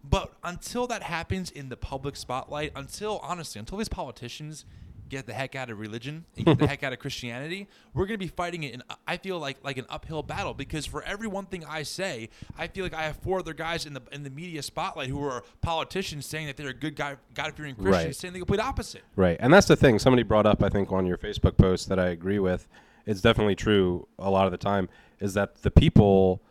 But 0.04 0.34
until 0.44 0.88
that 0.88 1.04
happens 1.04 1.52
in 1.52 1.70
the 1.70 1.78
public 1.78 2.15
spotlight 2.15 2.72
until 2.76 3.20
honestly 3.22 3.60
until 3.60 3.78
these 3.78 3.89
politicians 3.89 4.65
get 5.12 5.28
the 5.28 5.34
heck 5.34 5.56
out 5.56 5.69
of 5.69 5.80
religion 5.80 6.26
and 6.38 6.45
get 6.45 6.58
the 6.58 6.65
heck 6.67 6.82
out 6.84 6.93
of 6.93 7.00
Christianity, 7.00 7.67
we're 7.93 8.06
going 8.06 8.17
to 8.19 8.26
be 8.26 8.30
fighting 8.30 8.63
it. 8.63 8.74
In, 8.74 8.82
I 9.08 9.17
feel 9.17 9.38
like 9.38 9.58
like 9.63 9.78
an 9.78 9.86
uphill 9.89 10.24
battle 10.24 10.54
because 10.54 10.86
for 10.86 11.04
every 11.04 11.28
one 11.28 11.45
thing 11.45 11.63
I 11.67 11.84
say, 11.84 12.30
I 12.58 12.67
feel 12.67 12.84
like 12.86 12.93
I 12.93 13.04
have 13.04 13.17
four 13.17 13.39
other 13.39 13.54
guys 13.54 13.86
in 13.86 13.93
the 13.93 14.02
in 14.12 14.24
the 14.24 14.30
media 14.30 14.63
spotlight 14.63 15.10
who 15.10 15.24
are 15.24 15.43
politicians 15.62 16.26
saying 16.26 16.47
that 16.47 16.58
they're 16.58 16.69
a 16.69 16.74
good 16.74 16.95
guy, 16.95 17.17
God 17.36 17.54
fearing 17.54 17.76
Christians, 17.76 18.06
Right. 18.06 18.15
saying 18.15 18.34
the 18.34 18.39
complete 18.39 18.62
opposite. 18.62 19.04
Right. 19.15 19.38
And 19.39 19.54
that's 19.54 19.67
the 19.67 19.76
thing. 19.76 20.00
Somebody 20.00 20.24
brought 20.24 20.45
up, 20.45 20.63
I 20.63 20.69
think, 20.69 20.91
on 20.91 21.06
your 21.06 21.17
Facebook 21.17 21.58
post 21.58 21.89
that 21.89 22.00
I 22.00 22.08
agree 22.08 22.39
with. 22.39 22.67
It's 23.06 23.21
definitely 23.21 23.56
true 23.56 24.08
a 24.17 24.30
lot 24.30 24.45
of 24.45 24.52
the 24.52 24.58
time 24.58 24.88
is 25.19 25.34
that 25.36 25.62
the 25.62 25.71
people 25.71 26.41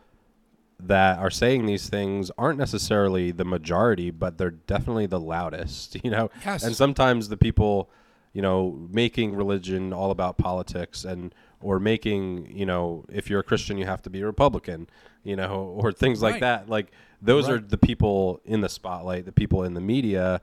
that 0.79 1.19
are 1.19 1.31
saying 1.31 1.67
these 1.67 1.89
things 1.89 2.31
aren't 2.39 2.59
necessarily 2.59 3.31
the 3.33 3.45
majority, 3.45 4.11
but 4.11 4.39
they're 4.39 4.51
definitely 4.51 5.07
the 5.07 5.21
loudest, 5.21 5.97
you 6.05 6.11
know? 6.11 6.31
Yes. 6.45 6.63
And 6.63 6.75
sometimes 6.75 7.29
the 7.29 7.37
people, 7.37 7.91
you 8.33 8.43
know, 8.43 8.87
making 8.91 9.35
religion 9.35 9.93
all 9.93 10.11
about 10.11 10.39
politics 10.39 11.05
and 11.05 11.35
or 11.61 11.79
making, 11.79 12.51
you 12.57 12.65
know, 12.65 13.05
if 13.11 13.29
you're 13.29 13.41
a 13.41 13.43
Christian 13.45 13.77
you 13.77 13.85
have 13.87 14.01
to 14.03 14.11
be 14.11 14.21
a 14.23 14.27
Republican, 14.27 14.89
you 15.25 15.37
know, 15.37 15.75
or 15.79 15.93
things 15.93 16.23
like 16.23 16.35
Right. 16.35 16.41
that. 16.41 16.69
Like 16.69 16.91
those 17.21 17.49
are 17.49 17.59
the 17.59 17.77
people 17.79 18.41
in 18.45 18.61
the 18.61 18.69
spotlight, 18.69 19.25
the 19.27 19.33
people 19.33 19.65
in 19.65 19.75
the 19.75 19.81
media 19.81 20.41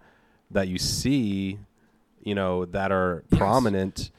that 0.51 0.67
you 0.67 0.77
see, 0.77 1.59
you 2.23 2.35
know, 2.35 2.65
that 2.65 2.91
are 2.91 3.23
Yes. 3.31 3.37
prominent 3.39 4.11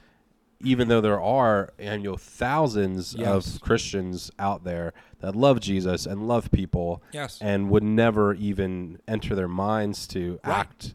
even 0.60 0.88
though 0.88 1.00
there 1.00 1.20
are 1.22 1.72
and 1.78 2.02
you 2.02 2.10
know 2.10 2.16
thousands 2.16 3.14
Yes. 3.16 3.54
of 3.54 3.60
Christians 3.60 4.32
out 4.40 4.64
there 4.64 4.92
that 5.20 5.36
love 5.36 5.60
Jesus 5.60 6.04
and 6.04 6.26
love 6.26 6.50
people 6.50 7.00
Yes. 7.12 7.38
and 7.40 7.70
would 7.70 7.84
never 7.84 8.34
even 8.34 8.98
enter 9.06 9.36
their 9.36 9.46
minds 9.46 10.08
to 10.08 10.40
Right. 10.44 10.56
act 10.56 10.94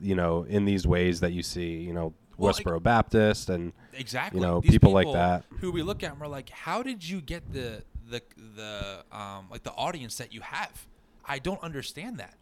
you 0.00 0.14
know 0.14 0.44
in 0.44 0.64
these 0.64 0.86
ways 0.86 1.20
that 1.20 1.32
you 1.32 1.42
see 1.42 1.76
you 1.78 1.92
know 1.92 2.12
Well, 2.36 2.52
like- 2.52 2.64
Westboro 2.64 2.82
Baptist 2.82 3.48
and 3.50 3.72
Exactly. 3.94 4.40
You 4.40 4.46
know, 4.46 4.60
These 4.60 4.70
people 4.70 4.92
like 4.92 5.10
that. 5.12 5.44
who 5.60 5.72
we 5.72 5.82
look 5.82 6.04
at 6.04 6.12
and 6.12 6.20
we're 6.20 6.28
like, 6.28 6.50
how 6.50 6.84
did 6.84 7.06
you 7.08 7.20
get 7.20 7.52
the 7.52 7.82
the 8.08 8.22
the 8.54 9.04
um 9.10 9.46
like 9.50 9.64
the 9.64 9.72
audience 9.72 10.16
that 10.18 10.32
you 10.32 10.40
have? 10.40 10.86
I 11.26 11.40
don't 11.40 11.60
understand 11.64 12.18
that. 12.20 12.34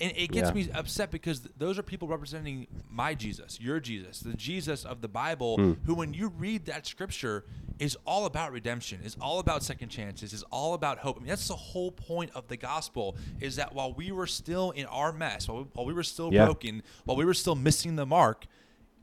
And 0.00 0.12
it 0.16 0.30
gets 0.32 0.48
Yeah. 0.48 0.54
me 0.54 0.70
upset 0.72 1.10
because 1.10 1.40
th- 1.40 1.54
those 1.58 1.78
are 1.78 1.82
people 1.82 2.08
representing 2.08 2.66
my 2.90 3.14
Jesus, 3.14 3.60
your 3.60 3.78
Jesus, 3.80 4.20
the 4.20 4.34
Jesus 4.34 4.84
of 4.84 5.00
the 5.02 5.08
Bible, 5.08 5.56
Hmm. 5.56 5.72
who, 5.84 5.94
when 5.94 6.14
you 6.14 6.28
read 6.28 6.64
that 6.66 6.86
scripture, 6.86 7.44
is 7.78 7.96
all 8.06 8.26
about 8.26 8.52
redemption, 8.52 9.00
is 9.02 9.16
all 9.20 9.38
about 9.38 9.62
second 9.62 9.88
chances, 9.88 10.32
is 10.32 10.42
all 10.44 10.74
about 10.74 10.98
hope. 10.98 11.16
I 11.16 11.20
mean, 11.20 11.28
that's 11.28 11.48
the 11.48 11.56
whole 11.56 11.90
point 11.90 12.30
of 12.34 12.48
the 12.48 12.56
gospel 12.56 13.16
is 13.40 13.56
that 13.56 13.74
while 13.74 13.92
we 13.92 14.12
were 14.12 14.26
still 14.26 14.70
in 14.70 14.86
our 14.86 15.12
mess, 15.12 15.48
while 15.48 15.58
we, 15.58 15.64
while 15.72 15.86
we 15.86 15.92
were 15.92 16.02
still 16.04 16.32
Yeah. 16.32 16.44
broken, 16.44 16.82
while 17.04 17.16
we 17.16 17.24
were 17.24 17.34
still 17.34 17.54
missing 17.56 17.96
the 17.96 18.06
mark, 18.06 18.46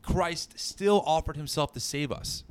Christ 0.02 0.58
still 0.58 1.02
offered 1.06 1.36
himself 1.36 1.72
to 1.74 1.80
save 1.80 2.10
us. 2.10 2.44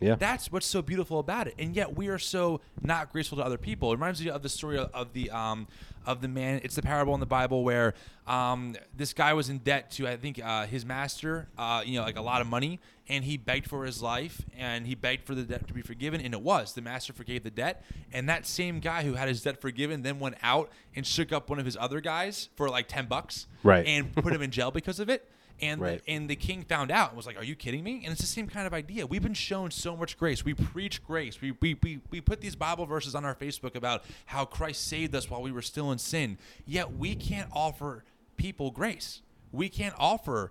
yeah 0.00 0.14
That's 0.16 0.50
what's 0.50 0.66
so 0.66 0.82
beautiful 0.82 1.18
about 1.18 1.46
it, 1.48 1.54
and 1.58 1.74
yet 1.76 1.94
we 1.96 2.08
are 2.08 2.18
so 2.18 2.60
not 2.82 3.12
graceful 3.12 3.38
to 3.38 3.44
other 3.44 3.58
people. 3.58 3.90
It 3.90 3.94
reminds 3.96 4.22
me 4.22 4.30
of 4.30 4.42
the 4.42 4.48
story 4.48 4.78
of, 4.78 4.90
of 4.94 5.12
the 5.12 5.30
um, 5.30 5.66
of 6.06 6.20
the 6.20 6.28
man. 6.28 6.60
It's 6.62 6.74
the 6.74 6.82
parable 6.82 7.14
in 7.14 7.20
the 7.20 7.26
Bible 7.26 7.64
where 7.64 7.94
um, 8.26 8.74
this 8.96 9.12
guy 9.12 9.32
was 9.34 9.48
in 9.48 9.58
debt 9.58 9.90
to 9.92 10.08
I 10.08 10.16
think 10.16 10.40
uh, 10.44 10.66
his 10.66 10.84
master, 10.84 11.48
uh, 11.58 11.82
you 11.84 11.98
know, 11.98 12.04
like 12.04 12.16
a 12.16 12.22
lot 12.22 12.40
of 12.40 12.46
money, 12.46 12.80
and 13.08 13.24
he 13.24 13.36
begged 13.36 13.68
for 13.68 13.84
his 13.84 14.02
life, 14.02 14.42
and 14.56 14.86
he 14.86 14.94
begged 14.94 15.26
for 15.26 15.34
the 15.34 15.42
debt 15.42 15.66
to 15.68 15.74
be 15.74 15.82
forgiven, 15.82 16.20
and 16.20 16.32
it 16.32 16.40
was 16.40 16.72
the 16.72 16.80
master 16.82 17.12
forgave 17.12 17.42
the 17.42 17.50
debt, 17.50 17.84
and 18.12 18.28
that 18.28 18.46
same 18.46 18.80
guy 18.80 19.02
who 19.02 19.14
had 19.14 19.28
his 19.28 19.42
debt 19.42 19.60
forgiven 19.60 20.02
then 20.02 20.18
went 20.18 20.36
out 20.42 20.70
and 20.96 21.06
shook 21.06 21.32
up 21.32 21.50
one 21.50 21.58
of 21.58 21.64
his 21.66 21.76
other 21.78 22.00
guys 22.00 22.48
for 22.56 22.68
like 22.70 22.88
ten 22.88 23.06
bucks, 23.06 23.46
Right. 23.62 23.86
and 23.86 24.12
put 24.14 24.32
him 24.32 24.40
in 24.42 24.50
jail 24.50 24.70
because 24.70 25.00
of 25.00 25.08
it. 25.10 25.30
And 25.60 25.80
Right. 25.80 26.04
the, 26.04 26.10
and 26.10 26.28
the 26.28 26.34
king 26.36 26.64
found 26.64 26.90
out 26.90 27.10
and 27.10 27.16
was 27.16 27.26
like, 27.26 27.36
"Are 27.38 27.44
you 27.44 27.54
kidding 27.54 27.84
me?" 27.84 28.02
And 28.04 28.12
it's 28.12 28.20
the 28.20 28.26
same 28.26 28.48
kind 28.48 28.66
of 28.66 28.74
idea. 28.74 29.06
We've 29.06 29.22
been 29.22 29.34
shown 29.34 29.70
so 29.70 29.96
much 29.96 30.18
grace. 30.18 30.44
We 30.44 30.52
preach 30.54 31.02
grace. 31.04 31.40
We 31.40 31.52
we, 31.60 31.74
we, 31.82 32.00
we 32.10 32.20
put 32.20 32.40
these 32.40 32.56
Bible 32.56 32.86
verses 32.86 33.14
on 33.14 33.24
our 33.24 33.34
Facebook 33.36 33.76
about 33.76 34.04
how 34.26 34.44
Christ 34.44 34.86
saved 34.88 35.14
us 35.14 35.30
while 35.30 35.42
we 35.42 35.52
were 35.52 35.62
still 35.62 35.92
in 35.92 35.98
sin. 35.98 36.38
Yet 36.66 36.96
we 36.96 37.14
can't 37.14 37.48
offer 37.52 38.04
people 38.36 38.72
grace. 38.72 39.22
We 39.52 39.68
can't 39.68 39.94
offer 39.96 40.50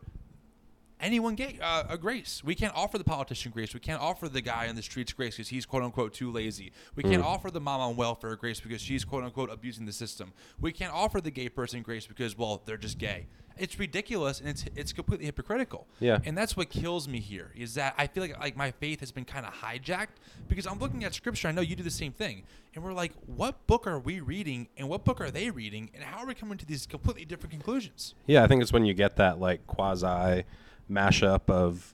anyone 0.99 1.35
ga- 1.35 1.59
uh, 1.61 1.83
a 1.89 1.97
grace. 1.97 2.41
We 2.43 2.55
can't 2.55 2.73
offer 2.75 2.97
the 2.97 3.03
politician 3.03 3.51
grace. 3.51 3.73
We 3.73 3.81
can't 3.81 4.01
offer 4.01 4.29
the 4.29 4.39
guy 4.41 4.69
on 4.69 4.75
the 4.75 4.81
streets 4.81 5.11
grace 5.11 5.35
because 5.35 5.49
he's 5.49 5.65
quote 5.65 5.83
unquote 5.83 6.13
too 6.13 6.31
lazy. 6.31 6.71
We 6.95 7.03
can't 7.03 7.23
offer 7.23 7.51
the 7.51 7.59
mom 7.59 7.81
on 7.81 7.95
welfare 7.97 8.35
grace 8.37 8.61
because 8.61 8.81
she's 8.81 9.03
quote 9.03 9.23
unquote 9.25 9.51
abusing 9.51 9.85
the 9.85 9.91
system. 9.91 10.31
We 10.61 10.71
can't 10.71 10.93
offer 10.93 11.19
the 11.19 11.31
gay 11.31 11.49
person 11.49 11.81
grace 11.81 12.07
because 12.07 12.37
well 12.37 12.61
they're 12.65 12.77
just 12.77 12.97
gay. 12.97 13.27
It's 13.57 13.77
ridiculous 13.79 14.39
and 14.39 14.49
it's 14.49 14.65
it's 14.75 14.93
completely 14.93 15.25
hypocritical. 15.25 15.87
Yeah. 15.99 16.19
And 16.25 16.37
that's 16.37 16.57
what 16.57 16.69
kills 16.69 17.07
me 17.07 17.19
here 17.19 17.51
is 17.55 17.75
that 17.75 17.93
I 17.97 18.07
feel 18.07 18.23
like 18.23 18.39
like 18.39 18.57
my 18.57 18.71
faith 18.71 18.99
has 18.99 19.11
been 19.11 19.25
kind 19.25 19.45
of 19.45 19.53
hijacked 19.53 20.19
because 20.47 20.65
I'm 20.65 20.79
looking 20.79 21.03
at 21.03 21.13
scripture. 21.13 21.47
I 21.47 21.51
know 21.51 21.61
you 21.61 21.75
do 21.75 21.83
the 21.83 21.89
same 21.89 22.11
thing, 22.11 22.43
and 22.75 22.83
we're 22.83 22.93
like, 22.93 23.13
what 23.25 23.65
book 23.67 23.87
are 23.87 23.99
we 23.99 24.19
reading 24.19 24.67
and 24.77 24.89
what 24.89 25.05
book 25.05 25.21
are 25.21 25.31
they 25.31 25.49
reading, 25.49 25.91
and 25.93 26.03
how 26.03 26.19
are 26.19 26.27
we 26.27 26.33
coming 26.33 26.57
to 26.57 26.65
these 26.65 26.85
completely 26.85 27.25
different 27.25 27.51
conclusions? 27.51 28.15
Yeah, 28.25 28.43
I 28.43 28.47
think 28.47 28.61
it's 28.61 28.73
when 28.73 28.85
you 28.85 28.93
get 28.93 29.15
that 29.17 29.39
like 29.39 29.65
quasi 29.67 30.43
mashup 30.89 31.49
of 31.49 31.93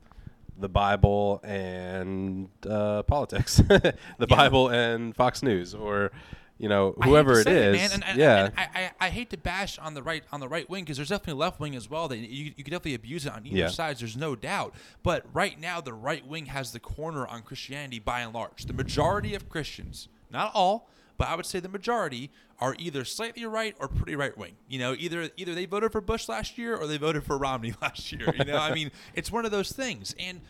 the 0.59 0.69
Bible 0.69 1.39
and 1.43 2.49
uh, 2.67 3.03
politics, 3.03 3.57
the 3.67 4.27
Bible 4.27 4.69
and 4.69 5.15
Fox 5.15 5.41
News, 5.41 5.73
or 5.73 6.11
you 6.59 6.69
know 6.69 6.93
whoever 7.03 7.39
it 7.39 7.47
is. 7.47 7.81
it 7.81 7.93
and, 7.93 8.03
and- 8.05 8.19
yeah, 8.19 8.45
and 8.45 8.53
I, 8.57 8.67
I, 8.99 9.07
I 9.07 9.09
hate 9.09 9.29
to 9.31 9.37
bash 9.37 9.79
on 9.79 9.93
the 9.95 10.03
right 10.03 10.23
on 10.31 10.39
the 10.39 10.47
right 10.47 10.69
wing 10.69 10.83
because 10.83 10.97
there's 10.97 11.09
definitely 11.09 11.39
left 11.39 11.59
wing 11.59 11.75
as 11.75 11.89
well. 11.89 12.07
That 12.07 12.17
you, 12.17 12.53
you 12.55 12.63
could 12.63 12.71
definitely 12.71 12.95
abuse 12.95 13.25
it 13.25 13.31
on 13.33 13.45
either 13.47 13.55
Yeah. 13.57 13.67
side. 13.69 13.97
There's 13.97 14.17
no 14.17 14.35
doubt. 14.35 14.75
But 15.01 15.25
right 15.33 15.59
now, 15.59 15.81
the 15.81 15.93
right 15.93 16.25
wing 16.27 16.45
has 16.47 16.71
the 16.71 16.79
corner 16.79 17.25
on 17.25 17.41
Christianity 17.41 17.99
by 17.99 18.21
and 18.21 18.33
large. 18.33 18.65
The 18.65 18.73
majority 18.73 19.33
of 19.33 19.49
Christians, 19.49 20.09
not 20.29 20.51
all, 20.53 20.89
but 21.17 21.29
I 21.29 21.35
would 21.35 21.45
say 21.45 21.59
the 21.59 21.69
majority 21.69 22.29
are 22.61 22.75
either 22.77 23.05
slightly 23.05 23.45
right 23.45 23.73
or 23.79 23.87
pretty 23.87 24.17
right 24.17 24.37
wing. 24.37 24.53
You 24.67 24.79
know, 24.79 24.93
either 24.99 25.29
either 25.37 25.55
they 25.55 25.65
voted 25.65 25.93
for 25.93 26.01
Bush 26.01 26.27
last 26.27 26.57
year 26.57 26.75
or 26.75 26.87
they 26.87 26.97
voted 26.97 27.23
for 27.23 27.37
Romney 27.37 27.73
last 27.81 28.11
year. 28.11 28.33
You 28.37 28.43
know, 28.45 28.57
I 28.57 28.73
mean, 28.75 28.91
it's 29.13 29.31
one 29.31 29.45
of 29.45 29.51
those 29.51 29.71
things. 29.71 30.13
And 30.19 30.41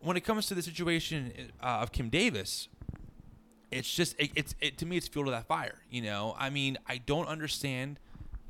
when 0.00 0.16
it 0.16 0.22
comes 0.24 0.46
to 0.46 0.54
the 0.54 0.62
situation 0.62 1.32
uh, 1.62 1.66
of 1.82 1.92
Kim 1.92 2.08
Davis, 2.08 2.68
it's 3.74 3.92
just 3.92 4.18
it, 4.18 4.30
it's 4.34 4.54
it, 4.60 4.78
to 4.78 4.86
me 4.86 4.96
it's 4.96 5.08
fuel 5.08 5.24
to 5.26 5.30
that 5.32 5.46
fire. 5.46 5.78
You 5.90 6.02
know, 6.02 6.34
I 6.38 6.50
mean, 6.50 6.78
I 6.86 6.98
don't 6.98 7.26
understand 7.26 7.98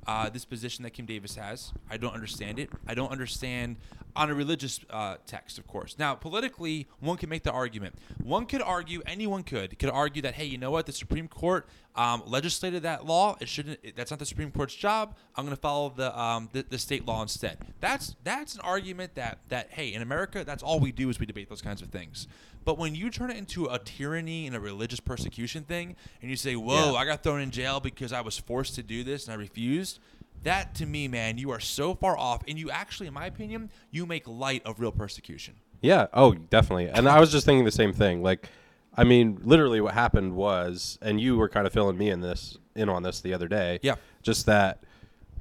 uh, 0.07 0.29
this 0.29 0.45
position 0.45 0.83
that 0.85 0.91
Kim 0.91 1.07
Davis 1.07 1.37
has. 1.37 1.73
I 1.91 1.97
don't 1.97 2.15
understand 2.15 2.59
it. 2.59 2.71
I 2.87 2.95
don't 2.95 3.11
understand 3.11 3.77
on 4.17 4.31
a 4.31 4.35
religious 4.35 4.81
uh, 4.91 5.17
text, 5.27 5.59
of 5.59 5.67
course. 5.67 5.97
Now, 5.99 6.15
politically, 6.15 6.87
one 7.01 7.17
can 7.17 7.29
make 7.29 7.43
the 7.43 7.51
argument. 7.51 7.97
One 8.23 8.47
could 8.47 8.63
argue, 8.63 9.03
anyone 9.07 9.43
could, 9.43 9.79
could 9.79 9.91
argue 9.91 10.23
that, 10.23 10.35
hey, 10.35 10.45
you 10.45 10.59
know 10.59 10.71
what? 10.71 10.87
The 10.87 10.93
Supreme 10.93 11.27
Court 11.27 11.67
um, 11.97 12.23
legislated 12.27 12.83
that 12.85 13.07
law. 13.07 13.37
It 13.41 13.49
shouldn't. 13.49 13.81
It, 13.83 13.97
that's 13.97 14.11
not 14.11 14.21
the 14.21 14.27
Supreme 14.27 14.51
Court's 14.51 14.75
job. 14.75 15.17
I'm 15.37 15.45
going 15.45 15.57
to 15.57 15.61
follow 15.61 15.93
the, 15.95 16.19
um, 16.19 16.49
the 16.53 16.65
the 16.69 16.79
state 16.79 17.07
law 17.07 17.23
instead. 17.23 17.59
That's 17.81 18.17
that's 18.25 18.55
an 18.55 18.61
argument 18.63 19.15
that 19.15 19.39
that 19.49 19.71
hey, 19.71 19.93
in 19.93 20.03
America, 20.03 20.45
that's 20.45 20.63
all 20.63 20.81
we 20.81 20.93
do 20.93 21.09
is 21.09 21.21
we 21.21 21.27
debate 21.27 21.49
those 21.49 21.63
kinds 21.63 21.83
of 21.83 21.91
things. 21.91 22.27
But 22.65 22.79
when 22.79 22.95
you 22.95 23.11
turn 23.11 23.31
it 23.31 23.37
into 23.37 23.67
a 23.67 23.79
tyranny 23.79 24.47
and 24.47 24.57
a 24.57 24.61
religious 24.61 25.01
persecution 25.01 25.65
thing, 25.65 25.97
and 26.21 26.31
you 26.31 26.37
say, 26.37 26.57
"Whoa, 26.57 26.93
Yeah. 26.93 26.99
I 26.99 27.05
got 27.05 27.23
thrown 27.23 27.41
in 27.41 27.51
jail 27.51 27.81
because 27.81 28.13
I 28.13 28.21
was 28.21 28.39
forced 28.39 28.75
to 28.77 28.83
do 28.83 29.05
this 29.05 29.27
and 29.27 29.33
I 29.33 29.37
refused," 29.37 29.99
that 30.43 30.75
to 30.77 30.87
me, 30.87 31.09
man, 31.09 31.39
you 31.39 31.51
are 31.51 31.61
so 31.61 31.95
far 31.95 32.19
off, 32.19 32.43
and 32.49 32.59
you 32.59 32.71
actually, 32.71 33.07
in 33.07 33.15
my 33.15 33.27
opinion, 33.27 33.71
you 33.91 34.07
make 34.07 34.27
light 34.27 34.63
of 34.65 34.81
real 34.81 34.93
persecution. 34.93 35.55
Yeah. 35.81 36.07
Oh, 36.15 36.33
definitely. 36.35 36.89
And 36.89 37.09
I 37.09 37.21
was 37.21 37.31
just 37.31 37.45
thinking 37.45 37.65
the 37.65 37.71
same 37.71 37.93
thing. 37.93 38.23
Like, 38.23 38.49
I 38.97 39.05
mean, 39.05 39.39
literally, 39.43 39.81
what 39.81 39.93
happened 39.95 40.35
was, 40.35 40.99
and 41.03 41.21
you 41.21 41.37
were 41.37 41.49
kind 41.49 41.67
of 41.67 41.73
filling 41.73 41.99
me 41.99 42.11
in 42.11 42.21
this 42.21 42.57
in 42.75 42.89
on 42.89 43.03
this 43.03 43.21
the 43.21 43.35
other 43.35 43.49
day. 43.49 43.79
Yeah. 43.83 43.97
Just 44.23 44.47
that 44.47 44.83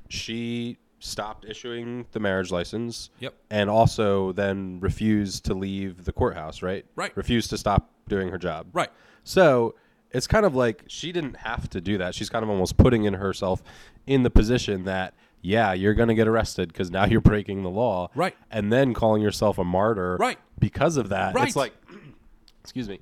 she 0.10 0.78
stopped 1.04 1.46
issuing 1.46 2.06
the 2.12 2.20
marriage 2.20 2.52
license. 2.52 3.10
Yep. 3.20 3.34
And 3.50 3.70
also 3.70 4.32
then 4.32 4.80
refused 4.80 5.46
to 5.46 5.54
leave 5.54 6.06
the 6.06 6.14
courthouse. 6.14 6.62
Right. 6.62 6.86
Right. 6.96 7.16
Refused 7.16 7.50
to 7.52 7.58
stop 7.58 7.90
doing 8.08 8.30
her 8.30 8.38
job. 8.38 8.68
Right. 8.74 8.90
So 9.24 9.76
it's 10.12 10.28
kind 10.28 10.46
of 10.46 10.56
like 10.56 10.84
she 10.88 11.12
didn't 11.12 11.38
have 11.38 11.70
to 11.72 11.82
do 11.82 11.98
that. 11.98 12.16
She's 12.16 12.30
kind 12.30 12.44
of 12.44 12.50
almost 12.50 12.78
putting 12.78 13.04
in 13.06 13.16
herself 13.16 13.64
in 14.08 14.24
the 14.24 14.30
position 14.30 14.86
that 14.86 15.14
yeah, 15.42 15.74
you're 15.74 15.94
going 15.94 16.08
to 16.08 16.16
get 16.16 16.28
arrested 16.28 16.70
because 16.70 16.90
now 16.90 17.06
you're 17.06 17.20
breaking 17.22 17.64
the 17.64 17.70
law. 17.70 18.10
Right. 18.16 18.36
And 18.50 18.72
then 18.72 18.94
calling 18.94 19.22
yourself 19.22 19.58
a 19.58 19.64
martyr. 19.66 20.16
Right. 20.18 20.40
Because 20.58 20.96
of 20.96 21.10
that. 21.10 21.36
Right. 21.36 21.48
It's 21.48 21.56
like, 21.58 21.74
excuse 22.64 22.88
me. 22.88 23.02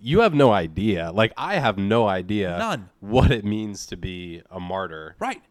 You 0.00 0.20
have 0.20 0.34
no 0.34 0.50
idea. 0.52 1.12
Like 1.12 1.32
I 1.36 1.56
have 1.56 1.78
no 1.78 2.08
idea. 2.08 2.56
None. 2.58 2.88
What 3.00 3.30
it 3.30 3.44
means 3.44 3.86
to 3.86 3.96
be 3.96 4.42
a 4.50 4.58
martyr 4.58 5.14
Right. 5.20 5.42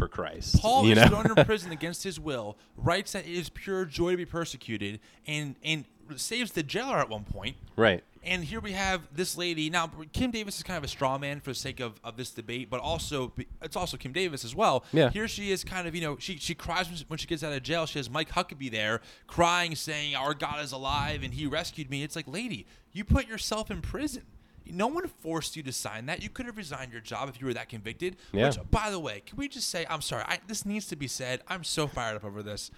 For 0.00 0.08
Christ. 0.08 0.60
Paul 0.60 0.86
you 0.86 0.92
is 0.92 0.98
know? 0.98 1.06
thrown 1.08 1.38
in 1.38 1.44
prison 1.44 1.70
against 1.72 2.02
his 2.02 2.18
will, 2.18 2.56
writes 2.76 3.12
that 3.12 3.26
it 3.26 3.32
is 3.32 3.48
pure 3.50 3.84
joy 3.84 4.12
to 4.12 4.16
be 4.16 4.26
persecuted, 4.26 4.98
and 5.26 5.54
and 5.62 5.84
saves 6.16 6.52
the 6.52 6.62
jailer 6.62 6.98
at 6.98 7.08
one 7.08 7.24
point. 7.24 7.56
right. 7.76 8.02
And 8.22 8.44
here 8.44 8.60
we 8.60 8.72
have 8.72 9.08
this 9.14 9.38
lady. 9.38 9.70
Now, 9.70 9.90
Kim 10.12 10.30
Davis 10.30 10.58
is 10.58 10.62
kind 10.62 10.76
of 10.76 10.84
a 10.84 10.88
straw 10.88 11.16
man 11.16 11.40
for 11.40 11.52
the 11.52 11.54
sake 11.54 11.80
of, 11.80 11.98
of 12.04 12.18
this 12.18 12.32
debate, 12.32 12.68
but 12.68 12.78
also 12.78 13.32
it's 13.62 13.76
also 13.76 13.96
Kim 13.96 14.12
Davis 14.12 14.44
as 14.44 14.54
well. 14.54 14.84
Yeah. 14.92 15.08
Here 15.08 15.26
she 15.26 15.50
is, 15.50 15.64
kind 15.64 15.88
of, 15.88 15.94
you 15.94 16.02
know, 16.02 16.18
she 16.18 16.36
she 16.36 16.54
cries 16.54 17.02
when 17.08 17.18
she 17.18 17.26
gets 17.26 17.42
out 17.42 17.54
of 17.54 17.62
jail. 17.62 17.86
She 17.86 17.98
has 17.98 18.10
Mike 18.10 18.30
Huckabee 18.30 18.70
there 18.70 19.00
crying, 19.26 19.74
saying, 19.74 20.16
"Our 20.16 20.34
God 20.34 20.62
is 20.62 20.72
alive 20.72 21.22
and 21.22 21.32
He 21.32 21.46
rescued 21.46 21.88
me." 21.88 22.02
It's 22.02 22.14
like, 22.14 22.28
lady, 22.28 22.66
you 22.92 23.04
put 23.04 23.26
yourself 23.26 23.70
in 23.70 23.80
prison. 23.80 24.24
No 24.66 24.86
one 24.86 25.06
forced 25.08 25.56
you 25.56 25.62
to 25.64 25.72
sign 25.72 26.06
that. 26.06 26.22
You 26.22 26.28
could 26.30 26.46
have 26.46 26.56
resigned 26.56 26.92
your 26.92 27.00
job 27.00 27.28
if 27.28 27.40
you 27.40 27.46
were 27.46 27.54
that 27.54 27.68
convicted. 27.68 28.16
Yeah. 28.32 28.46
Which, 28.48 28.58
by 28.70 28.90
the 28.90 28.98
way, 29.00 29.22
can 29.26 29.36
we 29.36 29.48
just 29.48 29.68
say, 29.68 29.86
I'm 29.88 30.00
sorry, 30.02 30.24
I, 30.26 30.38
this 30.46 30.64
needs 30.64 30.86
to 30.86 30.96
be 30.96 31.06
said. 31.08 31.40
I'm 31.48 31.64
so 31.64 31.86
fired 31.86 32.16
up 32.16 32.24
over 32.24 32.42
this. 32.42 32.70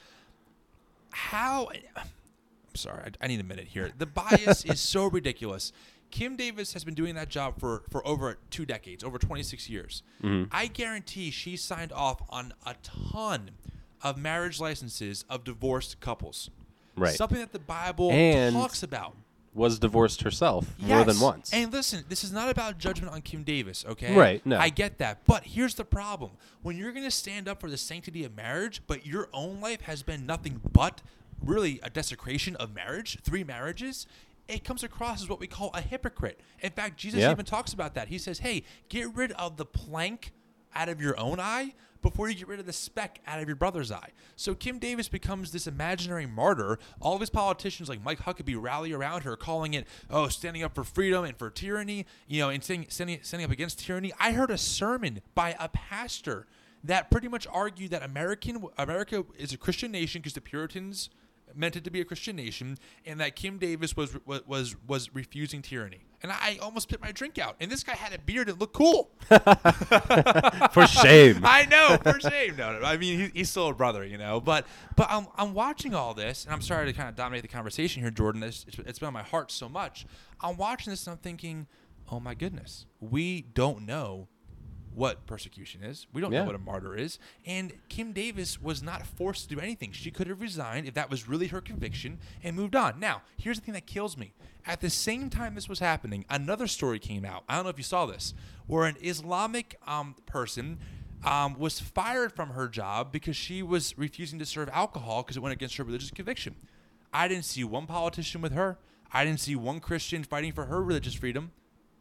How 1.10 1.68
I'm 2.72 2.76
sorry, 2.76 3.02
I, 3.20 3.24
I 3.24 3.28
need 3.28 3.40
a 3.40 3.44
minute 3.44 3.68
here. 3.68 3.90
The 3.96 4.06
bias 4.06 4.64
is 4.64 4.80
so 4.80 5.06
ridiculous. 5.10 5.72
Kim 6.10 6.36
Davis 6.36 6.72
has 6.74 6.84
been 6.84 6.94
doing 6.94 7.14
that 7.16 7.28
job 7.28 7.58
for, 7.58 7.82
for 7.90 8.06
over 8.06 8.38
two 8.50 8.64
decades, 8.66 9.02
over 9.04 9.18
26 9.18 9.68
years. 9.68 10.02
Mm-hmm. 10.22 10.48
I 10.52 10.66
guarantee 10.66 11.30
she 11.30 11.56
signed 11.56 11.92
off 11.92 12.22
on 12.30 12.52
a 12.66 12.74
ton 12.82 13.50
of 14.02 14.16
marriage 14.18 14.60
licenses 14.60 15.24
of 15.30 15.44
divorced 15.44 16.00
couples. 16.00 16.50
Right. 16.96 17.14
Something 17.14 17.38
that 17.40 17.52
the 17.52 17.58
Bible 17.58 18.10
And- 18.10 18.54
talks 18.54 18.82
about. 18.82 19.16
Was 19.54 19.78
divorced 19.78 20.22
herself 20.22 20.66
more 20.78 21.04
than 21.04 21.16
Yes. 21.16 21.20
once. 21.22 21.52
And 21.52 21.70
listen, 21.70 22.04
this 22.08 22.24
is 22.24 22.32
not 22.32 22.48
about 22.48 22.78
judgment 22.78 23.12
on 23.12 23.20
Kim 23.20 23.42
Davis, 23.42 23.84
okay? 23.86 24.14
Right, 24.16 24.44
no. 24.46 24.58
I 24.58 24.70
get 24.70 24.96
that. 24.98 25.26
But 25.26 25.44
here's 25.44 25.74
the 25.74 25.84
problem. 25.84 26.30
When 26.62 26.78
you're 26.78 26.92
going 26.92 27.04
to 27.04 27.10
stand 27.10 27.48
up 27.48 27.60
for 27.60 27.68
the 27.68 27.76
sanctity 27.76 28.24
of 28.24 28.34
marriage, 28.34 28.80
but 28.86 29.04
your 29.06 29.28
own 29.34 29.60
life 29.60 29.82
has 29.82 30.02
been 30.02 30.24
nothing 30.24 30.60
but 30.72 31.02
really 31.44 31.80
a 31.82 31.90
desecration 31.90 32.56
of 32.56 32.74
marriage, 32.74 33.18
three 33.22 33.44
marriages, 33.44 34.06
it 34.48 34.64
comes 34.64 34.82
across 34.82 35.22
as 35.22 35.28
what 35.28 35.38
we 35.38 35.46
call 35.46 35.70
a 35.74 35.82
hypocrite. 35.82 36.40
In 36.62 36.70
fact, 36.70 36.96
Jesus 36.98 37.20
Yeah. 37.20 37.30
even 37.30 37.44
talks 37.44 37.74
about 37.74 37.94
that. 37.94 38.08
He 38.08 38.16
says, 38.16 38.38
hey, 38.38 38.62
get 38.88 39.14
rid 39.14 39.32
of 39.32 39.58
the 39.58 39.66
plank 39.66 40.32
out 40.74 40.88
of 40.88 40.98
your 41.02 41.18
own 41.20 41.38
eye 41.38 41.74
before 42.02 42.28
you 42.28 42.34
get 42.34 42.48
rid 42.48 42.60
of 42.60 42.66
the 42.66 42.72
speck 42.72 43.20
out 43.26 43.40
of 43.40 43.48
your 43.48 43.56
brother's 43.56 43.90
eye. 43.90 44.10
So 44.36 44.54
Kim 44.54 44.78
Davis 44.78 45.08
becomes 45.08 45.52
this 45.52 45.66
imaginary 45.66 46.26
martyr. 46.26 46.78
All 47.00 47.14
of 47.14 47.20
his 47.20 47.30
politicians, 47.30 47.88
like 47.88 48.04
Mike 48.04 48.20
Huckabee, 48.20 48.60
rally 48.60 48.92
around 48.92 49.22
her, 49.22 49.36
calling 49.36 49.74
it, 49.74 49.86
oh, 50.10 50.28
standing 50.28 50.62
up 50.62 50.74
for 50.74 50.84
freedom 50.84 51.24
and 51.24 51.36
for 51.36 51.48
tyranny, 51.50 52.06
you 52.26 52.40
know, 52.40 52.50
and 52.50 52.62
standing, 52.62 52.88
standing, 52.90 53.20
standing 53.22 53.44
up 53.44 53.52
against 53.52 53.80
tyranny. 53.80 54.12
I 54.18 54.32
heard 54.32 54.50
a 54.50 54.58
sermon 54.58 55.22
by 55.34 55.56
a 55.58 55.68
pastor 55.68 56.46
that 56.84 57.10
pretty 57.10 57.28
much 57.28 57.46
argued 57.50 57.90
that 57.92 58.02
American 58.02 58.64
America 58.76 59.24
is 59.38 59.52
a 59.52 59.56
Christian 59.56 59.92
nation 59.92 60.20
because 60.20 60.34
the 60.34 60.40
Puritans 60.40 61.10
meant 61.56 61.76
it 61.76 61.84
to 61.84 61.90
be 61.90 62.00
a 62.00 62.04
Christian 62.04 62.36
nation, 62.36 62.78
and 63.04 63.20
that 63.20 63.36
Kim 63.36 63.58
Davis 63.58 63.96
was 63.96 64.16
was 64.26 64.46
was, 64.46 64.76
was 64.86 65.14
refusing 65.14 65.62
tyranny. 65.62 66.06
And 66.22 66.30
I 66.30 66.58
almost 66.62 66.84
spit 66.84 67.00
my 67.00 67.10
drink 67.10 67.36
out. 67.38 67.56
And 67.60 67.70
this 67.70 67.82
guy 67.82 67.94
had 67.94 68.12
a 68.12 68.18
beard 68.18 68.48
and 68.48 68.60
looked 68.60 68.74
cool. 68.74 69.10
For 69.28 70.86
shame. 70.86 71.40
I 71.44 71.66
know, 71.68 71.98
for 72.00 72.20
shame. 72.20 72.54
No, 72.56 72.78
no, 72.78 72.86
I 72.86 72.96
mean, 72.96 73.18
he, 73.18 73.30
he's 73.34 73.50
still 73.50 73.66
a 73.68 73.74
brother, 73.74 74.04
you 74.04 74.18
know. 74.18 74.40
But 74.40 74.66
but 74.94 75.08
I'm, 75.10 75.26
I'm 75.36 75.52
watching 75.52 75.94
all 75.94 76.14
this, 76.14 76.44
and 76.44 76.54
I'm 76.54 76.62
sorry 76.62 76.86
to 76.86 76.92
kind 76.92 77.08
of 77.08 77.16
dominate 77.16 77.42
the 77.42 77.48
conversation 77.48 78.02
here, 78.02 78.12
Jordan. 78.12 78.44
It's, 78.44 78.64
it's, 78.68 78.78
it's 78.78 78.98
been 79.00 79.08
on 79.08 79.12
my 79.12 79.22
heart 79.22 79.50
so 79.50 79.68
much. 79.68 80.06
I'm 80.40 80.56
watching 80.56 80.92
this, 80.92 81.06
and 81.08 81.12
I'm 81.12 81.18
thinking, 81.18 81.66
oh 82.10 82.20
my 82.20 82.34
goodness, 82.34 82.86
we 83.00 83.42
don't 83.42 83.84
know 83.84 84.28
what 84.94 85.26
persecution 85.26 85.82
is. 85.82 86.06
We 86.12 86.20
don't 86.20 86.32
Yeah. 86.32 86.40
know 86.40 86.46
what 86.46 86.54
a 86.54 86.58
martyr 86.58 86.94
is. 86.96 87.18
And 87.46 87.72
Kim 87.88 88.12
Davis 88.12 88.60
was 88.60 88.82
not 88.82 89.06
forced 89.06 89.48
to 89.48 89.54
do 89.54 89.60
anything. 89.60 89.92
She 89.92 90.10
could 90.10 90.26
have 90.26 90.40
resigned 90.40 90.86
if 90.86 90.94
that 90.94 91.10
was 91.10 91.28
really 91.28 91.46
her 91.48 91.60
conviction 91.60 92.18
and 92.42 92.54
moved 92.56 92.76
on. 92.76 93.00
Now, 93.00 93.22
here's 93.36 93.58
the 93.58 93.64
thing 93.64 93.74
that 93.74 93.86
kills 93.86 94.16
me. 94.16 94.32
At 94.66 94.80
the 94.80 94.90
same 94.90 95.30
time 95.30 95.54
this 95.54 95.68
was 95.68 95.78
happening, 95.80 96.24
another 96.30 96.66
story 96.66 96.98
came 96.98 97.24
out. 97.24 97.44
I 97.48 97.54
don't 97.56 97.64
know 97.64 97.70
if 97.70 97.78
you 97.78 97.84
saw 97.84 98.06
this, 98.06 98.34
where 98.66 98.86
an 98.86 98.96
Islamic 99.00 99.78
um, 99.86 100.14
person 100.26 100.78
um, 101.24 101.58
was 101.58 101.78
fired 101.80 102.32
from 102.32 102.50
her 102.50 102.68
job 102.68 103.12
because 103.12 103.36
she 103.36 103.62
was 103.62 103.96
refusing 103.96 104.38
to 104.40 104.46
serve 104.46 104.68
alcohol 104.70 105.22
because 105.22 105.36
it 105.36 105.40
went 105.40 105.52
against 105.52 105.76
her 105.76 105.84
religious 105.84 106.10
conviction. 106.10 106.56
I 107.12 107.28
didn't 107.28 107.44
see 107.44 107.62
one 107.64 107.86
politician 107.86 108.40
with 108.40 108.52
her. 108.52 108.78
I 109.12 109.24
didn't 109.24 109.40
see 109.40 109.54
one 109.54 109.80
Christian 109.80 110.24
fighting 110.24 110.52
for 110.52 110.64
her 110.66 110.82
religious 110.82 111.14
freedom. 111.14 111.52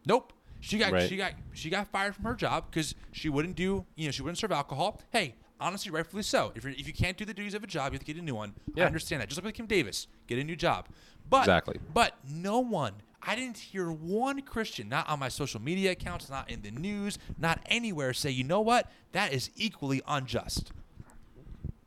Nope. 0.05 0.33
She 0.61 0.77
got 0.77 0.93
Right. 0.93 1.09
she 1.09 1.17
got 1.17 1.33
she 1.53 1.69
got 1.69 1.87
fired 1.87 2.15
from 2.15 2.25
her 2.25 2.35
job 2.35 2.65
because 2.69 2.95
she 3.11 3.27
wouldn't 3.29 3.55
do 3.55 3.85
you 3.95 4.05
know 4.05 4.11
she 4.11 4.21
wouldn't 4.21 4.37
serve 4.37 4.51
alcohol. 4.51 5.01
Hey, 5.11 5.35
honestly, 5.59 5.91
rightfully 5.91 6.23
so. 6.23 6.53
If 6.55 6.65
if 6.65 6.87
you 6.87 6.93
can't 6.93 7.17
do 7.17 7.25
the 7.25 7.33
duties 7.33 7.53
of 7.53 7.63
a 7.63 7.67
job, 7.67 7.91
you 7.91 7.97
have 7.97 8.05
to 8.05 8.13
get 8.13 8.21
a 8.21 8.25
new 8.25 8.35
one. 8.35 8.53
I 8.77 8.81
understand 8.81 9.21
that. 9.21 9.27
Just 9.27 9.37
like 9.39 9.45
with 9.45 9.55
Kim 9.55 9.65
Davis, 9.65 10.07
get 10.27 10.37
a 10.39 10.43
new 10.43 10.55
job. 10.55 10.87
But 11.29 11.41
Exactly. 11.41 11.79
But 11.93 12.15
no 12.29 12.59
one. 12.59 12.93
I 13.23 13.35
didn't 13.35 13.57
hear 13.59 13.91
one 13.91 14.41
Christian, 14.41 14.89
not 14.89 15.07
on 15.07 15.19
my 15.19 15.29
social 15.29 15.61
media 15.61 15.91
accounts, 15.91 16.27
not 16.29 16.49
in 16.49 16.63
the 16.63 16.71
news, 16.71 17.19
not 17.37 17.59
anywhere, 17.67 18.13
say, 18.13 18.31
you 18.31 18.43
know 18.43 18.61
what, 18.61 18.91
that 19.11 19.31
is 19.31 19.51
equally 19.55 20.01
unjust. 20.07 20.71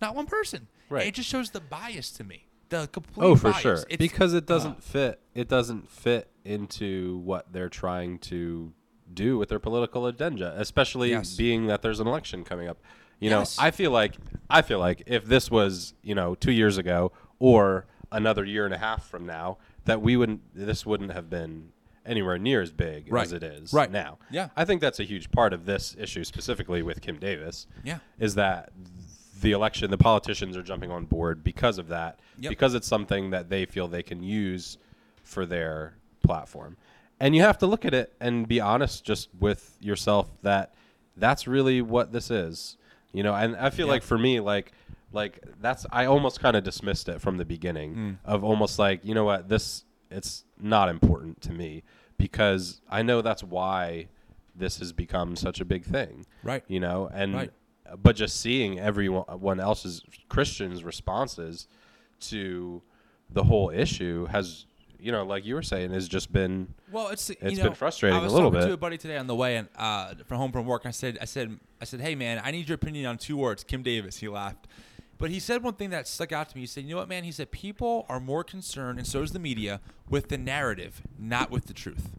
Not 0.00 0.14
one 0.14 0.26
person. 0.26 0.68
Right. 0.88 1.08
It 1.08 1.14
just 1.14 1.28
shows 1.28 1.50
the 1.50 1.60
bias 1.60 2.10
to 2.12 2.24
me. 2.24 2.46
The 2.68 2.86
complete 2.88 3.24
Oh, 3.24 3.36
for 3.36 3.50
bias. 3.50 3.62
sure. 3.62 3.72
It's- 3.74 3.96
because 3.98 4.34
it 4.34 4.46
doesn't 4.46 4.78
uh, 4.78 4.80
fit. 4.80 5.20
It 5.34 5.48
doesn't 5.48 5.90
fit 5.90 6.30
into 6.44 7.18
what 7.18 7.52
they're 7.52 7.68
trying 7.68 8.18
to 8.20 8.72
do 9.12 9.38
with 9.38 9.48
their 9.48 9.58
political 9.58 10.06
agenda, 10.06 10.54
especially 10.58 11.10
Yes. 11.10 11.36
being 11.36 11.66
that 11.66 11.82
there's 11.82 12.00
an 12.00 12.06
election 12.06 12.42
coming 12.44 12.68
up. 12.68 12.78
You 13.20 13.30
Yes. 13.30 13.58
know, 13.58 13.64
I 13.64 13.70
feel 13.70 13.90
like 13.90 14.16
I 14.50 14.62
feel 14.62 14.78
like 14.78 15.02
if 15.06 15.24
this 15.24 15.50
was 15.50 15.94
you 16.02 16.14
know 16.14 16.34
two 16.34 16.52
years 16.52 16.78
ago 16.78 17.12
or 17.38 17.86
another 18.10 18.44
year 18.44 18.64
and 18.64 18.74
a 18.74 18.78
half 18.78 19.06
from 19.08 19.24
now, 19.26 19.58
that 19.84 20.00
we 20.02 20.16
wouldn't. 20.16 20.40
This 20.54 20.84
wouldn't 20.86 21.12
have 21.12 21.28
been 21.30 21.70
anywhere 22.06 22.38
near 22.38 22.60
as 22.60 22.70
big 22.72 23.10
Right. 23.10 23.24
as 23.24 23.32
it 23.32 23.42
is 23.42 23.72
Right. 23.72 23.90
now. 23.90 24.18
Yeah. 24.30 24.48
I 24.56 24.64
think 24.66 24.80
that's 24.82 25.00
a 25.00 25.04
huge 25.04 25.30
part 25.30 25.52
of 25.54 25.64
this 25.64 25.96
issue, 25.98 26.22
specifically 26.24 26.82
with 26.82 27.00
Kim 27.00 27.18
Davis. 27.18 27.66
Yeah. 27.82 28.00
is 28.18 28.34
that 28.34 28.70
the 29.44 29.52
election, 29.52 29.90
the 29.90 29.98
politicians 29.98 30.56
are 30.56 30.62
jumping 30.62 30.90
on 30.90 31.04
board 31.04 31.44
because 31.44 31.78
of 31.78 31.88
that, 31.88 32.18
Yep. 32.38 32.48
because 32.50 32.74
it's 32.74 32.88
something 32.88 33.30
that 33.30 33.48
they 33.50 33.64
feel 33.66 33.86
they 33.86 34.02
can 34.02 34.22
use 34.22 34.78
for 35.22 35.46
their 35.46 35.94
platform. 36.24 36.76
And 37.20 37.36
you 37.36 37.42
have 37.42 37.58
to 37.58 37.66
look 37.66 37.84
at 37.84 37.94
it 37.94 38.14
and 38.20 38.48
be 38.48 38.60
honest 38.60 39.04
just 39.04 39.28
with 39.38 39.76
yourself 39.80 40.30
that 40.42 40.74
that's 41.16 41.46
really 41.46 41.80
what 41.82 42.10
this 42.12 42.30
is. 42.30 42.76
You 43.12 43.22
know, 43.22 43.34
and 43.34 43.54
I 43.56 43.70
feel 43.70 43.86
like 43.86 44.02
for 44.02 44.18
me, 44.18 44.40
like 44.40 44.72
like 45.12 45.38
that's 45.60 45.86
I 45.92 46.06
almost 46.06 46.40
kind 46.40 46.56
of 46.56 46.64
dismissed 46.64 47.08
it 47.08 47.20
from 47.20 47.36
the 47.36 47.44
beginning 47.44 47.94
Mm. 47.94 48.16
of 48.24 48.42
almost 48.42 48.78
like, 48.80 49.04
you 49.04 49.14
know 49.14 49.24
what, 49.24 49.48
this 49.48 49.84
it's 50.10 50.44
not 50.58 50.88
important 50.88 51.40
to 51.42 51.52
me 51.52 51.82
because 52.18 52.80
I 52.90 53.02
know 53.02 53.22
that's 53.22 53.44
why 53.44 54.08
this 54.56 54.78
has 54.78 54.92
become 54.92 55.36
such 55.36 55.60
a 55.60 55.64
big 55.64 55.84
thing. 55.84 56.26
Right. 56.42 56.64
You 56.66 56.80
know, 56.80 57.08
and 57.12 57.34
Right. 57.34 57.50
But 58.02 58.16
just 58.16 58.40
seeing 58.40 58.78
everyone 58.80 59.60
else's 59.60 60.02
Christians' 60.28 60.84
responses 60.84 61.66
to 62.20 62.82
the 63.30 63.44
whole 63.44 63.70
issue 63.70 64.26
has, 64.26 64.66
you 64.98 65.12
know, 65.12 65.24
like 65.24 65.44
you 65.44 65.54
were 65.54 65.62
saying, 65.62 65.90
has 65.90 66.08
just 66.08 66.32
been 66.32 66.68
Well, 66.90 67.08
it's 67.08 67.28
you 67.28 67.36
It's 67.40 67.58
know, 67.58 67.64
been 67.64 67.74
frustrating 67.74 68.18
I 68.18 68.22
was 68.22 68.32
a 68.32 68.34
little 68.36 68.50
talking 68.50 68.62
bit. 68.64 68.68
to 68.68 68.74
a 68.74 68.78
buddy 68.78 68.96
today 68.98 69.16
on 69.18 69.26
the 69.26 69.34
way 69.34 69.56
and 69.56 69.68
uh, 69.76 70.14
from 70.26 70.38
home 70.38 70.52
from 70.52 70.66
work. 70.66 70.82
I 70.86 70.90
said, 70.90 71.18
I 71.20 71.24
said, 71.24 71.58
I 71.80 71.84
said, 71.84 72.00
hey 72.00 72.14
man, 72.14 72.40
I 72.44 72.50
need 72.50 72.68
your 72.68 72.76
opinion 72.76 73.06
on 73.06 73.18
two 73.18 73.36
words. 73.36 73.64
Kim 73.64 73.82
Davis. 73.82 74.18
He 74.18 74.28
laughed, 74.28 74.66
but 75.18 75.30
he 75.30 75.38
said 75.40 75.62
one 75.62 75.74
thing 75.74 75.90
that 75.90 76.08
stuck 76.08 76.32
out 76.32 76.48
to 76.50 76.56
me. 76.56 76.62
He 76.62 76.66
said, 76.66 76.84
you 76.84 76.90
know 76.90 77.00
what, 77.00 77.08
man? 77.08 77.24
He 77.24 77.32
said 77.32 77.50
people 77.50 78.06
are 78.08 78.20
more 78.20 78.44
concerned, 78.44 78.98
and 78.98 79.06
so 79.06 79.22
is 79.22 79.32
the 79.32 79.38
media, 79.38 79.80
with 80.08 80.28
the 80.28 80.38
narrative, 80.38 81.02
not 81.18 81.50
with 81.50 81.66
the 81.66 81.74
truth. 81.74 82.10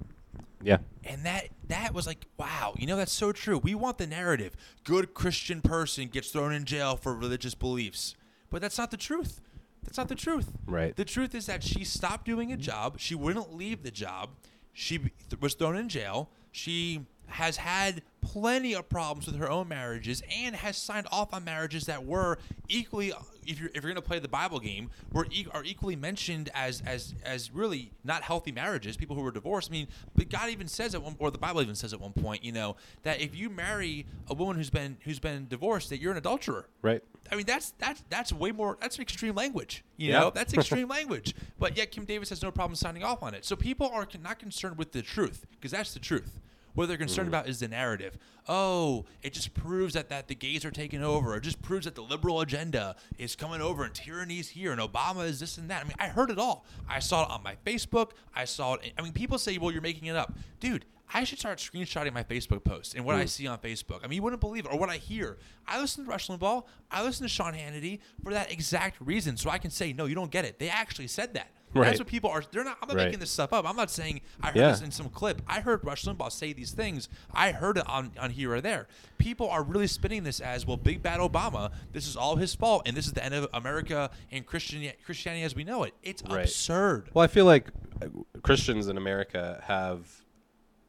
Yeah, 0.61 0.77
And 1.03 1.23
that 1.25 1.49
that 1.67 1.93
was 1.93 2.07
like, 2.07 2.25
wow, 2.37 2.73
you 2.77 2.87
know 2.87 2.95
that's 2.95 3.11
so 3.11 3.31
true. 3.31 3.57
We 3.57 3.75
want 3.75 3.97
the 3.97 4.07
narrative. 4.07 4.55
Good 4.83 5.13
Christian 5.13 5.61
person 5.61 6.07
gets 6.07 6.29
thrown 6.29 6.53
in 6.53 6.65
jail 6.65 6.95
for 6.95 7.15
religious 7.15 7.55
beliefs. 7.55 8.15
But 8.49 8.61
that's 8.61 8.77
not 8.77 8.91
the 8.91 8.97
truth. 8.97 9.41
That's 9.83 9.97
not 9.97 10.07
the 10.07 10.15
truth. 10.15 10.51
Right. 10.65 10.95
The 10.95 11.05
truth 11.05 11.35
is 11.35 11.45
that 11.45 11.63
she 11.63 11.83
stopped 11.83 12.25
doing 12.25 12.51
a 12.51 12.57
job. 12.57 12.99
She 12.99 13.15
wouldn't 13.15 13.53
leave 13.53 13.83
the 13.83 13.91
job. 13.91 14.31
She 14.73 15.11
was 15.39 15.53
thrown 15.53 15.75
in 15.77 15.89
jail. 15.89 16.29
She 16.51 17.05
has 17.27 17.57
had 17.57 18.01
plenty 18.25 18.73
of 18.73 18.89
problems 18.89 19.25
with 19.27 19.35
her 19.37 19.49
own 19.49 19.67
marriages 19.67 20.21
and 20.35 20.55
has 20.55 20.77
signed 20.77 21.07
off 21.11 21.33
on 21.33 21.43
marriages 21.43 21.85
that 21.85 22.05
were 22.05 22.37
equally 22.67 23.13
if 23.47 23.59
you're 23.59 23.69
if 23.69 23.75
you're 23.83 23.93
going 23.93 23.95
to 23.95 24.01
play 24.01 24.17
the 24.17 24.27
Bible 24.27 24.59
game, 24.59 24.89
were 25.13 25.27
e- 25.31 25.45
are 25.53 25.63
equally 25.63 25.95
mentioned 25.95 26.49
as 26.55 26.81
as 26.85 27.13
as 27.23 27.51
really 27.51 27.91
not 28.03 28.23
healthy 28.23 28.51
marriages, 28.51 28.97
people 28.97 29.15
who 29.15 29.21
were 29.21 29.31
divorced. 29.31 29.69
I 29.69 29.73
mean, 29.73 29.87
but 30.15 30.29
God 30.29 30.49
even 30.49 30.67
says 30.67 30.95
at 30.95 31.03
one 31.03 31.15
or 31.19 31.29
the 31.29 31.37
Bible 31.37 31.61
even 31.61 31.75
says 31.75 31.93
at 31.93 32.01
one 32.01 32.13
point, 32.13 32.43
you 32.43 32.51
know, 32.51 32.75
that 33.03 33.21
if 33.21 33.35
you 33.35 33.49
marry 33.51 34.07
a 34.29 34.33
woman 34.33 34.55
who's 34.55 34.71
been 34.71 34.97
who's 35.03 35.19
been 35.19 35.47
divorced 35.47 35.89
that 35.91 35.99
you're 35.99 36.11
an 36.11 36.17
adulterer. 36.17 36.67
right. 36.81 37.03
I 37.31 37.35
mean, 37.35 37.45
that's 37.45 37.71
that's 37.77 38.03
that's 38.09 38.33
way 38.33 38.51
more. 38.51 38.77
That's 38.81 38.97
extreme 38.99 39.35
language. 39.35 39.83
You 39.97 40.11
Yeah. 40.11 40.19
know, 40.21 40.31
that's 40.31 40.53
extreme 40.55 40.87
language. 40.87 41.35
But 41.59 41.77
yet, 41.77 41.91
Kim 41.91 42.05
Davis 42.05 42.29
has 42.29 42.41
no 42.41 42.49
problem 42.51 42.75
signing 42.75 43.03
off 43.03 43.21
on 43.21 43.33
it. 43.35 43.45
So 43.45 43.55
people 43.55 43.87
are 43.93 44.07
not 44.23 44.39
concerned 44.39 44.77
with 44.79 44.91
the 44.91 45.01
truth 45.03 45.45
because 45.51 45.71
that's 45.71 45.93
the 45.93 45.99
truth. 45.99 46.39
What 46.75 46.87
they're 46.87 46.97
concerned 46.97 47.27
mm. 47.27 47.29
about 47.29 47.47
is 47.49 47.59
the 47.59 47.67
narrative. 47.67 48.17
Oh, 48.47 49.05
it 49.23 49.33
just 49.33 49.53
proves 49.53 49.95
that, 49.95 50.09
that 50.09 50.27
the 50.27 50.35
gays 50.35 50.63
are 50.63 50.71
taking 50.71 51.01
over. 51.01 51.35
It 51.35 51.41
just 51.41 51.61
proves 51.61 51.85
that 51.85 51.95
the 51.95 52.03
liberal 52.03 52.41
agenda 52.41 52.95
is 53.17 53.35
coming 53.35 53.61
over 53.61 53.83
and 53.83 53.93
tyranny's 53.93 54.49
here 54.49 54.71
and 54.71 54.79
Obama 54.79 55.25
is 55.25 55.39
this 55.39 55.57
and 55.57 55.69
that. 55.69 55.81
I 55.81 55.87
mean, 55.87 55.95
I 55.99 56.09
heard 56.09 56.29
it 56.29 56.37
all. 56.37 56.65
I 56.87 56.99
saw 56.99 57.23
it 57.23 57.31
on 57.31 57.41
my 57.41 57.55
Facebook. 57.65 58.11
I 58.35 58.45
saw 58.45 58.75
it. 58.75 58.93
I 58.97 59.01
mean, 59.01 59.13
people 59.13 59.37
say, 59.37 59.57
well, 59.57 59.71
you're 59.71 59.81
making 59.81 60.07
it 60.07 60.15
up. 60.15 60.37
Dude, 60.59 60.85
I 61.13 61.23
should 61.23 61.39
start 61.39 61.59
screenshotting 61.59 62.13
my 62.13 62.23
Facebook 62.23 62.63
posts 62.63 62.93
and 62.93 63.05
what 63.05 63.15
I 63.15 63.23
mm. 63.23 63.29
see 63.29 63.47
on 63.47 63.57
Facebook. 63.59 64.03
I 64.03 64.07
mean, 64.07 64.17
you 64.17 64.23
wouldn't 64.23 64.41
believe 64.41 64.65
it 64.65 64.71
or 64.71 64.77
what 64.77 64.89
I 64.89 64.97
hear. 64.97 65.37
I 65.67 65.79
listen 65.79 66.03
to 66.03 66.09
Rush 66.09 66.27
Limbaugh. 66.27 66.63
I 66.91 67.03
listen 67.03 67.23
to 67.23 67.29
Sean 67.29 67.53
Hannity 67.53 67.99
for 68.23 68.33
that 68.33 68.51
exact 68.51 68.99
reason, 68.99 69.37
so 69.37 69.49
I 69.49 69.57
can 69.57 69.71
say, 69.71 69.93
no, 69.93 70.05
you 70.05 70.15
don't 70.15 70.31
get 70.31 70.45
it. 70.45 70.59
They 70.59 70.69
actually 70.69 71.07
said 71.07 71.33
that. 71.35 71.51
Right. 71.81 71.87
That's 71.87 71.99
what 71.99 72.07
people 72.07 72.29
are. 72.29 72.41
They're 72.51 72.63
not. 72.63 72.77
I'm 72.81 72.87
not 72.87 72.97
Right. 72.97 73.05
making 73.05 73.19
this 73.19 73.31
stuff 73.31 73.51
up. 73.51 73.67
I'm 73.69 73.75
not 73.75 73.91
saying 73.91 74.21
I 74.41 74.47
heard 74.47 74.55
Yeah. 74.55 74.71
this 74.71 74.81
in 74.81 74.91
some 74.91 75.09
clip. 75.09 75.41
I 75.47 75.59
heard 75.59 75.83
Rush 75.83 76.05
Limbaugh 76.05 76.31
say 76.31 76.53
these 76.53 76.71
things. 76.71 77.09
I 77.33 77.51
heard 77.51 77.77
it 77.77 77.87
on, 77.87 78.11
on 78.19 78.31
here 78.31 78.53
or 78.53 78.61
there. 78.61 78.87
People 79.17 79.49
are 79.49 79.61
really 79.61 79.87
spinning 79.87 80.23
this 80.23 80.39
as 80.39 80.65
well. 80.65 80.77
Big 80.77 81.03
bad 81.03 81.19
Obama. 81.19 81.71
This 81.91 82.07
is 82.07 82.15
all 82.15 82.37
his 82.37 82.55
fault, 82.55 82.83
and 82.85 82.95
this 82.95 83.05
is 83.07 83.13
the 83.13 83.23
end 83.23 83.33
of 83.33 83.47
America 83.53 84.09
and 84.31 84.45
Christian 84.45 84.89
Christianity 85.05 85.43
as 85.43 85.53
we 85.55 85.63
know 85.63 85.83
it. 85.83 85.93
It's 86.01 86.23
Right. 86.23 86.41
absurd. 86.43 87.09
Well, 87.13 87.23
I 87.23 87.27
feel 87.27 87.45
like 87.45 87.67
uh, 88.01 88.07
Christians 88.41 88.87
in 88.87 88.97
America 88.97 89.61
have 89.67 90.23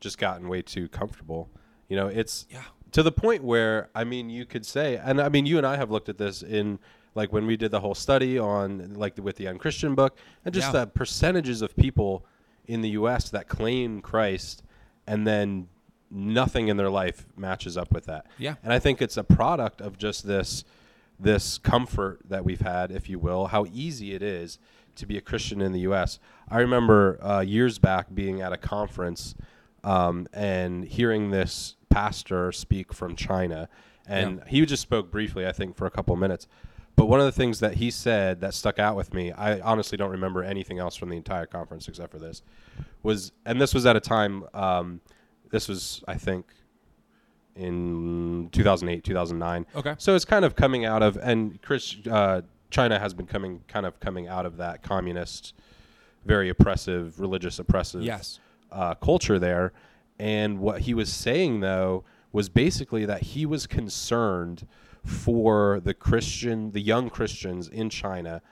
just 0.01 0.19
gotten 0.19 0.49
way 0.49 0.63
too 0.63 0.89
comfortable. 0.89 1.51
You 1.89 1.97
know, 1.97 2.07
it's 2.07 2.47
Yeah. 2.51 2.63
to 2.93 3.03
the 3.03 3.13
point 3.13 3.43
where 3.43 3.91
I 3.95 4.05
mean, 4.05 4.31
you 4.31 4.45
could 4.45 4.65
say, 4.67 4.97
and 4.97 5.21
I 5.21 5.29
mean, 5.29 5.47
you 5.47 5.57
and 5.59 5.67
I 5.67 5.77
have 5.77 5.91
looked 5.91 6.09
at 6.09 6.19
this 6.19 6.43
in 6.43 6.79
like 7.17 7.33
when 7.33 7.47
we 7.47 7.57
did 7.57 7.71
the 7.73 7.81
whole 7.81 7.95
study 7.95 8.39
on 8.39 8.95
like 8.95 9.19
with 9.21 9.37
the 9.37 9.49
Unchristian 9.49 9.95
book, 9.97 10.17
and 10.45 10.55
just 10.55 10.69
Yeah. 10.73 10.81
the 10.81 10.87
percentages 10.87 11.63
of 11.63 11.75
people 11.77 12.25
in 12.67 12.83
the 12.83 12.91
U.S. 12.91 13.31
that 13.31 13.49
claim 13.49 14.01
Christ, 14.01 14.63
and 15.07 15.27
then 15.27 15.69
nothing 16.11 16.69
in 16.69 16.77
their 16.77 16.91
life 16.91 17.27
matches 17.37 17.77
up 17.77 17.93
with 17.93 18.05
that. 18.07 18.27
Yeah. 18.39 18.55
and 18.63 18.73
I 18.73 18.79
think 18.79 19.03
it's 19.03 19.17
a 19.17 19.25
product 19.25 19.81
of 19.81 19.99
just 19.99 20.27
this 20.27 20.65
this 21.19 21.57
comfort 21.57 22.21
that 22.29 22.45
we've 22.45 22.61
had, 22.61 22.93
if 22.93 23.09
you 23.09 23.19
will, 23.19 23.47
how 23.47 23.65
easy 23.73 24.15
it 24.15 24.23
is 24.23 24.59
to 24.97 25.07
be 25.07 25.17
a 25.17 25.21
Christian 25.23 25.63
in 25.63 25.73
the 25.73 25.81
U.S. 25.81 26.19
I 26.51 26.59
remember 26.59 27.19
uh, 27.25 27.41
years 27.41 27.79
back 27.79 28.15
being 28.15 28.43
at 28.43 28.53
a 28.53 28.59
conference 28.59 29.35
um, 29.83 30.27
and 30.35 30.85
hearing 30.85 31.31
this 31.31 31.77
pastor 31.89 32.53
speak 32.53 32.93
from 32.93 33.17
China, 33.17 33.69
and 34.07 34.43
he 34.47 34.65
just 34.67 34.83
spoke 34.83 35.11
briefly, 35.11 35.47
I 35.47 35.53
think, 35.53 35.75
for 35.77 35.87
a 35.87 35.91
couple 35.91 36.15
minutes. 36.17 36.47
But 36.97 37.07
one 37.07 37.21
of 37.21 37.27
the 37.27 37.33
things 37.33 37.61
that 37.61 37.75
he 37.75 37.91
said 37.91 38.41
that 38.41 38.55
stuck 38.55 38.79
out 38.79 38.97
with 38.97 39.13
me, 39.13 39.31
I 39.31 39.61
honestly 39.61 39.99
don't 39.99 40.11
remember 40.11 40.43
anything 40.43 40.79
else 40.79 40.97
from 40.97 41.11
the 41.11 41.17
entire 41.17 41.45
conference 41.47 41.89
except 41.89 42.11
for 42.11 42.19
this, 42.19 42.43
was, 43.03 43.33
and 43.45 43.61
this 43.61 43.75
was 43.75 43.85
at 43.85 43.97
a 43.97 44.01
time, 44.01 44.45
um, 44.55 45.01
this 45.51 45.69
was, 45.69 46.03
I 46.09 46.15
think, 46.15 46.47
in 47.55 48.49
2008, 48.53 49.05
2009. 49.05 49.67
Okay. 49.77 49.95
So 49.99 50.15
it's 50.15 50.25
kind 50.25 50.45
of 50.45 50.57
coming 50.57 50.85
out 50.85 51.03
of, 51.03 51.17
and 51.19 51.61
Chris, 51.63 51.97
uh, 52.11 52.43
China 52.71 52.99
has 52.99 53.15
been 53.15 53.27
coming, 53.27 53.63
kind 53.69 53.87
of 53.87 53.99
coming 54.01 54.29
out 54.29 54.47
of 54.47 54.57
that 54.59 54.83
communist, 54.83 55.55
very 56.25 56.49
oppressive, 56.49 57.21
religious 57.21 57.59
oppressive 57.59 58.03
Yes. 58.03 58.41
uh, 58.73 58.95
culture 58.95 59.39
there. 59.39 59.73
And 60.19 60.59
what 60.61 60.83
he 60.83 60.95
was 60.95 61.13
saying 61.13 61.61
though 61.61 62.05
was 62.33 62.49
basically 62.49 63.05
that 63.07 63.23
he 63.23 63.47
was 63.47 63.67
concerned 63.67 64.67
for 65.07 65.81
the 65.81 65.95
Christian, 65.95 66.73
the 66.73 66.81
young 66.81 67.09
Christians 67.09 67.69
in 67.69 67.89
China, 67.91 68.43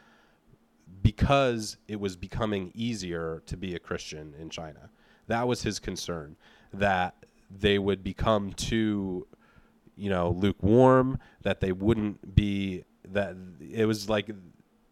because 1.03 1.77
it 1.89 2.01
was 2.01 2.17
becoming 2.17 2.71
easier 2.75 3.43
to 3.47 3.57
be 3.57 3.75
a 3.75 3.79
Christian 3.79 4.35
in 4.39 4.51
China. 4.51 4.91
That 5.27 5.47
was 5.49 5.63
his 5.63 5.79
concern 5.79 6.37
that 6.73 7.15
they 7.51 7.79
would 7.79 8.03
become 8.03 8.53
too, 8.53 9.27
you 9.97 10.11
know, 10.11 10.31
lukewarm. 10.31 11.19
That 11.43 11.61
they 11.61 11.73
wouldn't 11.73 12.35
be. 12.35 12.85
That 13.11 13.37
it 13.61 13.87
was 13.87 14.09
like. 14.09 14.31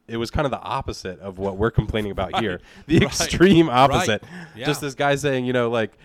It 0.09 0.17
was 0.17 0.31
kind 0.31 0.45
of 0.45 0.51
the 0.51 0.61
opposite 0.61 1.21
of 1.21 1.39
what 1.39 1.57
we're 1.57 1.71
complaining 1.71 2.11
about 2.11 2.41
here. 2.41 2.61
The 2.87 2.99
Right. 2.99 3.03
extreme 3.05 3.69
opposite. 3.71 4.25
Yeah. 4.57 4.67
Just 4.67 4.81
this 4.81 4.95
guy 4.95 5.15
saying, 5.15 5.45
you 5.47 5.53
know, 5.53 5.71
like 5.71 5.97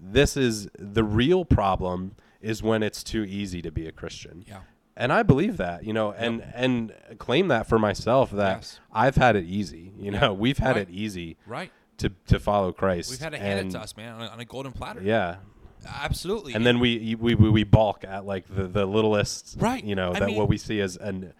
this 0.00 0.36
is 0.36 0.68
the 0.78 1.04
real 1.04 1.44
problem 1.44 2.16
is 2.40 2.62
when 2.62 2.82
it's 2.82 3.04
too 3.04 3.22
easy 3.24 3.62
to 3.62 3.70
be 3.70 3.86
a 3.86 3.92
Christian. 3.92 4.42
Yeah. 4.48 4.60
And 4.96 5.10
I 5.12 5.22
believe 5.22 5.56
that, 5.56 5.84
you 5.84 5.92
know, 5.92 6.12
and 6.12 6.42
and 6.54 6.92
claim 7.18 7.48
that 7.48 7.66
for 7.66 7.78
myself 7.78 8.30
that 8.32 8.58
Yes. 8.58 8.80
I've 8.92 9.16
had 9.16 9.36
it 9.36 9.44
easy. 9.44 9.92
You 9.98 10.10
know, 10.10 10.32
we've 10.34 10.58
had 10.58 10.76
Right. 10.76 10.88
it 10.88 10.90
easy 10.90 11.36
Right. 11.46 11.72
to 11.98 12.10
to 12.26 12.38
follow 12.38 12.72
Christ. 12.72 13.10
We've 13.10 13.20
had 13.20 13.32
it 13.34 13.40
handed 13.40 13.72
to 13.72 13.80
us, 13.80 13.96
man, 13.96 14.14
on 14.14 14.20
a, 14.22 14.26
on 14.26 14.40
a 14.40 14.44
golden 14.44 14.72
platter. 14.72 15.00
Yeah. 15.02 15.36
Absolutely. 15.86 16.52
And 16.54 16.64
then 16.66 16.78
we 16.78 17.16
we 17.18 17.34
we, 17.34 17.48
we 17.50 17.64
balk 17.64 18.04
at 18.04 18.24
like 18.26 18.44
the 18.54 18.64
the 18.68 18.86
littlest 18.86 19.56
Right. 19.58 19.82
you 19.82 19.94
know, 19.94 20.10
I 20.12 20.18
that 20.20 20.26
mean- 20.28 20.36
what 20.36 20.48
we 20.48 20.58
see 20.58 20.80
as 20.80 20.96
an 20.96 21.32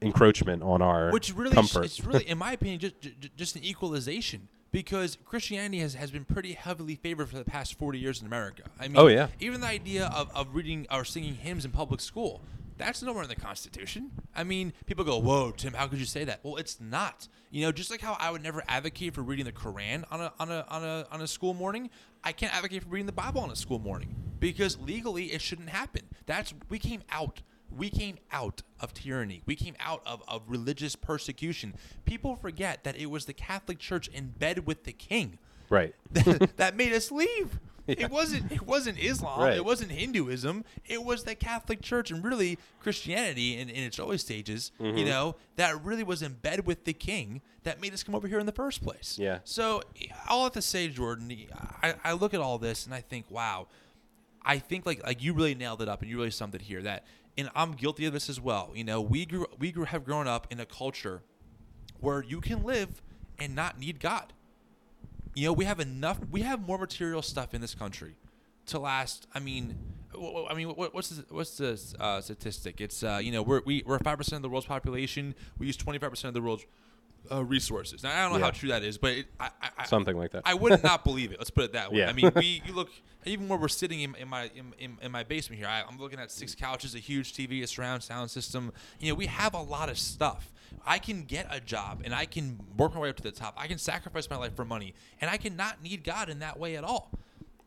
encroachment 0.00 0.62
on 0.62 0.82
our 0.82 1.10
which 1.12 1.34
really 1.34 1.54
comfort. 1.54 1.84
it's 1.84 2.00
really 2.04 2.26
in 2.28 2.36
my 2.38 2.52
opinion 2.52 2.80
just 2.80 3.00
j- 3.00 3.14
just 3.36 3.54
an 3.56 3.64
equalization 3.64 4.48
because 4.72 5.18
Christianity 5.24 5.78
has, 5.80 5.94
has 5.94 6.10
been 6.10 6.24
pretty 6.24 6.54
heavily 6.54 6.94
favored 6.96 7.28
for 7.28 7.36
the 7.36 7.44
past 7.44 7.78
40 7.78 7.98
years 7.98 8.20
in 8.22 8.26
America. 8.26 8.62
I 8.80 8.88
mean, 8.88 8.96
Oh, 8.96 9.06
yeah. 9.06 9.26
even 9.38 9.60
the 9.60 9.66
idea 9.66 10.06
of, 10.06 10.30
of 10.34 10.54
reading 10.54 10.86
or 10.90 11.04
singing 11.04 11.34
hymns 11.34 11.66
in 11.66 11.72
public 11.72 12.00
school, 12.00 12.40
that's 12.82 13.02
nowhere 13.02 13.22
in 13.22 13.28
the 13.28 13.36
Constitution. 13.36 14.10
I 14.34 14.44
mean, 14.44 14.72
people 14.86 15.04
go, 15.04 15.18
"Whoa, 15.18 15.52
Tim, 15.52 15.72
how 15.72 15.86
could 15.86 15.98
you 15.98 16.04
say 16.04 16.24
that?" 16.24 16.40
Well, 16.42 16.56
it's 16.56 16.80
not. 16.80 17.28
You 17.50 17.62
know, 17.62 17.72
just 17.72 17.90
like 17.90 18.00
how 18.00 18.16
I 18.18 18.30
would 18.30 18.42
never 18.42 18.62
advocate 18.68 19.14
for 19.14 19.22
reading 19.22 19.44
the 19.44 19.52
Quran 19.52 20.04
on 20.10 20.20
a 20.20 20.32
on 20.38 20.50
a 20.50 20.64
on 20.68 20.84
a 20.84 21.06
on 21.10 21.20
a 21.20 21.26
school 21.26 21.54
morning, 21.54 21.90
I 22.24 22.32
can't 22.32 22.54
advocate 22.54 22.82
for 22.82 22.90
reading 22.90 23.06
the 23.06 23.12
Bible 23.12 23.40
on 23.40 23.50
a 23.50 23.56
school 23.56 23.78
morning 23.78 24.14
because 24.40 24.78
legally 24.78 25.26
it 25.26 25.40
shouldn't 25.40 25.70
happen. 25.70 26.02
That's 26.26 26.52
we 26.68 26.78
came 26.78 27.02
out 27.10 27.42
we 27.76 27.88
came 27.90 28.18
out 28.30 28.62
of 28.80 28.92
tyranny. 28.92 29.42
We 29.46 29.56
came 29.56 29.74
out 29.80 30.02
of, 30.06 30.22
of 30.28 30.42
religious 30.46 30.94
persecution. 30.96 31.74
People 32.04 32.36
forget 32.36 32.84
that 32.84 32.96
it 32.96 33.06
was 33.06 33.24
the 33.24 33.32
Catholic 33.32 33.78
Church 33.78 34.08
in 34.08 34.28
bed 34.28 34.66
with 34.66 34.84
the 34.84 34.92
king 34.92 35.38
right. 35.70 35.94
that 36.12 36.76
made 36.76 36.92
us 36.92 37.10
leave. 37.10 37.58
It 37.88 38.10
wasn't 38.10 38.52
it 38.52 38.62
wasn't 38.66 38.98
Islam, 38.98 39.40
Right. 39.40 39.56
it 39.56 39.64
wasn't 39.64 39.90
Hinduism, 39.90 40.64
it 40.86 41.02
was 41.04 41.24
the 41.24 41.34
Catholic 41.34 41.80
Church 41.82 42.10
and 42.10 42.22
really 42.24 42.58
Christianity 42.80 43.56
in, 43.58 43.68
in 43.68 43.82
its 43.84 43.98
early 43.98 44.18
stages, 44.18 44.70
Mm-hmm. 44.80 44.96
you 44.98 45.04
know, 45.04 45.36
that 45.56 45.82
really 45.84 46.04
was 46.04 46.22
in 46.22 46.34
bed 46.34 46.66
with 46.66 46.84
the 46.84 46.92
king 46.92 47.40
that 47.64 47.80
made 47.80 47.92
us 47.92 48.02
come 48.02 48.14
over 48.14 48.28
here 48.28 48.38
in 48.38 48.46
the 48.46 48.52
first 48.52 48.82
place. 48.82 49.18
Yeah. 49.18 49.38
So 49.44 49.82
all 50.28 50.40
I 50.40 50.44
have 50.44 50.52
to 50.52 50.62
say, 50.62 50.88
Jordan, 50.88 51.32
I, 51.82 51.94
I 52.04 52.12
look 52.12 52.34
at 52.34 52.40
all 52.40 52.58
this 52.58 52.86
and 52.86 52.94
I 52.94 53.00
think, 53.00 53.26
wow, 53.30 53.66
I 54.44 54.58
think 54.58 54.86
like 54.86 55.02
like 55.04 55.22
you 55.22 55.32
really 55.34 55.54
nailed 55.54 55.82
it 55.82 55.88
up 55.88 56.02
and 56.02 56.10
you 56.10 56.16
really 56.16 56.30
summed 56.30 56.54
it 56.54 56.62
here 56.62 56.82
that 56.82 57.04
and 57.38 57.48
I'm 57.54 57.72
guilty 57.72 58.04
of 58.06 58.12
this 58.12 58.28
as 58.28 58.40
well. 58.40 58.72
You 58.74 58.84
know, 58.84 59.00
we 59.00 59.24
grew 59.26 59.46
we 59.58 59.72
grew 59.72 59.84
have 59.84 60.04
grown 60.04 60.26
up 60.28 60.46
in 60.50 60.60
a 60.60 60.66
culture 60.66 61.22
where 62.00 62.22
you 62.22 62.40
can 62.40 62.62
live 62.62 63.02
and 63.38 63.54
not 63.54 63.78
need 63.78 63.98
God. 64.00 64.32
You 65.34 65.46
know, 65.46 65.52
we 65.52 65.64
have 65.64 65.80
enough 65.80 66.18
we 66.30 66.42
have 66.42 66.66
more 66.66 66.78
material 66.78 67.22
stuff 67.22 67.54
in 67.54 67.60
this 67.60 67.74
country 67.74 68.16
to 68.66 68.78
last 68.78 69.26
I 69.34 69.40
mean 69.40 69.76
I 70.50 70.54
mean, 70.54 70.68
what's 70.68 71.08
the, 71.08 71.34
what's 71.34 71.56
the 71.56 71.80
uh, 71.98 72.20
statistic? 72.20 72.80
It's 72.80 73.02
uh, 73.02 73.18
you 73.22 73.32
know 73.32 73.42
we're 73.42 73.62
we, 73.64 73.82
we're 73.86 73.98
five 73.98 74.18
percent 74.18 74.36
of 74.36 74.42
the 74.42 74.48
world's 74.50 74.66
population. 74.66 75.34
We 75.58 75.66
use 75.66 75.76
twenty 75.76 75.98
five 75.98 76.10
percent 76.10 76.28
of 76.28 76.34
the 76.34 76.42
world's 76.42 76.66
uh, 77.30 77.44
resources. 77.44 78.02
Now 78.02 78.10
I 78.18 78.22
don't 78.22 78.32
know 78.32 78.38
Yeah. 78.38 78.44
how 78.46 78.50
true 78.50 78.68
that 78.70 78.82
is, 78.82 78.98
but 78.98 79.12
it, 79.12 79.26
I, 79.38 79.50
I, 79.78 79.84
Something 79.86 80.16
like 80.16 80.32
that. 80.32 80.42
I 80.44 80.54
would 80.54 80.82
not 80.82 81.04
believe 81.04 81.32
it. 81.32 81.38
Let's 81.38 81.50
put 81.50 81.64
it 81.64 81.72
that 81.72 81.92
way. 81.92 81.98
Yeah. 82.02 82.08
I 82.08 82.12
mean, 82.12 82.30
we 82.34 82.62
you 82.66 82.72
look 82.72 82.90
even 83.24 83.48
where 83.48 83.58
we're 83.58 83.68
sitting 83.68 84.00
in, 84.00 84.14
in 84.16 84.28
my 84.28 84.50
in, 84.54 84.72
in, 84.78 84.98
in 85.00 85.12
my 85.12 85.22
basement 85.22 85.58
here. 85.58 85.68
I, 85.68 85.82
I'm 85.88 85.98
looking 85.98 86.18
at 86.18 86.30
six 86.30 86.54
couches, 86.54 86.94
a 86.94 86.98
huge 86.98 87.32
TV, 87.34 87.62
a 87.62 87.66
surround 87.66 88.02
sound 88.02 88.30
system. 88.30 88.72
You 88.98 89.10
know, 89.10 89.14
we 89.14 89.26
have 89.26 89.54
a 89.54 89.62
lot 89.62 89.88
of 89.88 89.98
stuff. 89.98 90.50
I 90.86 90.98
can 90.98 91.24
get 91.24 91.46
a 91.50 91.60
job 91.60 92.00
and 92.04 92.14
I 92.14 92.24
can 92.24 92.58
work 92.76 92.94
my 92.94 93.00
way 93.00 93.10
up 93.10 93.16
to 93.16 93.22
the 93.22 93.30
top. 93.30 93.54
I 93.56 93.66
can 93.66 93.78
sacrifice 93.78 94.28
my 94.30 94.36
life 94.36 94.56
for 94.56 94.64
money, 94.64 94.94
and 95.20 95.30
I 95.30 95.36
cannot 95.36 95.82
need 95.82 96.02
God 96.02 96.28
in 96.28 96.38
that 96.40 96.58
way 96.58 96.76
at 96.76 96.84
all. 96.84 97.10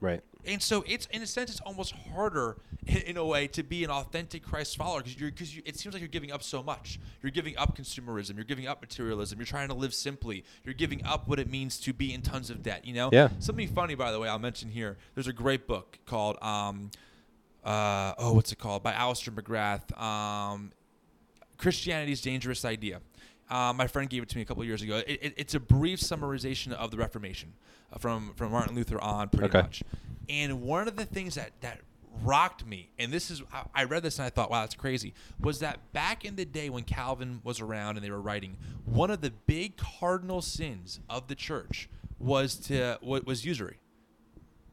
Right. 0.05 0.21
And 0.47 0.61
so 0.61 0.83
it's 0.87 1.07
in 1.07 1.23
a 1.23 1.27
sense 1.27 1.49
it's 1.49 1.59
almost 1.61 1.93
harder 2.13 2.57
in, 2.85 3.17
a 3.17 3.25
way 3.25 3.47
to 3.47 3.63
be 3.63 3.83
an 3.83 3.89
authentic 3.89 4.43
Christ 4.43 4.77
follower 4.77 4.99
because 4.99 5.19
you're 5.19 5.31
because 5.31 5.55
you, 5.55 5.63
it 5.65 5.75
seems 5.75 5.93
like 5.93 6.01
you're 6.01 6.07
giving 6.07 6.31
up 6.31 6.43
so 6.43 6.61
much. 6.61 6.99
You're 7.23 7.31
giving 7.31 7.57
up 7.57 7.75
consumerism. 7.75 8.35
You're 8.35 8.43
giving 8.43 8.67
up 8.67 8.79
materialism. 8.81 9.39
You're 9.39 9.47
trying 9.47 9.69
to 9.69 9.73
live 9.73 9.93
simply. 9.93 10.43
You're 10.63 10.75
giving 10.75 11.03
up 11.03 11.27
what 11.27 11.39
it 11.39 11.49
means 11.49 11.79
to 11.79 11.93
be 11.93 12.13
in 12.13 12.21
tons 12.21 12.51
of 12.51 12.61
debt. 12.61 12.85
You 12.85 12.93
know. 12.93 13.09
Yeah. 13.11 13.29
Something 13.39 13.67
funny, 13.67 13.95
by 13.95 14.11
the 14.11 14.19
way, 14.19 14.29
I'll 14.29 14.37
mention 14.37 14.69
here. 14.69 14.97
There's 15.15 15.27
a 15.27 15.33
great 15.33 15.65
book 15.65 15.97
called 16.05 16.37
um, 16.43 16.91
uh, 17.63 18.13
oh, 18.19 18.33
what's 18.33 18.51
it 18.51 18.59
called? 18.59 18.83
By 18.83 18.93
Alister 18.93 19.31
McGrath. 19.31 19.99
Um, 19.99 20.71
Christianity's 21.57 22.21
Dangerous 22.21 22.63
Idea. 22.63 23.01
Uh, 23.49 23.73
my 23.75 23.87
friend 23.87 24.09
gave 24.09 24.23
it 24.23 24.29
to 24.29 24.37
me 24.37 24.41
a 24.41 24.45
couple 24.45 24.63
years 24.63 24.81
ago. 24.81 24.97
It, 25.05 25.19
it, 25.21 25.33
it's 25.37 25.53
a 25.53 25.59
brief 25.59 25.99
summarization 25.99 26.71
of 26.73 26.91
the 26.91 26.97
Reformation 26.97 27.53
uh, 27.93 27.99
from 27.99 28.33
from 28.35 28.51
Martin 28.51 28.75
Luther 28.75 28.99
on, 28.99 29.29
pretty 29.29 29.45
Okay. 29.49 29.61
much. 29.61 29.83
And 30.27 30.61
one 30.63 30.87
of 30.87 30.95
the 30.95 31.05
things 31.05 31.35
that 31.35 31.51
that 31.61 31.81
rocked 32.23 32.65
me, 32.65 32.89
and 32.97 33.11
this 33.11 33.29
is 33.29 33.43
I- 33.53 33.65
I 33.75 33.83
read 33.83 34.01
this 34.01 34.17
and 34.19 34.25
I 34.25 34.29
thought, 34.29 34.49
wow, 34.49 34.61
that's 34.61 34.73
crazy, 34.75 35.13
was 35.39 35.59
that 35.59 35.91
back 35.93 36.25
in 36.25 36.35
the 36.37 36.45
day 36.45 36.69
when 36.69 36.83
Calvin 36.83 37.41
was 37.43 37.59
around 37.61 37.97
and 37.97 38.05
they 38.05 38.09
were 38.09 38.21
writing, 38.21 38.57
one 38.85 39.11
of 39.11 39.21
the 39.21 39.31
big 39.31 39.77
cardinal 39.77 40.41
sins 40.41 40.99
of 41.09 41.27
the 41.27 41.35
church 41.35 41.89
was 42.17 42.55
to 42.55 42.97
was 43.01 43.45
usury 43.45 43.77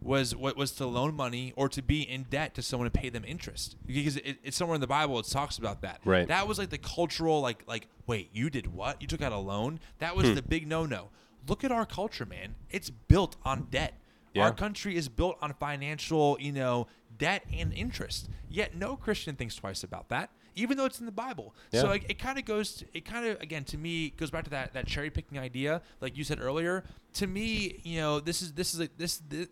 was 0.04 0.34
what 0.34 0.56
was 0.56 0.72
to 0.72 0.86
loan 0.86 1.14
money 1.14 1.52
or 1.56 1.68
to 1.68 1.82
be 1.82 2.02
in 2.02 2.24
debt 2.24 2.54
to 2.54 2.62
someone 2.62 2.86
and 2.86 2.94
pay 2.94 3.08
them 3.08 3.24
interest. 3.26 3.76
Because 3.86 4.16
it, 4.16 4.38
it's 4.42 4.56
somewhere 4.56 4.74
in 4.74 4.80
the 4.80 4.86
bible 4.86 5.18
it 5.18 5.26
talks 5.26 5.58
about 5.58 5.82
that. 5.82 6.00
Right. 6.04 6.26
that 6.28 6.46
was 6.48 6.58
like 6.58 6.70
the 6.70 6.78
cultural 6.78 7.40
like 7.40 7.62
like 7.66 7.88
wait 8.06 8.30
you 8.32 8.50
did 8.50 8.66
what? 8.66 9.00
You 9.00 9.08
took 9.08 9.22
out 9.22 9.32
a 9.32 9.38
loan? 9.38 9.80
That 9.98 10.16
was 10.16 10.26
Hmm. 10.28 10.34
the 10.34 10.42
big 10.42 10.66
no-no. 10.66 11.10
Look 11.48 11.64
at 11.64 11.72
our 11.72 11.86
culture 11.86 12.26
man. 12.26 12.54
It's 12.70 12.90
built 12.90 13.36
on 13.44 13.68
debt. 13.70 13.94
Yeah. 14.34 14.44
our 14.44 14.52
country 14.54 14.96
is 14.96 15.08
built 15.10 15.36
on 15.42 15.52
financial 15.54 16.38
you 16.40 16.52
know 16.52 16.86
debt 17.18 17.44
and 17.52 17.72
interest. 17.74 18.28
Yet 18.48 18.74
no 18.74 18.96
christian 18.96 19.36
thinks 19.36 19.54
twice 19.56 19.82
about 19.84 20.08
that 20.08 20.30
even 20.54 20.76
though 20.76 20.84
it's 20.84 21.00
in 21.00 21.06
the 21.06 21.12
bible. 21.12 21.54
So 21.72 21.84
Yeah. 21.84 21.90
like 21.90 22.10
it 22.10 22.18
kind 22.18 22.38
of 22.38 22.44
goes 22.44 22.74
to, 22.74 22.86
it 22.92 23.06
kind 23.06 23.26
of 23.26 23.40
again 23.40 23.64
to 23.64 23.78
me 23.78 24.10
goes 24.10 24.30
back 24.30 24.44
to 24.44 24.50
that 24.50 24.74
that 24.74 24.86
cherry 24.86 25.08
picking 25.10 25.38
idea 25.38 25.80
like 26.00 26.16
you 26.16 26.24
said 26.24 26.40
earlier. 26.40 26.84
To 27.14 27.26
me 27.26 27.80
you 27.84 28.00
know 28.00 28.20
this 28.20 28.40
is 28.42 28.52
this 28.52 28.72
is 28.74 28.80
like 28.80 28.96
this 28.98 29.18
the 29.28 29.48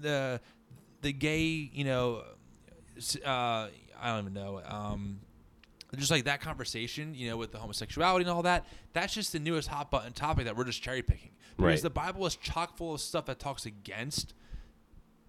the 0.00 0.40
the 1.02 1.12
gay 1.12 1.42
you 1.72 1.84
know 1.84 2.22
uh 3.24 3.28
i 3.28 3.70
don't 4.04 4.20
even 4.20 4.32
know 4.34 4.60
um 4.66 5.20
just 5.96 6.10
like 6.10 6.24
that 6.24 6.40
conversation, 6.40 7.14
you 7.14 7.30
know, 7.30 7.36
with 7.36 7.52
the 7.52 7.58
homosexuality 7.58 8.22
and 8.24 8.30
all 8.30 8.42
that, 8.42 8.66
that's 8.94 9.14
just 9.14 9.32
the 9.32 9.38
newest 9.38 9.68
hot 9.68 9.92
button 9.92 10.12
topic 10.12 10.44
that 10.46 10.56
we're 10.56 10.64
just 10.64 10.82
cherry 10.82 11.02
picking. 11.02 11.30
Because 11.56 11.64
Right. 11.64 11.82
the 11.82 11.90
Bible 11.90 12.26
is 12.26 12.34
chock 12.34 12.76
full 12.76 12.94
of 12.94 13.00
stuff 13.00 13.26
that 13.26 13.38
talks 13.38 13.64
against 13.64 14.34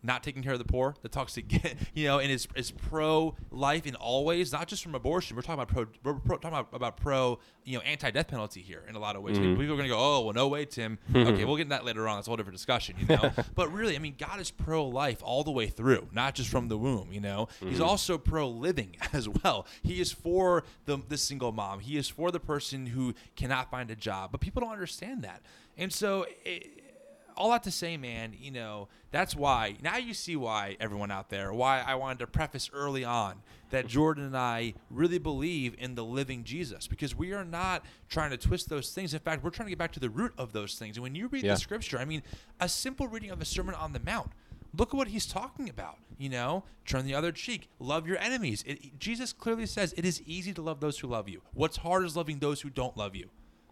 not 0.06 0.24
taking 0.24 0.43
care 0.43 0.53
of 0.53 0.60
the 0.60 0.66
poor, 0.66 0.95
that 1.01 1.12
talks 1.12 1.38
against, 1.38 1.76
you 1.93 2.06
know, 2.06 2.20
and 2.20 2.32
is, 2.32 2.47
is 2.56 2.72
pro 2.72 3.36
life 3.51 3.86
in 3.86 3.95
all 3.95 4.26
ways, 4.26 4.51
not 4.51 4.68
just 4.68 4.84
from 4.84 4.95
abortion. 4.95 5.36
We're 5.36 5.41
talking 5.41 5.62
about 5.62 5.68
pro, 5.68 5.86
we're 6.03 6.20
pro, 6.20 6.38
talking 6.38 6.58
about, 6.58 6.70
about 6.74 6.97
pro, 6.97 7.39
you 7.64 7.78
know, 7.78 7.84
anti 7.84 8.12
death 8.12 8.28
penalty 8.28 8.62
here 8.62 8.84
in 8.88 8.95
a 8.95 8.99
lot 8.99 9.16
of 9.16 9.24
ways. 9.24 9.38
Mm-hmm. 9.38 9.60
People 9.60 9.74
are 9.74 9.78
going 9.78 9.89
to 9.89 9.95
go, 9.95 9.99
oh, 9.99 10.26
well, 10.26 10.34
no 10.34 10.47
way, 10.47 10.66
Tim. 10.66 10.99
okay, 11.14 11.45
we'll 11.45 11.58
get 11.58 11.70
that 11.70 11.86
later 11.86 12.08
on. 12.08 12.18
That's 12.18 12.28
a 12.28 12.30
whole 12.30 12.38
different 12.38 12.58
discussion, 12.58 12.95
you 12.99 13.08
know. 13.08 13.32
but 13.56 13.72
really, 13.72 13.95
I 13.95 13.99
mean, 13.99 14.16
God 14.18 14.39
is 14.39 14.51
pro 14.51 14.86
life 14.86 15.22
all 15.24 15.43
the 15.43 15.51
way 15.51 15.68
through, 15.68 16.08
not 16.12 16.36
just 16.36 16.49
from 16.49 16.68
the 16.68 16.78
womb, 16.78 17.12
you 17.12 17.22
know. 17.22 17.47
He's 17.60 17.82
also 17.82 18.18
pro 18.18 18.47
living 18.47 18.97
as 19.14 19.28
well. 19.28 19.66
He 19.84 19.99
is 19.99 20.12
for 20.12 20.64
the, 20.86 20.97
the 21.08 21.18
single 21.18 21.51
mom, 21.51 21.80
he 21.80 21.97
is 21.97 22.08
for 22.08 22.32
the 22.32 22.39
person 22.39 22.88
who 22.88 23.14
cannot 23.36 23.72
find 23.72 23.89
a 23.91 23.95
job. 23.95 24.32
But 24.32 24.41
people 24.41 24.62
don't 24.62 24.72
understand 24.72 25.24
that. 25.24 25.41
And 25.78 25.91
so, 25.91 26.26
it, 26.43 26.84
all 27.38 27.51
that 27.51 27.63
to 27.63 27.71
say, 27.71 27.97
man, 27.97 28.33
you 28.38 28.51
know, 28.51 28.88
that's 29.11 29.36
why 29.36 29.75
now 29.81 29.97
you 29.97 30.13
see 30.13 30.36
why 30.36 30.77
everyone 30.79 31.11
out 31.11 31.29
there, 31.29 31.53
why 31.53 31.81
I 31.86 31.95
wanted 31.95 32.19
to 32.19 32.27
preface 32.27 32.69
early 32.73 33.03
on 33.03 33.36
that 33.69 33.88
Jordan 33.88 34.25
and 34.25 34.38
I 34.38 34.73
really 34.89 35.17
believe 35.17 35.75
in 35.77 35.95
the 35.95 36.03
living 36.05 36.43
Jesus 36.43 36.88
because 36.88 37.15
we 37.15 37.33
are 37.33 37.45
not 37.45 37.83
trying 38.09 38.31
to 38.31 38.38
twist 38.38 38.69
those 38.69 38.91
things. 38.91 39.13
In 39.13 39.19
fact, 39.19 39.43
we're 39.43 39.49
trying 39.49 39.67
to 39.67 39.71
get 39.71 39.79
back 39.79 39.91
to 39.93 39.99
the 39.99 40.09
root 40.09 40.33
of 40.38 40.53
those 40.53 40.75
things. 40.75 40.97
And 40.97 41.03
when 41.03 41.15
you 41.15 41.27
read 41.27 41.43
Yeah. 41.43 41.53
the 41.53 41.59
scripture, 41.59 41.97
I 41.97 42.05
mean, 42.05 42.23
a 42.59 42.69
simple 42.69 43.07
reading 43.07 43.31
of 43.31 43.39
the 43.39 43.45
Sermon 43.45 43.75
on 43.75 43.93
the 43.93 43.99
Mount, 43.99 44.31
look 44.77 44.89
at 44.89 44.95
what 44.95 45.07
he's 45.09 45.25
talking 45.25 45.69
about. 45.69 45.97
You 46.17 46.29
know, 46.29 46.63
turn 46.86 47.05
the 47.05 47.13
other 47.15 47.33
cheek, 47.33 47.69
love 47.79 48.07
your 48.07 48.17
enemies. 48.19 48.63
It, 48.65 48.97
Jesus 48.99 49.33
clearly 49.33 49.65
says 49.65 49.93
it 49.97 50.05
is 50.05 50.21
easy 50.21 50.53
to 50.53 50.61
love 50.61 50.79
those 50.79 50.99
who 50.99 51.07
love 51.07 51.27
you. 51.27 51.41
What's 51.53 51.77
hard 51.77 52.05
is 52.05 52.15
loving 52.15 52.39
those 52.39 52.61
who 52.61 52.69
don't 52.69 52.95
love 52.95 53.15
you. 53.15 53.29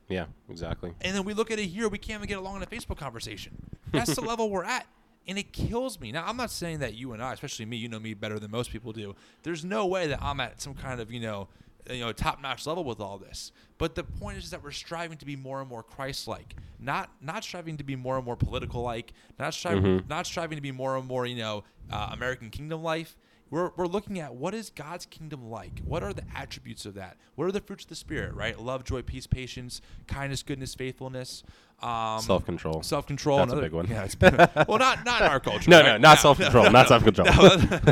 Yeah. 0.09 0.25
Exactly. 0.49 0.93
And 1.01 1.15
then 1.15 1.23
we 1.23 1.33
look 1.33 1.51
at 1.51 1.59
it 1.59 1.67
here, 1.67 1.87
we 1.89 1.97
can't 1.97 2.19
even 2.19 2.27
get 2.27 2.37
along 2.37 2.57
in 2.57 2.63
a 2.63 2.65
Facebook 2.65 2.97
conversation. 2.97 3.53
That's 3.91 4.15
the 4.15 4.21
level 4.27 4.49
we're 4.49 4.63
at. 4.63 4.85
And 5.27 5.37
it 5.37 5.53
kills 5.53 5.99
me. 6.01 6.11
Now, 6.11 6.25
I'm 6.27 6.35
not 6.35 6.51
saying 6.51 6.79
that 6.79 6.95
you 6.95 7.13
and 7.13 7.23
I, 7.23 7.31
especially 7.33 7.65
me, 7.65 7.77
you 7.77 7.87
know 7.87 7.99
me 7.99 8.13
better 8.13 8.39
than 8.39 8.51
most 8.51 8.71
people 8.71 8.91
do. 8.91 9.15
There's 9.43 9.63
no 9.63 9.85
way 9.85 10.07
that 10.07 10.21
I'm 10.21 10.41
at 10.41 10.61
some 10.61 10.73
kind 10.73 10.99
of, 10.99 11.11
you 11.11 11.21
know, 11.21 11.47
you 11.89 12.01
know, 12.01 12.11
top-notch 12.11 12.65
level 12.65 12.83
with 12.83 12.99
all 12.99 13.17
this. 13.17 13.51
But 13.77 13.95
the 13.95 14.03
point 14.03 14.37
is 14.37 14.49
that 14.51 14.63
we're 14.63 14.71
striving 14.71 15.17
to 15.17 15.25
be 15.25 15.35
more 15.35 15.59
and 15.61 15.69
more 15.69 15.83
Christ-like, 15.83 16.55
not 16.79 17.09
not 17.21 17.43
striving 17.43 17.77
to 17.77 17.83
be 17.83 17.95
more 17.95 18.17
and 18.17 18.25
more 18.25 18.35
political-like, 18.35 19.13
not 19.39 19.53
striving 19.53 20.03
not 20.07 20.25
striving 20.25 20.57
to 20.57 20.61
be 20.61 20.71
more 20.71 20.97
and 20.97 21.07
more, 21.07 21.25
you 21.25 21.35
know, 21.35 21.63
uh, 21.91 22.09
American 22.13 22.49
kingdom 22.49 22.83
life. 22.83 23.17
We're, 23.53 23.69
we're 23.75 23.85
looking 23.85 24.19
at 24.19 24.33
what 24.33 24.55
is 24.55 24.71
God's 24.71 25.05
kingdom 25.05 25.47
like? 25.47 25.79
What 25.85 26.01
are 26.01 26.11
the 26.11 26.23
attributes 26.35 26.87
of 26.87 26.95
that? 26.95 27.17
What 27.35 27.45
are 27.45 27.51
the 27.51 27.59
fruits 27.59 27.83
of 27.83 27.89
the 27.89 27.95
Spirit, 27.95 28.33
right? 28.33 28.59
Love, 28.59 28.83
joy, 28.83 29.03
peace, 29.03 29.27
patience, 29.27 29.79
kindness, 30.07 30.41
goodness, 30.41 30.73
faithfulness. 30.73 31.43
Um, 31.79 32.19
Self 32.21 32.45
control. 32.45 32.81
Self 32.81 33.05
control. 33.05 33.37
That's 33.37 33.53
a 33.53 33.57
big 33.57 33.71
one. 33.71 33.85
Yeah, 33.85 34.05
it's, 34.05 34.19
well, 34.19 34.79
not 34.79 35.05
not 35.05 35.21
in 35.21 35.27
our 35.27 35.39
culture. 35.39 35.69
No, 35.69 35.81
right? 35.81 35.85
no, 35.85 35.97
not 35.97 36.17
self 36.17 36.39
control. 36.39 36.67
not 36.71 36.87
self 36.87 37.03
control. 37.03 37.27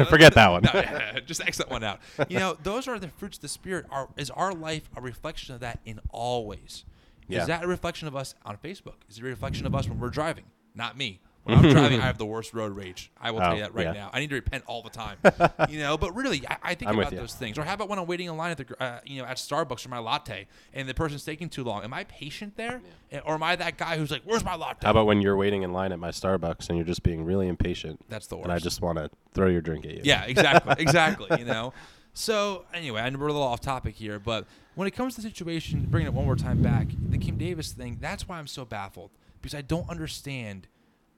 Forget 0.06 0.34
that 0.34 0.50
one. 0.50 0.64
No, 0.64 0.72
yeah, 0.74 1.20
just 1.20 1.42
X 1.42 1.60
that 1.60 1.70
one 1.70 1.84
out. 1.84 2.00
You 2.28 2.40
know, 2.40 2.58
those 2.64 2.88
are 2.88 2.98
the 2.98 3.10
fruits 3.10 3.38
of 3.38 3.44
the 3.44 3.48
spirit. 3.48 3.86
Are 3.92 4.10
is 4.18 4.32
our 4.32 4.54
life 4.54 4.90
a 4.96 5.02
reflection 5.02 5.54
of 5.54 5.62
that 5.62 5.80
in 5.86 6.00
all 6.10 6.48
ways? 6.48 6.86
Yeah. 7.28 7.42
Is 7.42 7.48
that 7.48 7.64
a 7.64 7.68
reflection 7.68 8.08
of 8.08 8.16
us 8.16 8.34
on 8.46 8.58
Facebook? 8.58 8.96
Is 9.10 9.20
it 9.20 9.22
a 9.22 9.26
reflection 9.26 9.68
of 9.68 9.76
us 9.76 9.88
when 9.88 10.00
we're 10.00 10.10
driving? 10.10 10.46
Not 10.74 10.98
me. 10.98 11.22
When 11.44 11.58
I'm 11.58 11.70
driving, 11.72 12.00
I 12.00 12.04
have 12.06 12.18
the 12.20 12.26
worst 12.26 12.54
road 12.54 12.76
rage. 12.76 13.12
I 13.20 13.32
will 13.32 13.40
tell 13.40 13.52
Oh, 13.52 13.56
you 13.56 13.62
that 13.62 13.74
right 13.74 13.86
yeah. 13.88 13.94
now. 13.94 14.10
I 14.14 14.20
need 14.20 14.30
to 14.30 14.36
repent 14.36 14.64
all 14.68 14.84
the 14.84 14.90
time. 14.92 15.18
you 15.70 15.80
know, 15.80 15.98
but 15.98 16.16
really, 16.16 16.44
I, 16.48 16.58
I 16.62 16.76
think 16.76 16.90
I'm 16.92 16.98
with 16.98 17.08
about 17.08 17.14
you. 17.14 17.20
those 17.20 17.34
things. 17.34 17.58
Or 17.58 17.64
how 17.64 17.74
about 17.74 17.90
when 17.90 17.98
I'm 17.98 18.06
waiting 18.06 18.28
in 18.28 18.38
line 18.38 18.52
at 18.52 18.58
the, 18.58 18.64
gr- 18.66 18.74
uh, 18.80 19.00
you 19.06 19.22
know, 19.22 19.28
at 19.28 19.38
Starbucks 19.38 19.80
for 19.82 19.90
my 19.90 19.98
latte, 19.98 20.46
and 20.74 20.88
the 20.88 20.94
person's 20.94 21.26
taking 21.26 21.50
too 21.50 21.64
long? 21.64 21.84
Am 21.84 21.94
I 21.94 22.04
patient 22.04 22.58
there, 22.58 22.82
or 23.26 23.34
am 23.34 23.44
I 23.44 23.56
that 23.56 23.78
guy 23.78 23.98
who's 23.98 24.12
like, 24.12 24.22
"Where's 24.24 24.44
my 24.46 24.56
latte?" 24.56 24.86
How 24.86 24.92
about 24.92 25.08
when 25.08 25.20
you're 25.22 25.36
waiting 25.36 25.64
in 25.64 25.74
line 25.74 25.92
at 25.92 26.00
my 26.00 26.12
Starbucks 26.12 26.70
and 26.70 26.78
you're 26.78 26.86
just 26.86 27.02
being 27.02 27.26
really 27.26 27.48
impatient? 27.48 28.00
That's 28.08 28.28
the 28.28 28.38
And 28.38 28.52
I 28.52 28.56
worst. 28.56 28.64
just 28.64 28.82
want 28.82 29.00
to 29.00 29.10
throw 29.34 29.48
your 29.48 29.62
drink 29.62 29.86
at 29.86 29.92
you. 29.96 30.02
Yeah, 30.04 30.26
exactly, 30.26 30.76
exactly. 30.78 31.40
You 31.40 31.46
know. 31.46 31.74
So 32.14 32.66
anyway, 32.74 33.00
I 33.00 33.10
know 33.10 33.18
we're 33.20 33.28
a 33.30 33.32
little 33.32 33.48
off 33.48 33.62
topic 33.62 33.96
here, 33.96 34.20
but 34.20 34.46
when 34.76 34.86
it 34.86 34.92
comes 34.92 35.16
to 35.16 35.22
the 35.22 35.30
situation, 35.30 35.88
bringing 35.90 36.08
it 36.08 36.14
one 36.14 36.26
more 36.26 36.36
time 36.36 36.62
back, 36.62 36.88
the 37.10 37.18
Kim 37.18 37.38
Davis 37.38 37.72
thing. 37.72 38.00
That's 38.02 38.28
why 38.28 38.38
I'm 38.38 38.48
so 38.48 38.66
baffled 38.66 39.12
because 39.42 39.56
I 39.56 39.62
don't 39.62 39.90
understand 39.90 40.68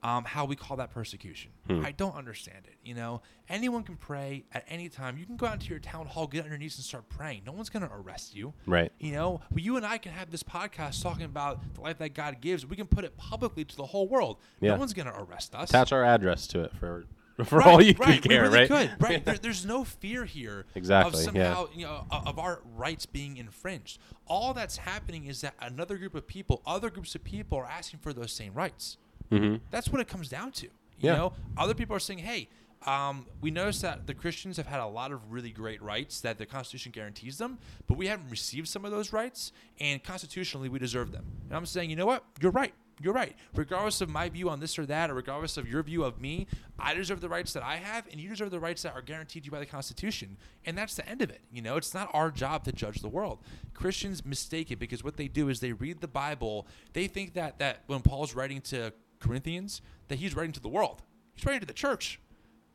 um, 0.03 0.25
how 0.25 0.45
we 0.45 0.55
call 0.55 0.77
that 0.77 0.91
persecution. 0.91 1.51
Hmm. 1.67 1.83
I 1.85 1.91
don't 1.91 2.15
understand 2.15 2.65
it. 2.65 2.75
You 2.83 2.93
know, 2.93 3.21
anyone 3.47 3.83
can 3.83 3.95
pray 3.95 4.43
at 4.53 4.65
any 4.67 4.89
time. 4.89 5.17
You 5.17 5.25
can 5.25 5.37
go 5.37 5.45
out 5.47 5.53
into 5.53 5.69
your 5.69 5.79
town 5.79 6.07
hall, 6.07 6.27
get 6.27 6.43
on 6.43 6.49
your 6.49 6.57
knees, 6.57 6.75
and 6.75 6.83
start 6.83 7.07
praying. 7.07 7.43
No 7.45 7.53
one's 7.53 7.69
going 7.69 7.87
to 7.87 7.93
arrest 7.93 8.35
you. 8.35 8.53
Right. 8.67 8.91
You 8.99 9.13
know, 9.13 9.41
well, 9.49 9.59
you 9.59 9.77
and 9.77 9.85
I 9.85 9.97
can 9.97 10.11
have 10.11 10.29
this 10.29 10.43
podcast 10.43 11.01
talking 11.01 11.25
about 11.25 11.73
the 11.73 11.81
life 11.81 11.97
that 11.99 12.13
God 12.13 12.41
gives. 12.41 12.65
We 12.65 12.75
can 12.75 12.87
put 12.87 13.05
it 13.05 13.15
publicly 13.17 13.63
to 13.63 13.75
the 13.75 13.85
whole 13.85 14.07
world. 14.07 14.37
Yeah. 14.59 14.71
No 14.71 14.79
one's 14.79 14.93
going 14.93 15.07
to 15.07 15.17
arrest 15.17 15.55
us. 15.55 15.69
Attach 15.69 15.93
our 15.93 16.03
address 16.03 16.47
to 16.47 16.63
it 16.63 16.73
for 16.77 17.05
for 17.45 17.57
Right, 17.59 17.67
all 17.67 17.81
you 17.81 17.95
right, 17.97 18.21
care, 18.21 18.43
really 18.43 18.59
right? 18.59 18.67
Could, 18.67 18.91
right. 18.99 19.25
There, 19.25 19.37
there's 19.37 19.65
no 19.65 19.83
fear 19.83 20.23
here 20.23 20.65
Exactly, 20.75 21.19
of 21.19 21.25
somehow 21.25 21.67
you 21.73 21.85
know 21.85 22.05
of 22.11 22.37
our 22.37 22.61
rights 22.75 23.07
being 23.07 23.37
infringed. 23.37 23.99
All 24.27 24.53
that's 24.53 24.77
happening 24.77 25.25
is 25.25 25.41
that 25.41 25.55
another 25.59 25.97
group 25.97 26.13
of 26.13 26.27
people, 26.27 26.61
other 26.65 26.91
groups 26.91 27.15
of 27.15 27.23
people, 27.23 27.57
are 27.57 27.65
asking 27.65 28.01
for 28.01 28.13
those 28.13 28.31
same 28.31 28.53
rights. 28.53 28.97
Hmm 29.29 29.55
That's 29.71 29.89
what 29.89 30.01
it 30.01 30.07
comes 30.07 30.29
down 30.29 30.51
to. 30.53 30.65
You 30.65 31.09
Yeah. 31.09 31.15
know, 31.15 31.33
other 31.57 31.73
people 31.73 31.95
are 31.95 31.99
saying, 31.99 32.19
"Hey, 32.19 32.49
um, 32.85 33.25
we 33.41 33.49
noticed 33.51 33.81
that 33.81 34.07
the 34.07 34.13
Christians 34.13 34.57
have 34.57 34.67
had 34.67 34.79
a 34.79 34.85
lot 34.87 35.11
of 35.11 35.31
really 35.31 35.51
great 35.51 35.81
rights 35.81 36.21
that 36.21 36.37
the 36.37 36.45
Constitution 36.45 36.91
guarantees 36.91 37.37
them, 37.37 37.57
but 37.87 37.97
we 37.97 38.07
haven't 38.07 38.29
received 38.29 38.67
some 38.67 38.85
of 38.85 38.91
those 38.91 39.11
rights, 39.13 39.51
and 39.79 40.03
constitutionally 40.03 40.69
we 40.69 40.79
deserve 40.79 41.11
them." 41.11 41.25
And 41.47 41.57
I'm 41.57 41.65
saying, 41.65 41.89
you 41.89 41.95
know 41.95 42.05
what? 42.05 42.23
You're 42.41 42.51
right. 42.51 42.73
You're 43.01 43.13
right. 43.13 43.35
Regardless 43.55 44.01
of 44.01 44.09
my 44.09 44.29
view 44.29 44.49
on 44.49 44.59
this 44.59 44.77
or 44.77 44.85
that, 44.85 45.09
or 45.09 45.15
regardless 45.15 45.57
of 45.57 45.67
your 45.67 45.81
view 45.81 46.03
of 46.03 46.21
me, 46.21 46.45
I 46.77 46.93
deserve 46.93 47.21
the 47.21 47.27
rights 47.27 47.51
that 47.53 47.63
I 47.63 47.77
have, 47.77 48.07
and 48.11 48.21
you 48.21 48.29
deserve 48.29 48.51
the 48.51 48.59
rights 48.59 48.83
that 48.83 48.93
are 48.93 49.01
guaranteed 49.01 49.43
to 49.43 49.45
you 49.47 49.51
by 49.51 49.59
the 49.59 49.65
Constitution. 49.65 50.37
And 50.63 50.77
that's 50.77 50.93
the 50.95 51.07
end 51.09 51.21
of 51.23 51.31
it. 51.31 51.41
You 51.51 51.63
know, 51.63 51.75
it's 51.75 51.93
not 51.95 52.11
our 52.13 52.29
job 52.29 52.63
to 52.65 52.71
judge 52.71 53.01
the 53.01 53.09
world. 53.09 53.39
Christians 53.73 54.23
mistake 54.23 54.69
it 54.71 54.77
because 54.77 55.03
what 55.03 55.17
they 55.17 55.27
do 55.27 55.49
is 55.49 55.59
they 55.59 55.73
read 55.73 56.01
the 56.01 56.07
Bible. 56.07 56.67
They 56.93 57.07
think 57.07 57.33
that 57.33 57.57
that 57.57 57.81
when 57.87 58.01
Paul's 58.01 58.35
writing 58.35 58.61
to 58.61 58.93
Corinthians, 59.23 59.81
that 60.09 60.19
he's 60.19 60.35
writing 60.35 60.51
to 60.53 60.59
the 60.59 60.69
world. 60.69 61.01
He's 61.33 61.45
writing 61.45 61.61
to 61.61 61.65
the 61.65 61.73
church. 61.73 62.19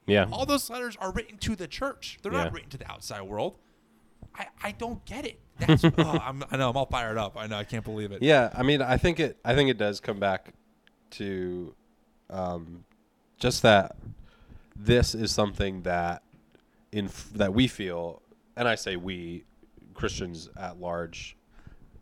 Yeah. 0.06 0.26
All 0.32 0.46
those 0.46 0.70
letters 0.70 0.96
are 1.00 1.12
written 1.12 1.36
to 1.38 1.54
the 1.54 1.68
church. 1.68 2.18
They're 2.22 2.32
Yeah. 2.32 2.44
not 2.44 2.52
written 2.52 2.70
to 2.70 2.78
the 2.78 2.90
outside 2.90 3.22
world. 3.22 3.58
I, 4.34 4.46
I 4.62 4.70
don't 4.72 5.04
get 5.04 5.26
it. 5.26 5.40
That's 5.58 5.84
oh, 5.84 5.92
I'm, 5.98 6.42
I 6.50 6.56
know 6.56 6.70
I'm 6.70 6.76
all 6.76 6.86
fired 6.86 7.18
up. 7.18 7.36
I 7.36 7.46
know 7.46 7.56
I 7.58 7.64
can't 7.64 7.84
believe 7.84 8.12
it. 8.12 8.22
Yeah, 8.22 8.50
I 8.54 8.62
mean, 8.62 8.80
I 8.82 8.96
think 8.96 9.20
it. 9.20 9.38
I 9.44 9.54
think 9.54 9.68
it 9.70 9.76
does 9.78 10.00
come 10.00 10.18
back 10.18 10.54
to 11.12 11.74
um, 12.30 12.84
just 13.38 13.62
that 13.62 13.96
this 14.76 15.14
is 15.14 15.32
something 15.32 15.82
that 15.82 16.22
in 16.92 17.10
that 17.34 17.52
we 17.54 17.66
feel, 17.68 18.22
and 18.56 18.66
I 18.68 18.76
say 18.76 18.96
we 18.96 19.44
Christians 19.94 20.48
at 20.56 20.78
large 20.80 21.36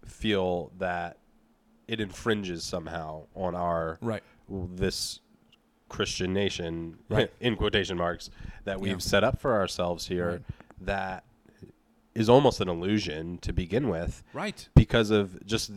feel 0.05 0.71
that 0.79 1.17
it 1.89 2.01
infringes 2.01 2.63
somehow 2.65 3.25
on 3.35 3.55
our 3.55 3.99
Right. 4.01 4.23
This 4.49 5.21
Christian 5.89 6.33
nation 6.35 6.99
Right. 7.09 7.31
in 7.41 7.57
quotation 7.57 7.97
marks 7.97 8.31
that 8.65 8.81
we've 8.81 8.93
Yeah. 8.93 8.99
set 8.99 9.23
up 9.25 9.39
for 9.39 9.55
ourselves 9.55 10.09
here 10.09 10.31
Right. 10.31 10.43
that 10.81 11.25
is 12.15 12.29
almost 12.29 12.61
an 12.61 12.69
illusion 12.69 13.39
to 13.39 13.53
begin 13.53 13.89
with 13.89 14.23
Right. 14.33 14.69
because 14.75 15.11
of 15.11 15.45
just 15.47 15.71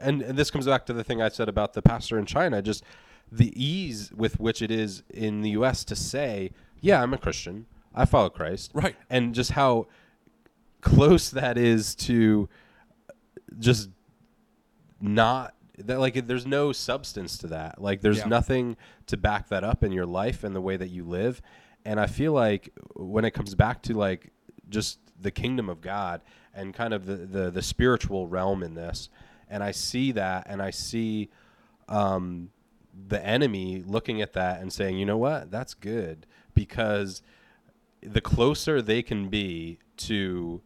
and, 0.00 0.22
and 0.22 0.38
this 0.38 0.50
comes 0.50 0.66
back 0.66 0.86
to 0.86 0.92
the 0.92 1.04
thing 1.04 1.20
I 1.22 1.28
said 1.28 1.48
about 1.48 1.74
the 1.74 1.82
pastor 1.82 2.18
in 2.18 2.26
China 2.26 2.62
just 2.62 2.82
the 3.30 3.52
ease 3.62 4.10
with 4.12 4.40
which 4.40 4.62
it 4.62 4.70
is 4.70 5.02
in 5.10 5.42
the 5.42 5.50
US 5.50 5.84
to 5.84 5.94
say 5.96 6.50
yeah 6.80 7.02
I'm 7.02 7.12
a 7.14 7.18
Christian 7.18 7.66
I 7.94 8.04
follow 8.04 8.30
Christ 8.30 8.70
Right. 8.74 8.96
and 9.10 9.34
just 9.34 9.52
how 9.52 9.86
close 10.80 11.30
that 11.30 11.58
is 11.58 11.94
to 11.96 12.48
just 13.58 13.90
not 15.00 15.54
that 15.78 15.98
like 16.00 16.26
there's 16.26 16.46
no 16.46 16.72
substance 16.72 17.38
to 17.38 17.48
that. 17.48 17.80
Like 17.80 18.00
there's 18.00 18.18
Yeah. 18.18 18.26
nothing 18.28 18.76
to 19.06 19.16
back 19.16 19.48
that 19.48 19.62
up 19.64 19.82
in 19.84 19.92
your 19.92 20.06
life 20.06 20.42
and 20.44 20.54
the 20.54 20.60
way 20.60 20.76
that 20.76 20.88
you 20.88 21.04
live. 21.04 21.40
And 21.84 22.00
i 22.00 22.06
feel 22.06 22.32
like 22.32 22.70
when 22.94 23.24
it 23.24 23.30
comes 23.32 23.54
back 23.54 23.82
to 23.82 23.94
like 23.94 24.32
just 24.68 24.98
the 25.20 25.30
kingdom 25.30 25.68
of 25.68 25.80
god 25.80 26.20
and 26.52 26.74
kind 26.74 26.92
of 26.92 27.06
the 27.06 27.14
the, 27.16 27.50
the 27.50 27.62
spiritual 27.62 28.26
realm 28.26 28.62
in 28.64 28.74
this 28.74 29.08
and 29.48 29.62
i 29.62 29.70
see 29.70 30.10
that 30.12 30.44
and 30.48 30.60
i 30.60 30.70
see 30.70 31.30
um 31.88 32.50
the 33.08 33.24
enemy 33.24 33.82
looking 33.86 34.20
at 34.20 34.32
that 34.32 34.60
and 34.60 34.72
saying 34.72 34.96
you 34.98 35.04
know 35.06 35.18
what? 35.18 35.50
That's 35.50 35.74
good. 35.74 36.26
Because 36.54 37.20
the 38.00 38.20
closer 38.22 38.80
they 38.80 39.02
can 39.02 39.28
be 39.28 39.78
to 39.98 40.62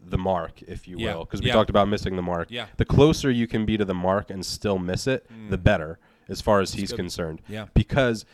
the 0.00 0.18
mark, 0.18 0.62
if 0.62 0.86
you 0.88 0.96
Yeah. 0.98 1.14
will, 1.16 1.24
because 1.24 1.40
we 1.40 1.48
Yeah. 1.48 1.54
talked 1.54 1.70
about 1.70 1.88
missing 1.88 2.16
the 2.16 2.22
mark. 2.22 2.48
Yeah. 2.50 2.66
The 2.76 2.84
closer 2.84 3.30
you 3.30 3.46
can 3.46 3.64
be 3.66 3.76
to 3.76 3.84
the 3.84 3.94
mark 3.94 4.30
and 4.30 4.44
still 4.44 4.78
miss 4.78 5.06
it, 5.06 5.26
the 5.50 5.58
better, 5.58 5.98
as 6.28 6.40
far 6.40 6.60
as 6.60 6.74
he's 6.74 6.90
good. 6.90 6.96
concerned. 6.96 7.42
Yeah. 7.48 7.66
Because 7.74 8.24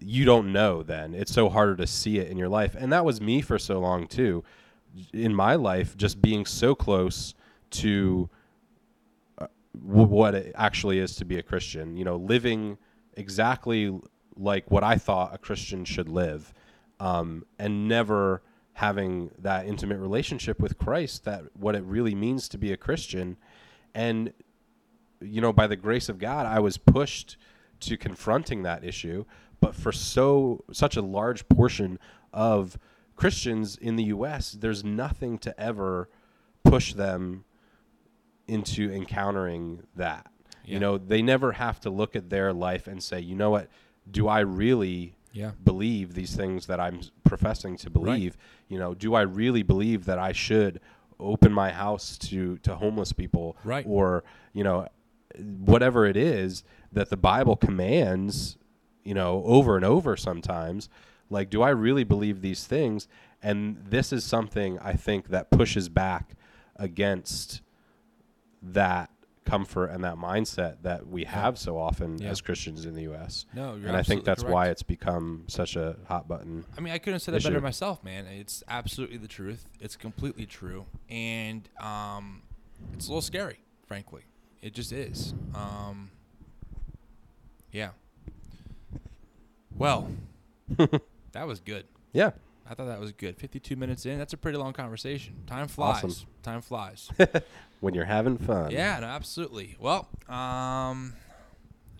you 0.00 0.24
don't 0.24 0.52
know 0.52 0.82
then. 0.82 1.14
It's 1.14 1.32
so 1.32 1.48
harder 1.48 1.76
to 1.76 1.86
see 1.86 2.18
it 2.18 2.28
in 2.28 2.36
your 2.38 2.48
life. 2.48 2.74
And 2.76 2.92
that 2.92 3.04
was 3.04 3.20
me 3.20 3.40
for 3.40 3.58
so 3.58 3.78
long 3.78 4.06
too. 4.08 4.42
In 5.12 5.34
my 5.34 5.54
life, 5.54 5.96
just 5.96 6.20
being 6.20 6.44
so 6.44 6.74
close 6.74 7.34
to 7.70 8.28
uh, 9.38 9.46
w- 9.86 10.06
what 10.06 10.34
it 10.34 10.52
actually 10.56 10.98
is 10.98 11.14
to 11.16 11.24
be 11.24 11.38
a 11.38 11.42
Christian, 11.42 11.96
you 11.96 12.04
know, 12.04 12.16
living 12.16 12.78
exactly 13.14 13.96
like 14.36 14.70
what 14.70 14.82
I 14.82 14.96
thought 14.96 15.34
a 15.34 15.38
Christian 15.38 15.84
should 15.84 16.08
live, 16.08 16.52
um, 17.00 17.44
and 17.58 17.86
never 17.88 18.42
having 18.74 19.30
that 19.38 19.66
intimate 19.66 19.98
relationship 19.98 20.60
with 20.60 20.78
Christ, 20.78 21.24
that 21.24 21.44
what 21.54 21.74
it 21.74 21.84
really 21.84 22.14
means 22.14 22.48
to 22.48 22.58
be 22.58 22.72
a 22.72 22.76
Christian. 22.76 23.36
And, 23.94 24.32
you 25.20 25.40
know, 25.40 25.52
by 25.52 25.66
the 25.66 25.76
grace 25.76 26.08
of 26.08 26.18
God, 26.18 26.46
I 26.46 26.58
was 26.58 26.78
pushed 26.78 27.36
to 27.80 27.96
confronting 27.96 28.62
that 28.62 28.84
issue. 28.84 29.24
But 29.60 29.74
for 29.74 29.92
so 29.92 30.64
such 30.72 30.96
a 30.96 31.02
large 31.02 31.48
portion 31.48 31.98
of 32.32 32.78
Christians 33.14 33.76
in 33.76 33.96
the 33.96 34.04
U.S., 34.04 34.52
there's 34.52 34.82
nothing 34.82 35.38
to 35.38 35.60
ever 35.60 36.08
push 36.64 36.94
them 36.94 37.44
into 38.48 38.90
encountering 38.90 39.82
that. 39.94 40.26
Yeah. 40.64 40.74
You 40.74 40.80
know, 40.80 40.98
they 40.98 41.22
never 41.22 41.52
have 41.52 41.78
to 41.80 41.90
look 41.90 42.16
at 42.16 42.30
their 42.30 42.52
life 42.52 42.86
and 42.86 43.02
say, 43.02 43.20
you 43.20 43.36
know 43.36 43.50
what, 43.50 43.68
do 44.10 44.28
I 44.28 44.40
really 44.40 45.14
Yeah. 45.32 45.52
believe 45.64 46.14
these 46.14 46.36
things 46.36 46.66
that 46.66 46.78
I'm 46.80 47.00
professing 47.24 47.76
to 47.78 47.90
believe? 47.90 48.36
You 48.68 48.78
know, 48.78 48.94
do 48.94 49.14
I 49.14 49.22
really 49.22 49.62
believe 49.62 50.04
that 50.04 50.18
I 50.18 50.32
should 50.32 50.80
open 51.18 51.52
my 51.52 51.70
house 51.70 52.18
to 52.18 52.58
to 52.58 52.74
homeless 52.76 53.12
people 53.12 53.56
Right. 53.64 53.84
or, 53.88 54.24
you 54.52 54.64
know, 54.64 54.88
whatever 55.38 56.04
it 56.06 56.16
is 56.16 56.64
that 56.92 57.08
the 57.10 57.16
Bible 57.16 57.56
commands, 57.56 58.58
you 59.04 59.14
know, 59.14 59.42
over 59.46 59.76
and 59.76 59.84
over 59.84 60.16
sometimes, 60.16 60.88
like 61.30 61.48
do 61.50 61.62
I 61.62 61.70
really 61.70 62.04
believe 62.04 62.40
these 62.42 62.66
things? 62.66 63.08
And 63.42 63.76
this 63.88 64.12
is 64.12 64.24
something 64.24 64.78
I 64.80 64.92
think 64.94 65.28
that 65.28 65.50
pushes 65.50 65.88
back 65.88 66.34
against 66.76 67.60
that 68.62 69.10
comfort 69.44 69.86
and 69.86 70.04
that 70.04 70.16
mindset 70.16 70.76
that 70.82 71.06
we 71.06 71.24
have 71.24 71.58
so 71.58 71.76
often 71.78 72.18
Yeah. 72.18 72.30
as 72.30 72.40
Christians 72.40 72.84
in 72.86 72.94
the 72.94 73.02
US. 73.12 73.44
No, 73.54 73.74
you're 73.74 73.88
and 73.88 73.96
I 73.96 74.02
think 74.02 74.24
that's 74.24 74.42
correct. 74.42 74.52
why 74.54 74.68
it's 74.68 74.82
become 74.82 75.44
such 75.48 75.74
a 75.76 75.96
hot 76.06 76.28
button. 76.28 76.64
I 76.76 76.80
mean, 76.80 76.92
I 76.92 76.98
couldn't 76.98 77.14
have 77.14 77.22
said 77.22 77.34
that 77.34 77.42
better 77.42 77.60
myself, 77.60 78.02
man. 78.04 78.26
It's 78.26 78.62
absolutely 78.68 79.16
the 79.18 79.28
truth. 79.28 79.66
It's 79.80 79.96
completely 79.96 80.46
true, 80.46 80.86
and 81.08 81.68
um, 81.80 82.42
it's 82.94 83.06
a 83.06 83.10
little 83.10 83.20
scary, 83.22 83.58
frankly. 83.86 84.22
It 84.62 84.74
just 84.74 84.92
is. 84.92 85.34
Um, 85.54 86.10
yeah. 87.72 87.90
Well, 89.76 90.08
that 91.32 91.46
was 91.46 91.60
good. 91.60 91.86
Yeah. 92.12 92.30
I 92.68 92.74
thought 92.74 92.86
that 92.86 93.00
was 93.00 93.12
good. 93.12 93.36
52 93.36 93.76
minutes 93.76 94.06
in. 94.06 94.18
That's 94.18 94.32
a 94.32 94.36
pretty 94.36 94.58
long 94.58 94.72
conversation. 94.72 95.34
Time 95.46 95.68
flies. 95.68 96.04
Awesome. 96.04 96.26
Time 96.42 96.60
flies. 96.60 97.10
When 97.82 97.94
you're 97.94 98.04
having 98.04 98.38
fun. 98.38 98.70
Yeah, 98.70 99.00
no, 99.00 99.08
absolutely. 99.08 99.76
Well, 99.80 100.08
um, 100.28 101.14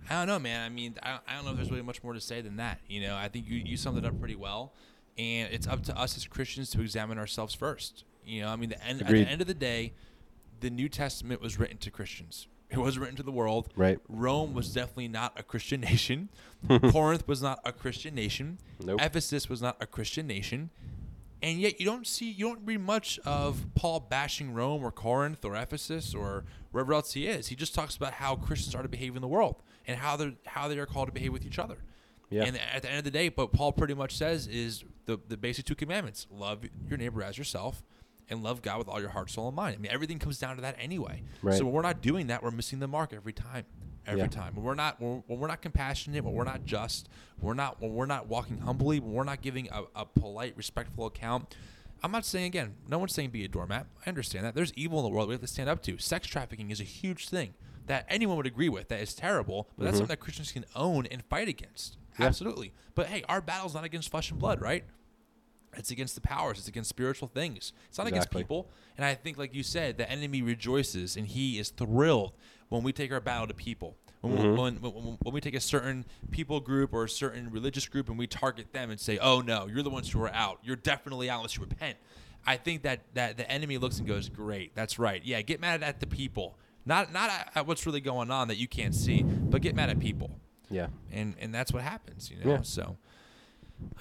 I 0.08 0.10
don't 0.10 0.28
know, 0.28 0.38
man. 0.38 0.64
I 0.64 0.68
mean, 0.68 0.94
I, 1.02 1.18
I 1.26 1.34
don't 1.34 1.44
know 1.44 1.50
if 1.50 1.56
there's 1.56 1.72
really 1.72 1.82
much 1.82 2.04
more 2.04 2.12
to 2.12 2.20
say 2.20 2.40
than 2.40 2.58
that. 2.58 2.78
You 2.86 3.00
know, 3.00 3.16
I 3.16 3.26
think 3.26 3.48
you, 3.48 3.56
you 3.56 3.76
summed 3.76 3.98
it 3.98 4.04
up 4.04 4.16
pretty 4.20 4.36
well, 4.36 4.74
and 5.18 5.52
it's 5.52 5.66
up 5.66 5.82
to 5.86 5.98
us 5.98 6.16
as 6.16 6.24
Christians 6.24 6.70
to 6.70 6.80
examine 6.82 7.18
ourselves 7.18 7.52
first. 7.52 8.04
You 8.24 8.42
know, 8.42 8.50
I 8.50 8.54
mean, 8.54 8.68
the 8.70 8.86
end, 8.86 9.02
at 9.02 9.08
the 9.08 9.28
end 9.28 9.40
of 9.40 9.48
the 9.48 9.54
day, 9.54 9.94
the 10.60 10.70
New 10.70 10.88
Testament 10.88 11.40
was 11.40 11.58
written 11.58 11.78
to 11.78 11.90
Christians. 11.90 12.46
It 12.72 12.78
was 12.78 12.98
written 12.98 13.16
to 13.16 13.22
the 13.22 13.32
world. 13.32 13.68
Right. 13.76 13.98
Rome 14.08 14.54
was 14.54 14.72
definitely 14.72 15.08
not 15.08 15.38
a 15.38 15.42
Christian 15.42 15.80
nation. 15.92 16.28
Corinth 16.90 17.26
was 17.26 17.42
not 17.42 17.60
a 17.64 17.72
Christian 17.72 18.14
nation. 18.14 18.58
Nope. 18.82 19.00
Ephesus 19.02 19.48
was 19.48 19.60
not 19.60 19.76
a 19.80 19.86
Christian 19.86 20.26
nation. 20.26 20.70
And 21.42 21.58
yet 21.58 21.80
you 21.80 21.86
don't 21.86 22.06
see 22.06 22.30
you 22.30 22.46
don't 22.46 22.60
read 22.64 22.80
much 22.80 23.18
of 23.24 23.66
Paul 23.74 23.98
bashing 24.00 24.54
Rome 24.54 24.84
or 24.84 24.92
Corinth 24.92 25.44
or 25.44 25.56
Ephesus 25.56 26.14
or 26.14 26.44
wherever 26.70 26.94
else 26.94 27.14
he 27.14 27.26
is. 27.26 27.48
He 27.48 27.56
just 27.56 27.74
talks 27.74 27.96
about 27.96 28.14
how 28.14 28.36
Christians 28.36 28.76
are 28.76 28.82
to 28.82 28.88
behave 28.88 29.16
in 29.16 29.22
the 29.22 29.28
world 29.28 29.56
and 29.86 29.98
how 29.98 30.16
they 30.16 30.36
how 30.46 30.68
they 30.68 30.78
are 30.78 30.86
called 30.86 31.08
to 31.08 31.12
behave 31.12 31.32
with 31.32 31.44
each 31.44 31.58
other. 31.58 31.78
Yeah. 32.30 32.44
And 32.44 32.58
at 32.72 32.82
the 32.82 32.88
end 32.88 32.98
of 32.98 33.04
the 33.04 33.10
day, 33.10 33.28
what 33.28 33.52
Paul 33.52 33.72
pretty 33.72 33.94
much 33.94 34.16
says 34.16 34.46
is 34.46 34.84
the 35.06 35.18
the 35.28 35.36
basic 35.36 35.64
two 35.64 35.74
commandments: 35.74 36.28
love 36.30 36.64
your 36.88 36.96
neighbor 36.96 37.22
as 37.24 37.36
yourself, 37.36 37.82
and 38.32 38.42
love 38.42 38.62
God 38.62 38.78
with 38.78 38.88
all 38.88 39.00
your 39.00 39.10
heart, 39.10 39.30
soul, 39.30 39.46
and 39.46 39.56
mind. 39.56 39.76
I 39.78 39.80
mean, 39.80 39.92
everything 39.92 40.18
comes 40.18 40.38
down 40.38 40.56
to 40.56 40.62
that 40.62 40.76
anyway. 40.78 41.22
Right. 41.42 41.56
So 41.56 41.64
when 41.64 41.72
we're 41.72 41.82
not 41.82 42.00
doing 42.00 42.26
that, 42.28 42.42
we're 42.42 42.50
missing 42.50 42.80
the 42.80 42.88
mark 42.88 43.12
every 43.12 43.32
time. 43.32 43.64
Every 44.04 44.22
Yeah. 44.22 44.26
time. 44.26 44.56
When 44.56 44.64
we're 44.64 44.74
not 44.74 45.00
when 45.00 45.22
when 45.28 45.38
we're 45.38 45.46
not 45.46 45.62
compassionate, 45.62 46.24
when 46.24 46.34
we're 46.34 46.42
not 46.42 46.64
just, 46.64 47.08
we're 47.40 47.54
not 47.54 47.80
when 47.80 47.94
we're 47.94 48.06
not 48.06 48.26
walking 48.26 48.58
humbly, 48.58 48.98
when 48.98 49.12
we're 49.12 49.22
not 49.22 49.42
giving 49.42 49.68
a, 49.70 49.84
a 49.94 50.04
polite, 50.04 50.56
respectful 50.56 51.06
account. 51.06 51.54
I'm 52.02 52.10
not 52.10 52.24
saying 52.24 52.46
again, 52.46 52.74
no 52.88 52.98
one's 52.98 53.14
saying 53.14 53.30
be 53.30 53.44
a 53.44 53.48
doormat. 53.48 53.86
I 54.04 54.08
understand 54.08 54.44
that. 54.44 54.56
There's 54.56 54.72
evil 54.74 54.98
in 54.98 55.04
the 55.04 55.10
world 55.10 55.28
we 55.28 55.34
have 55.34 55.40
to 55.40 55.46
stand 55.46 55.68
up 55.68 55.82
to. 55.84 55.98
Sex 55.98 56.26
trafficking 56.26 56.72
is 56.72 56.80
a 56.80 56.84
huge 56.84 57.28
thing 57.28 57.54
that 57.86 58.04
anyone 58.08 58.36
would 58.36 58.46
agree 58.46 58.68
with. 58.68 58.88
That 58.88 59.00
is 59.00 59.14
terrible, 59.14 59.68
but 59.76 59.84
that's 59.84 59.92
mm-hmm. 59.92 59.98
something 59.98 60.12
that 60.14 60.20
Christians 60.20 60.50
can 60.50 60.64
own 60.74 61.06
and 61.06 61.22
fight 61.26 61.46
against. 61.46 61.96
Yeah. 62.18 62.26
Absolutely. 62.26 62.72
But 62.96 63.06
hey, 63.06 63.22
our 63.28 63.40
battle's 63.40 63.74
not 63.74 63.84
against 63.84 64.10
flesh 64.10 64.30
and 64.30 64.40
blood, 64.40 64.60
right? 64.60 64.84
It's 65.76 65.90
against 65.90 66.14
the 66.14 66.20
powers. 66.20 66.58
It's 66.58 66.68
against 66.68 66.90
spiritual 66.90 67.28
things. 67.28 67.72
It's 67.88 67.96
not 67.98 68.06
against 68.06 68.30
people. 68.30 68.68
And 68.96 69.04
I 69.06 69.14
think, 69.14 69.38
like 69.38 69.54
you 69.54 69.62
said, 69.62 69.96
the 69.96 70.10
enemy 70.10 70.42
rejoices 70.42 71.16
and 71.16 71.26
he 71.26 71.58
is 71.58 71.70
thrilled 71.70 72.32
when 72.68 72.82
we 72.82 72.92
take 72.92 73.10
our 73.12 73.20
battle 73.20 73.46
to 73.46 73.54
people. 73.54 73.96
When, 74.20 74.32
Mm-hmm. 74.36 74.56
when, 74.56 74.76
when, 74.76 75.18
when 75.20 75.34
we 75.34 75.40
take 75.40 75.56
a 75.56 75.60
certain 75.60 76.04
people 76.30 76.60
group 76.60 76.92
or 76.92 77.04
a 77.04 77.08
certain 77.08 77.50
religious 77.50 77.88
group 77.88 78.08
and 78.08 78.16
we 78.18 78.26
target 78.28 78.72
them 78.72 78.90
and 78.90 79.00
say, 79.00 79.18
"Oh 79.18 79.40
no, 79.40 79.66
you're 79.66 79.82
the 79.82 79.90
ones 79.90 80.08
who 80.12 80.22
are 80.22 80.32
out. 80.32 80.60
You're 80.62 80.76
definitely 80.76 81.28
out 81.28 81.38
unless 81.38 81.56
you 81.56 81.62
repent." 81.64 81.96
I 82.46 82.56
think 82.56 82.82
that 82.82 83.00
that 83.14 83.36
the 83.36 83.50
enemy 83.50 83.78
looks 83.78 83.98
and 83.98 84.06
goes, 84.06 84.28
"Great, 84.28 84.76
that's 84.76 84.96
right. 84.98 85.20
Yeah, 85.24 85.42
get 85.42 85.60
mad 85.60 85.82
at 85.82 85.98
the 85.98 86.06
people. 86.06 86.56
Not 86.86 87.12
not 87.12 87.30
at, 87.30 87.50
at 87.56 87.66
what's 87.66 87.84
really 87.84 88.00
going 88.00 88.30
on 88.30 88.46
that 88.46 88.58
you 88.58 88.68
can't 88.68 88.94
see, 88.94 89.22
but 89.24 89.60
get 89.60 89.74
mad 89.74 89.90
at 89.90 89.98
people, 89.98 90.30
Yeah. 90.70 90.86
and 91.10 91.34
and 91.40 91.52
that's 91.52 91.72
what 91.72 91.82
happens, 91.82 92.30
you 92.30 92.36
know. 92.44 92.48
Yeah. 92.52 92.62
So, 92.62 92.96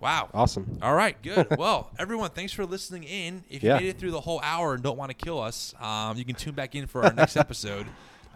wow. 0.00 0.28
Awesome. 0.34 0.78
All 0.82 0.94
right, 0.94 1.20
good. 1.22 1.46
well, 1.58 1.90
everyone, 1.98 2.30
thanks 2.30 2.52
for 2.52 2.64
listening 2.66 3.04
in. 3.04 3.44
If 3.50 3.62
you 3.62 3.68
Yeah. 3.70 3.78
made 3.78 3.88
it 3.88 3.98
through 3.98 4.10
the 4.12 4.20
whole 4.20 4.40
hour 4.42 4.74
and 4.74 4.82
don't 4.82 4.96
want 4.98 5.10
to 5.10 5.14
kill 5.14 5.40
us, 5.40 5.74
um, 5.80 6.16
you 6.16 6.24
can 6.24 6.34
tune 6.34 6.54
back 6.54 6.74
in 6.74 6.86
for 6.86 7.04
our 7.04 7.12
next 7.12 7.36
episode. 7.44 7.86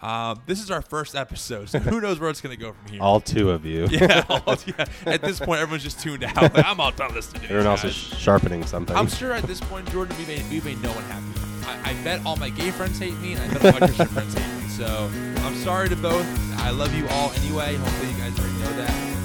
Um, 0.02 0.42
this 0.46 0.62
is 0.62 0.70
our 0.70 0.82
first 0.82 1.14
episode, 1.16 1.70
so 1.70 1.78
who 1.78 1.98
knows 1.98 2.20
where 2.20 2.28
it's 2.28 2.42
going 2.42 2.54
to 2.54 2.60
go 2.62 2.72
from 2.74 2.92
here. 2.92 3.00
All 3.02 3.20
two 3.20 3.50
of 3.50 3.64
you. 3.64 3.86
yeah, 3.90 4.22
all- 4.28 4.56
yeah. 4.66 4.84
At 5.06 5.22
this 5.22 5.38
point, 5.38 5.60
everyone's 5.60 5.82
just 5.82 6.00
tuned 6.00 6.22
out. 6.24 6.36
Like, 6.36 6.58
I'm 6.66 6.78
all 6.78 6.92
done 6.92 7.14
listening 7.14 7.40
to 7.42 7.46
Everyone 7.48 7.68
else 7.68 7.84
is 7.84 7.94
sharpening 7.94 8.66
something. 8.66 8.94
I'm 8.94 9.08
sure 9.08 9.32
at 9.32 9.44
this 9.44 9.60
point, 9.60 9.90
Jordan, 9.90 10.14
we 10.18 10.26
made, 10.26 10.42
we 10.50 10.60
made 10.60 10.82
no 10.82 10.90
one 10.92 11.04
happy. 11.04 11.40
I, 11.66 11.92
I 11.92 12.04
bet 12.04 12.20
all 12.26 12.36
my 12.36 12.50
gay 12.50 12.70
friends 12.70 12.98
hate 12.98 13.18
me, 13.20 13.32
and 13.32 13.40
I 13.40 13.54
bet 13.54 13.64
all 13.64 13.80
my 13.80 13.86
Christian 13.86 14.06
friends 14.08 14.34
hate 14.34 14.62
me. 14.62 14.68
So 14.68 15.10
I'm 15.38 15.54
sorry 15.56 15.88
to 15.88 15.96
both. 15.96 16.26
I 16.60 16.68
love 16.68 16.94
you 16.94 17.08
all 17.08 17.30
anyway. 17.36 17.76
Hopefully, 17.76 18.12
you 18.12 18.18
guys 18.18 18.38
already 18.38 18.58
know 18.58 18.72
that 18.84 19.23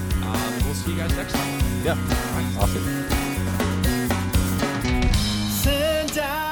we'll 0.65 0.73
see 0.73 0.91
you 0.91 0.97
guys 0.97 1.15
next 1.15 1.33
time. 1.33 1.59
Yeah. 1.83 1.97
Awesome. 2.59 2.83
Send 5.49 6.17
out. 6.17 6.48